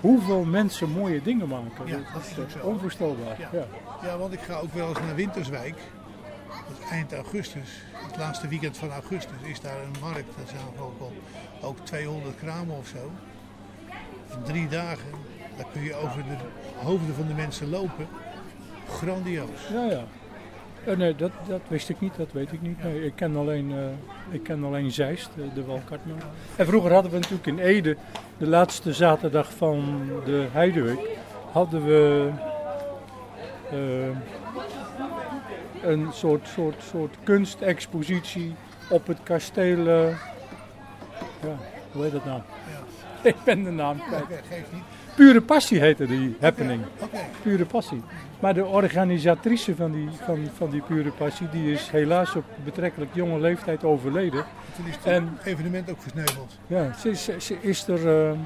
hoeveel 0.00 0.44
mensen 0.44 0.90
mooie 0.90 1.22
dingen 1.22 1.48
maken. 1.48 1.86
Ja, 1.86 1.96
dat, 1.96 2.32
dat 2.36 2.46
is 2.46 2.62
onvoorstelbaar. 2.62 3.38
Ja. 3.38 3.48
Ja. 3.52 3.66
Ja, 4.02 4.18
want 4.18 4.32
ik 4.32 4.40
ga 4.40 4.58
ook 4.58 4.74
wel 4.74 4.88
eens 4.88 4.98
naar 4.98 5.14
Winterswijk. 5.14 5.76
Dat 6.48 6.78
is 6.78 6.90
eind 6.90 7.12
augustus. 7.12 7.82
Het 7.92 8.16
laatste 8.16 8.48
weekend 8.48 8.76
van 8.76 8.90
augustus 8.90 9.36
is 9.42 9.60
daar 9.60 9.82
een 9.82 10.00
markt. 10.00 10.36
Daar 10.36 10.46
zijn 10.46 10.60
ook 10.80 11.00
al 11.00 11.12
ook 11.62 11.78
200 11.78 12.36
kramen 12.36 12.76
of 12.76 12.86
zo. 12.86 13.10
In 14.36 14.42
drie 14.42 14.68
dagen. 14.68 15.10
Daar 15.56 15.66
kun 15.72 15.82
je 15.82 15.94
over 15.94 16.22
de 16.24 16.36
hoofden 16.84 17.14
van 17.14 17.26
de 17.26 17.34
mensen 17.34 17.70
lopen. 17.70 18.08
Grandioos. 18.88 19.68
Ja, 19.72 19.84
ja. 19.84 20.04
Eh, 20.84 20.96
nee, 20.96 21.16
dat, 21.16 21.30
dat 21.48 21.60
wist 21.68 21.88
ik 21.88 22.00
niet, 22.00 22.16
dat 22.16 22.32
weet 22.32 22.52
ik 22.52 22.62
niet. 22.62 22.82
Nee, 22.82 23.04
ik, 23.04 23.12
ken 23.14 23.36
alleen, 23.36 23.72
eh, 23.72 24.34
ik 24.34 24.42
ken 24.42 24.64
alleen 24.64 24.90
Zeist, 24.90 25.30
de, 25.36 25.52
de 25.54 25.64
Walkartman. 25.64 26.18
En 26.56 26.66
vroeger 26.66 26.92
hadden 26.92 27.10
we 27.12 27.18
natuurlijk 27.18 27.46
in 27.46 27.58
Ede, 27.58 27.96
de 28.38 28.46
laatste 28.46 28.92
zaterdag 28.92 29.52
van 29.52 30.08
de 30.24 30.46
Heideweek, 30.52 31.18
hadden 31.52 31.84
we 31.84 32.30
eh, 33.70 34.16
een 35.90 36.08
soort, 36.12 36.48
soort, 36.48 36.82
soort 36.90 37.16
kunstexpositie 37.22 38.54
op 38.90 39.06
het 39.06 39.22
kasteel. 39.22 39.86
eh, 39.88 40.08
ja, 41.42 41.56
hoe 41.92 42.02
heet 42.02 42.12
dat 42.12 42.24
nou? 42.24 42.40
Ik 43.22 43.36
ben 43.44 43.64
de 43.64 43.70
naam 43.70 44.02
kwijt. 44.06 44.24
Geeft 44.48 44.72
niet. 44.72 44.82
Pure 45.20 45.40
Passie 45.42 45.80
heette 45.80 46.06
die 46.06 46.36
happening. 46.40 46.80
Pure 47.42 47.64
Passie. 47.64 48.02
Maar 48.40 48.54
de 48.54 48.64
organisatrice 48.64 49.74
van 49.76 49.92
die, 49.92 50.08
van, 50.24 50.38
van 50.56 50.70
die 50.70 50.80
Pure 50.80 51.10
Passie, 51.10 51.48
die 51.52 51.72
is 51.72 51.88
helaas 51.90 52.34
op 52.36 52.44
betrekkelijk 52.64 53.10
jonge 53.14 53.40
leeftijd 53.40 53.84
overleden. 53.84 54.44
Toen 54.76 54.86
is 54.88 54.94
het 54.94 55.04
En 55.04 55.38
evenement 55.44 55.90
ook 55.90 56.02
versneuveld. 56.02 56.58
ja, 56.66 56.92
ze, 56.98 57.10
is- 57.10 57.28
ze 57.38 57.56
is 57.60 57.88
er 57.88 58.08
eh, 58.28 58.38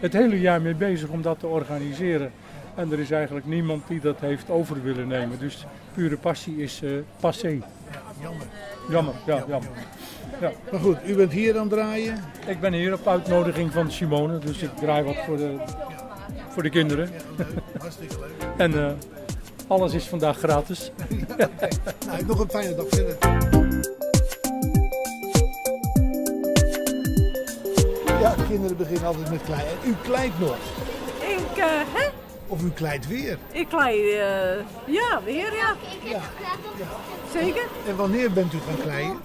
het 0.00 0.12
hele 0.12 0.40
jaar 0.40 0.62
mee 0.62 0.74
bezig 0.74 1.08
om 1.08 1.22
dat 1.22 1.38
te 1.38 1.46
organiseren. 1.46 2.30
En 2.74 2.92
er 2.92 2.98
is 2.98 3.10
eigenlijk 3.10 3.46
niemand 3.46 3.88
die 3.88 4.00
dat 4.00 4.20
heeft 4.20 4.50
over 4.50 4.82
willen 4.82 5.08
nemen. 5.08 5.38
Dus 5.38 5.66
Pure 5.94 6.16
Passie 6.16 6.56
is 6.62 6.82
eh, 6.82 6.90
passé. 7.20 7.58
Jammer. 8.20 8.46
Jammer, 8.88 9.14
ja, 9.26 9.44
jammer. 9.48 9.70
Ja. 10.40 10.52
Maar 10.70 10.80
goed, 10.80 10.96
u 11.06 11.14
bent 11.14 11.32
hier 11.32 11.54
aan 11.54 11.60
het 11.60 11.70
draaien. 11.70 12.24
Ik 12.46 12.60
ben 12.60 12.72
hier 12.72 12.92
op 12.92 13.06
uitnodiging 13.06 13.72
van 13.72 13.90
Simone, 13.90 14.38
dus 14.38 14.62
ik 14.62 14.76
draai 14.76 15.02
wat 15.02 15.16
voor 15.26 15.36
de, 15.36 15.56
voor 16.48 16.62
de 16.62 16.70
kinderen. 16.70 17.10
Hartstikke 17.78 18.18
leuk. 18.20 18.48
En 18.56 18.86
eh, 18.86 18.92
alles 19.66 19.92
is 19.92 20.08
vandaag 20.08 20.38
gratis. 20.38 20.90
Nou, 22.06 22.26
nog 22.26 22.40
een 22.40 22.50
fijne 22.50 22.74
dag 22.74 22.86
verder. 22.88 23.16
Ja, 28.20 28.34
kinderen 28.48 28.76
beginnen 28.76 29.04
altijd 29.04 29.30
met 29.30 29.42
kleien. 29.42 29.66
En 29.66 29.88
u 29.88 29.94
kleit 30.02 30.38
nog. 30.38 30.56
Ik, 31.20 31.56
eh, 31.56 31.64
hè? 31.94 32.09
Of 32.50 32.62
u 32.62 32.70
kleit 32.70 33.06
weer. 33.06 33.38
Ik 33.52 33.68
klei, 33.68 34.12
eh, 34.12 34.56
ja, 34.86 35.20
weer, 35.24 35.54
ja. 35.54 35.74
Zeker. 37.32 37.62
En 37.88 37.96
wanneer 37.96 38.32
bent 38.32 38.52
u 38.52 38.58
gaan 38.66 38.82
kleien? 38.82 39.20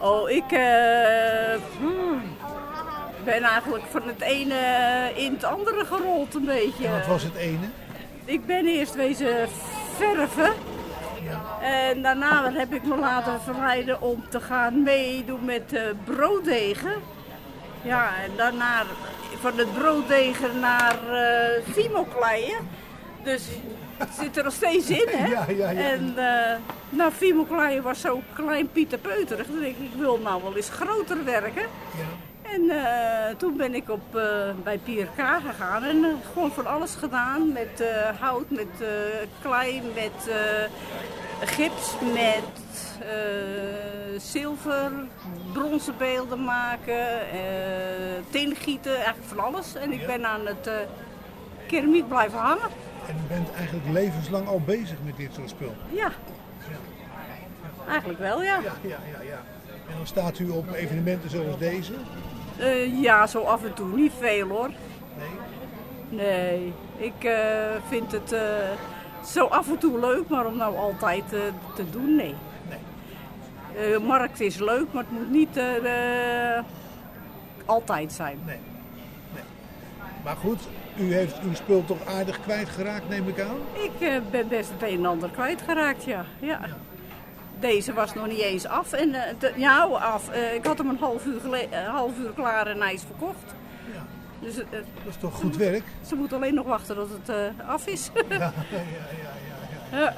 Oh, 0.00 0.30
ik 0.30 0.52
eh, 0.52 1.60
hmm, 1.78 2.22
ben 3.24 3.42
eigenlijk 3.42 3.84
van 3.90 4.02
het 4.06 4.20
ene 4.20 4.56
in 5.14 5.32
het 5.32 5.44
andere 5.44 5.84
gerold 5.84 6.34
een 6.34 6.44
beetje. 6.44 6.86
En 6.86 6.92
wat 6.92 7.06
was 7.06 7.22
het 7.22 7.34
ene? 7.34 7.66
Ik 8.24 8.46
ben 8.46 8.66
eerst 8.66 8.94
wezen 8.94 9.48
verven. 9.96 10.52
En 11.60 12.02
daarna 12.02 12.52
heb 12.52 12.74
ik 12.74 12.84
me 12.84 12.96
laten 12.96 13.40
verleiden 13.40 14.00
om 14.00 14.24
te 14.28 14.40
gaan 14.40 14.82
meedoen 14.82 15.44
met 15.44 15.72
eh, 15.72 15.82
brooddegen. 16.04 16.92
Ja, 17.82 18.08
en 18.24 18.30
daarna 18.36 18.82
van 19.40 19.58
het 19.58 19.72
brooddegen 19.72 20.60
naar 20.60 20.98
eh 21.12 21.62
Fimo 21.72 22.04
kleien. 22.18 22.68
Dus 23.22 23.48
het 23.96 24.08
zit 24.20 24.36
er 24.36 24.44
nog 24.44 24.52
steeds 24.52 24.90
in, 24.90 25.08
hè? 25.08 25.26
Ja, 25.36 25.44
ja, 25.48 25.70
ja. 25.70 25.80
En 25.80 26.12
eh 26.16 26.56
nou, 26.90 27.12
Fimo 27.12 27.44
kleien 27.44 27.82
was 27.82 28.00
zo 28.00 28.22
klein 28.34 28.68
Pieter 28.72 28.98
Peuterig. 28.98 29.46
Toen 29.46 29.60
denk 29.60 29.76
ik, 29.76 29.82
ik 29.92 29.98
wil 29.98 30.18
nou 30.18 30.42
wel 30.42 30.56
eens 30.56 30.68
groter 30.70 31.24
werken. 31.24 31.62
En 32.42 32.70
eh, 32.70 33.34
toen 33.36 33.56
ben 33.56 33.74
ik 33.74 33.90
op, 33.90 34.16
eh, 34.16 34.22
bij 34.62 34.78
PRK 34.78 35.24
gegaan 35.46 35.82
en 35.82 36.04
eh, 36.04 36.10
gewoon 36.32 36.52
van 36.52 36.66
alles 36.66 36.94
gedaan. 36.94 37.52
Met 37.52 37.80
eh, 37.80 38.20
hout, 38.20 38.50
met 38.50 38.66
eh, 38.80 38.88
klei, 39.42 39.82
met 39.94 40.28
eh, 40.28 41.48
gips, 41.48 41.94
met 42.12 42.44
eh, 42.54 42.61
zilver, 44.16 44.92
bronzen 45.52 45.94
beelden 45.98 46.44
maken, 46.44 47.30
eh 47.30 48.12
teengieten, 48.30 48.94
eigenlijk 48.96 49.26
van 49.26 49.38
alles. 49.38 49.74
En 49.74 49.92
ik 49.92 50.06
ben 50.06 50.26
aan 50.26 50.46
het 50.46 50.66
eh, 50.66 50.74
keramiek 51.66 52.08
blijven 52.08 52.38
hangen. 52.38 52.68
En 53.08 53.16
u 53.24 53.28
bent 53.28 53.52
eigenlijk 53.52 53.88
levenslang 53.88 54.48
al 54.48 54.60
bezig 54.60 54.96
met 55.04 55.16
dit 55.16 55.34
soort 55.34 55.50
spul. 55.50 55.74
Ja, 55.88 56.10
eigenlijk 57.88 58.18
wel, 58.18 58.42
ja. 58.42 58.60
Ja, 58.60 58.72
ja, 58.82 58.98
ja, 59.12 59.22
ja. 59.22 59.40
En 59.88 59.96
dan 59.96 60.06
staat 60.06 60.38
u 60.38 60.48
op 60.48 60.72
evenementen 60.72 61.30
zoals 61.30 61.58
deze. 61.58 61.92
Eh, 62.58 63.00
ja, 63.02 63.26
zo 63.26 63.40
af 63.40 63.64
en 63.64 63.74
toe. 63.74 63.96
Niet 63.96 64.12
veel 64.18 64.48
hoor. 64.48 64.70
Nee? 65.18 65.28
Nee, 66.08 66.72
ik 66.96 67.24
eh, 67.24 67.34
vind 67.88 68.12
het 68.12 68.32
eh, 68.32 68.42
zo 69.24 69.44
af 69.46 69.68
en 69.68 69.78
toe 69.78 69.98
leuk, 70.00 70.28
maar 70.28 70.46
om 70.46 70.56
nou 70.56 70.76
altijd 70.76 71.32
eh, 71.32 71.40
te 71.74 71.90
doen, 71.90 72.16
nee. 72.16 72.34
Eh, 73.76 73.98
markt 73.98 74.40
is 74.40 74.58
leuk, 74.58 74.92
maar 74.92 75.02
het 75.02 75.12
moet 75.12 75.30
niet 75.30 75.56
eh, 75.56 76.58
altijd 77.66 78.12
zijn. 78.12 78.38
Nee. 78.46 78.58
Maar 80.24 80.36
goed, 80.36 80.60
u 80.96 81.14
heeft 81.14 81.40
uw 81.42 81.54
spul 81.54 81.84
toch 81.84 82.06
aardig 82.06 82.40
kwijtgeraakt, 82.40 83.08
neem 83.08 83.28
ik 83.28 83.40
aan? 83.40 83.56
Ik 83.72 84.08
eh, 84.08 84.16
ben 84.30 84.48
best 84.48 84.70
het 84.70 84.82
een 84.90 84.96
en 84.98 85.06
ander 85.06 85.30
kwijtgeraakt, 85.30 86.04
ja. 86.04 86.24
ja. 86.40 86.60
Deze 87.60 87.92
was 87.92 88.14
nog 88.14 88.26
niet 88.26 88.38
eens 88.40 88.66
af. 88.66 88.92
En, 88.92 89.12
de- 89.38 89.52
ja, 89.56 89.82
af. 89.84 90.30
Ik 90.54 90.66
had 90.66 90.78
hem 90.78 90.88
een 90.88 90.98
half 90.98 91.24
uur, 91.26 91.40
half 91.86 92.18
uur 92.18 92.32
klaar 92.34 92.66
en 92.66 92.80
hij 92.80 92.92
is 92.92 93.02
verkocht. 93.02 93.54
Dus, 94.40 94.54
Dat 94.54 94.64
is 95.08 95.16
toch 95.20 95.34
goed 95.34 95.56
werk? 95.56 95.82
Ze 96.06 96.14
moeten 96.14 96.36
alleen 96.36 96.54
nog 96.54 96.66
wachten 96.66 96.94
tot 96.96 97.08
het 97.26 97.52
af 97.66 97.86
is. 97.86 98.10
Ja, 98.28 98.36
ja, 98.38 98.52
ja, 98.70 98.78
ja, 99.92 99.98
Ja. 99.98 100.14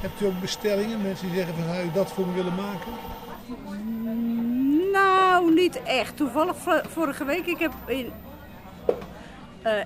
Hebt 0.00 0.20
u 0.20 0.26
ook 0.26 0.40
bestellingen? 0.40 1.02
Mensen 1.02 1.26
die 1.26 1.36
zeggen 1.36 1.54
van 1.54 1.64
zou 1.74 1.86
u 1.86 1.90
dat 1.92 2.12
voor 2.12 2.26
me 2.26 2.34
willen 2.34 2.54
maken? 2.54 2.92
Nou, 4.92 5.54
niet 5.54 5.82
echt. 5.82 6.16
Toevallig 6.16 6.56
vo- 6.56 6.80
vorige 6.88 7.24
week, 7.24 7.46
ik 7.46 7.58
heb 7.58 7.72
in 7.86 8.12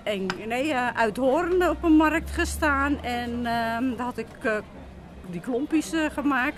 en, 0.04 0.26
nee, 0.46 0.72
eh, 0.72 0.88
uit 0.94 1.16
Hoorn 1.16 1.68
op 1.68 1.82
een 1.82 1.92
markt 1.96 2.30
gestaan 2.30 3.02
en 3.02 3.30
ehm, 3.46 3.96
daar 3.96 4.04
had 4.06 4.18
ik 4.18 4.26
eh, 4.42 4.52
die 5.26 5.40
klompjes 5.40 5.92
gemaakt. 6.12 6.56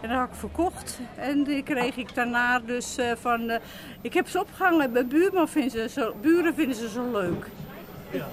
En 0.00 0.08
dat 0.08 0.18
had 0.18 0.28
ik 0.28 0.34
verkocht. 0.34 0.98
En 1.14 1.42
die 1.44 1.62
kreeg 1.62 1.96
ik 1.96 2.14
daarna 2.14 2.58
dus 2.58 2.96
van... 3.20 3.58
ik 4.00 4.14
heb 4.14 4.28
ze 4.28 4.40
opgehangen 4.40 4.92
bij 4.92 5.06
buurman 5.06 5.48
vinden 5.48 5.70
ze 5.70 5.88
zo, 5.88 6.14
buren 6.20 6.54
vinden 6.54 6.76
ze 6.76 6.88
zo 6.88 7.10
leuk. 7.12 7.46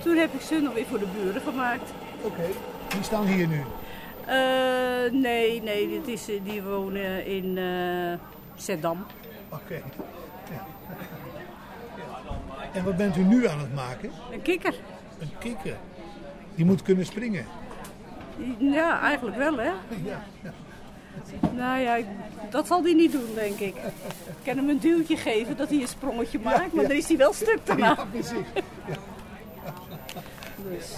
Toen 0.03 0.15
heb 0.17 0.33
ik 0.33 0.41
ze 0.41 0.59
nog 0.61 0.73
weer 0.73 0.85
voor 0.85 0.99
de 0.99 1.05
buren 1.21 1.41
gemaakt. 1.41 1.91
Oké. 2.21 2.43
Die 2.87 3.03
staan 3.03 3.25
hier 3.25 3.47
nu. 3.47 3.61
Eh, 4.25 5.11
nee, 5.11 5.61
nee, 5.61 5.89
dit 5.89 6.07
is, 6.07 6.29
eh, 6.29 6.39
die 6.43 6.61
wonen 6.63 7.25
in 7.25 7.57
eh 7.57 8.19
Zeddam. 8.55 9.05
Oké. 9.49 9.81
Ja. 10.51 10.65
En 12.73 12.83
wat 12.83 12.97
bent 12.97 13.17
u 13.17 13.21
nu 13.21 13.47
aan 13.47 13.59
het 13.59 13.73
maken? 13.75 14.11
Een 14.31 14.41
kikker. 14.41 14.75
Een 15.19 15.31
kikker. 15.39 15.77
Die 16.55 16.65
moet 16.65 16.81
kunnen 16.81 17.05
springen. 17.05 17.45
Ja, 18.57 19.01
eigenlijk 19.01 19.37
wel, 19.37 19.57
hè? 19.57 19.71
Ja, 20.11 20.23
ja. 20.43 20.51
Nou 21.51 21.79
ja, 21.81 21.97
dat 22.49 22.67
zal 22.67 22.83
hij 22.83 22.93
niet 22.93 23.11
doen, 23.11 23.33
denk 23.35 23.59
ik. 23.59 23.75
Ik 23.75 24.43
kan 24.43 24.57
hem 24.57 24.69
een 24.69 24.79
duwtje 24.79 25.17
geven 25.17 25.57
dat 25.57 25.69
hij 25.69 25.81
een 25.81 25.87
sprongetje 25.87 26.39
maakt, 26.39 26.73
maar 26.73 26.87
dan 26.87 26.97
is 26.97 27.07
hij 27.07 27.17
wel 27.17 27.33
stuk 27.33 27.59
daarna. 27.63 27.95
Ja, 27.97 28.05
precies. 28.11 28.47
Dus. 30.69 30.95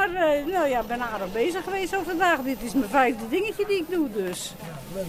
Maar 0.00 0.14
eh, 0.14 0.46
nou 0.46 0.68
ja, 0.68 0.80
ik 0.80 0.86
ben 0.86 1.00
aardig 1.00 1.32
bezig 1.32 1.64
geweest 1.64 1.94
over 1.94 2.06
vandaag. 2.06 2.40
Dit 2.40 2.62
is 2.62 2.72
mijn 2.72 2.90
vijfde 2.90 3.28
dingetje 3.28 3.66
die 3.66 3.76
ik 3.76 3.90
doe, 3.90 4.12
dus. 4.12 4.52
Leuk. 4.94 5.06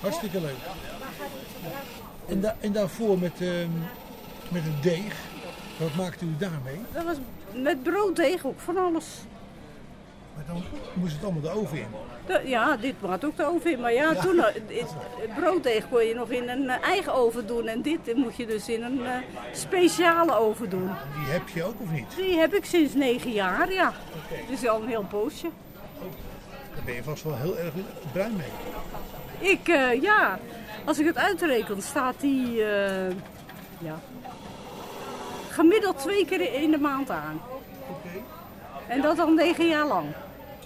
Hartstikke 0.00 0.40
leuk. 0.40 0.56
En, 2.26 2.40
da 2.40 2.56
en 2.60 2.72
daarvoor 2.72 3.18
met, 3.18 3.40
ehm, 3.40 3.68
met 4.48 4.64
een 4.64 4.76
deeg. 4.80 5.14
Wat 5.78 5.94
maakte 5.94 6.24
u 6.24 6.36
daarmee? 6.38 6.80
Dat 6.92 7.04
was 7.04 7.16
met 7.54 7.82
brooddeeg 7.82 8.46
ook 8.46 8.60
van 8.60 8.76
alles. 8.76 9.06
Maar 10.34 10.44
dan 10.46 10.62
moest 10.94 11.12
het 11.12 11.24
allemaal 11.24 11.42
de 11.42 11.50
oven 11.50 11.78
in. 11.78 11.86
De- 12.26 12.40
ja, 12.44 12.76
dit 12.76 12.94
maakt 13.00 13.24
ook 13.24 13.36
de 13.36 13.46
oven 13.46 13.70
in. 13.70 13.80
Maar 13.80 13.92
ja, 13.92 14.14
toen 14.14 14.38
eh, 14.38 14.54
het 14.54 15.34
brooddeeg 15.36 15.88
kon 15.88 16.04
je 16.04 16.14
nog 16.14 16.28
in 16.30 16.48
een 16.48 16.68
eh, 16.70 16.82
eigen 16.88 17.14
oven 17.14 17.46
doen. 17.46 17.66
En 17.68 17.82
dit 17.82 18.14
moet 18.16 18.36
je 18.36 18.46
dus 18.46 18.68
in 18.68 18.82
een 18.82 19.06
eh, 19.06 19.12
speciale 19.52 20.34
oven 20.38 20.70
doen. 20.70 20.90
Die 21.24 21.32
heb 21.32 21.48
je 21.48 21.64
ook 21.64 21.80
of 21.80 21.90
niet? 21.90 22.16
Die 22.16 22.38
heb 22.38 22.54
ik 22.54 22.64
sinds 22.64 22.94
negen 22.94 23.30
jaar, 23.32 23.72
ja. 23.72 23.92
Dus 24.48 24.68
al 24.68 24.82
een 24.82 24.88
heel 24.88 25.06
poosje. 25.10 25.48
Daar 26.74 26.84
ben 26.84 26.94
je 26.94 27.02
vast 27.02 27.22
wel 27.22 27.36
heel 27.36 27.58
erg 27.58 27.72
bruin 28.12 28.36
mee. 28.36 29.50
Ik, 29.50 29.68
eh, 29.68 30.02
ja, 30.02 30.38
als 30.84 30.98
ik 30.98 31.06
het 31.06 31.16
uitreken, 31.16 31.82
staat 31.82 32.14
die 32.20 32.64
eh, 32.64 33.10
ja, 33.78 34.00
gemiddeld 35.50 35.98
twee 35.98 36.26
keer 36.26 36.54
in 36.62 36.70
de 36.70 36.78
maand 36.78 37.10
aan. 37.10 37.40
En 38.86 39.00
dat 39.00 39.18
al 39.18 39.28
negen 39.30 39.68
jaar 39.68 39.86
lang. 39.86 40.06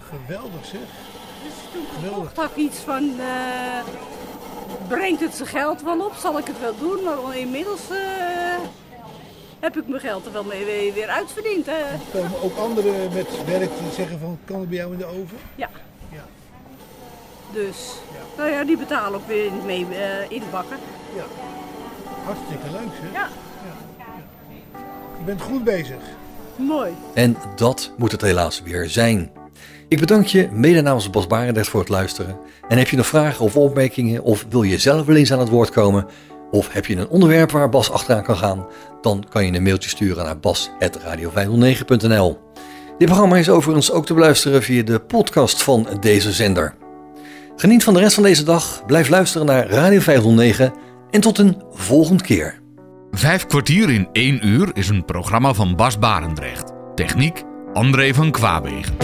Geweldig 0.01 0.65
zeg. 0.67 0.81
Dus 1.47 1.73
toen 1.73 1.87
gekocht 2.03 2.37
had 2.37 2.57
iets 2.57 2.79
van, 2.79 3.11
eh, 3.19 3.85
brengt 4.89 5.21
het 5.21 5.35
zijn 5.35 5.49
geld 5.49 5.83
wel 5.83 6.05
op, 6.05 6.13
zal 6.19 6.39
ik 6.39 6.47
het 6.47 6.61
wel 6.61 6.75
doen. 6.79 7.03
Maar 7.05 7.37
inmiddels 7.37 7.91
eh, 7.91 7.99
heb 9.61 9.77
ik 9.77 9.89
mijn 9.89 10.01
geld 10.01 10.27
er 10.27 10.33
wel 10.33 10.45
mee 10.45 10.93
weer, 10.93 11.09
uitverdiend. 11.09 11.67
Hè. 11.67 11.83
Komen 12.13 12.43
ook 12.43 12.57
anderen 12.57 13.13
met 13.15 13.45
werk 13.47 13.71
te 13.77 13.95
zeggen 13.95 14.19
van 14.19 14.39
kan 14.45 14.61
het 14.61 14.69
bij 14.69 14.79
jou 14.79 14.93
in 14.93 14.99
de 14.99 15.05
oven? 15.05 15.39
Ja. 15.55 15.69
Ja. 16.13 16.25
Dus, 17.53 17.93
nou 18.37 18.51
ja, 18.51 18.65
die 18.65 18.77
betalen 18.77 19.21
ook 19.21 19.27
weer 19.27 19.51
mee 19.65 19.87
eh 19.91 20.31
inbakken. 20.31 20.77
Ja. 21.17 21.25
Hartstikke 22.25 22.71
leuk 22.71 22.93
zeg. 23.01 23.13
Ja. 23.13 23.29
Je 25.19 25.25
bent 25.25 25.43
goed 25.43 25.65
bezig. 25.65 25.97
Mooi. 26.57 26.95
En 27.15 27.37
dat 27.57 27.93
moet 27.97 28.13
het 28.13 28.21
helaas 28.21 28.63
weer 28.63 28.89
zijn. 28.89 29.31
Ik 29.89 30.01
bedank 30.01 30.27
je 30.27 30.49
mede 30.53 30.81
namens 30.81 31.11
Bas 31.11 31.27
Barendrecht 31.27 31.69
voor 31.69 31.81
het 31.81 31.89
luisteren. 31.89 32.39
En 32.69 32.79
heb 32.79 32.89
je 32.89 32.97
nog 32.97 33.07
vragen 33.07 33.45
of 33.45 33.57
opmerkingen 33.57 34.23
of 34.23 34.47
wil 34.49 34.63
je 34.63 34.79
zelf 34.79 35.07
wel 35.07 35.17
eens 35.17 35.33
aan 35.33 35.39
het 35.39 35.49
woord 35.49 35.71
komen? 35.71 36.07
Of 36.51 36.73
heb 36.73 36.87
je 36.87 36.97
een 36.97 37.09
onderwerp 37.09 37.51
waar 37.51 37.69
Bas 37.69 37.91
achteraan 37.91 38.23
kan 38.23 38.37
gaan? 38.37 38.67
Dan 39.01 39.25
kan 39.29 39.47
je 39.47 39.53
een 39.53 39.63
mailtje 39.63 39.89
sturen 39.89 40.25
naar 40.25 40.39
bas.radio509.nl 40.39 42.39
Dit 42.99 43.09
programma 43.09 43.37
is 43.37 43.49
overigens 43.49 43.93
ook 43.93 44.07
te 44.07 44.15
beluisteren 44.15 44.63
via 44.63 44.83
de 44.83 45.01
podcast 45.01 45.63
van 45.63 45.87
deze 46.01 46.33
zender. 46.33 46.75
Geniet 47.57 47.85
van 47.85 47.95
de 47.95 48.01
rest 48.01 48.15
van 48.15 48.23
deze 48.23 48.45
dag, 48.45 48.83
blijf 48.87 49.09
luisteren 49.09 49.47
naar 49.47 49.67
Radio 49.67 50.01
509 50.01 50.73
en 51.11 51.21
tot 51.21 51.39
een 51.39 51.63
volgende 51.73 52.23
keer. 52.23 52.61
Vijf 53.11 53.47
kwartier 53.47 53.91
in 53.91 54.09
één 54.13 54.47
uur 54.47 54.71
is 54.73 54.89
een 54.89 55.05
programma 55.05 55.55
van 55.55 55.77
Bas 55.77 55.99
Barendrecht. 55.99 56.73
Techniek 56.95 57.43
André 57.73 58.15
van 58.15 58.31
Kwaabegen. 58.31 58.97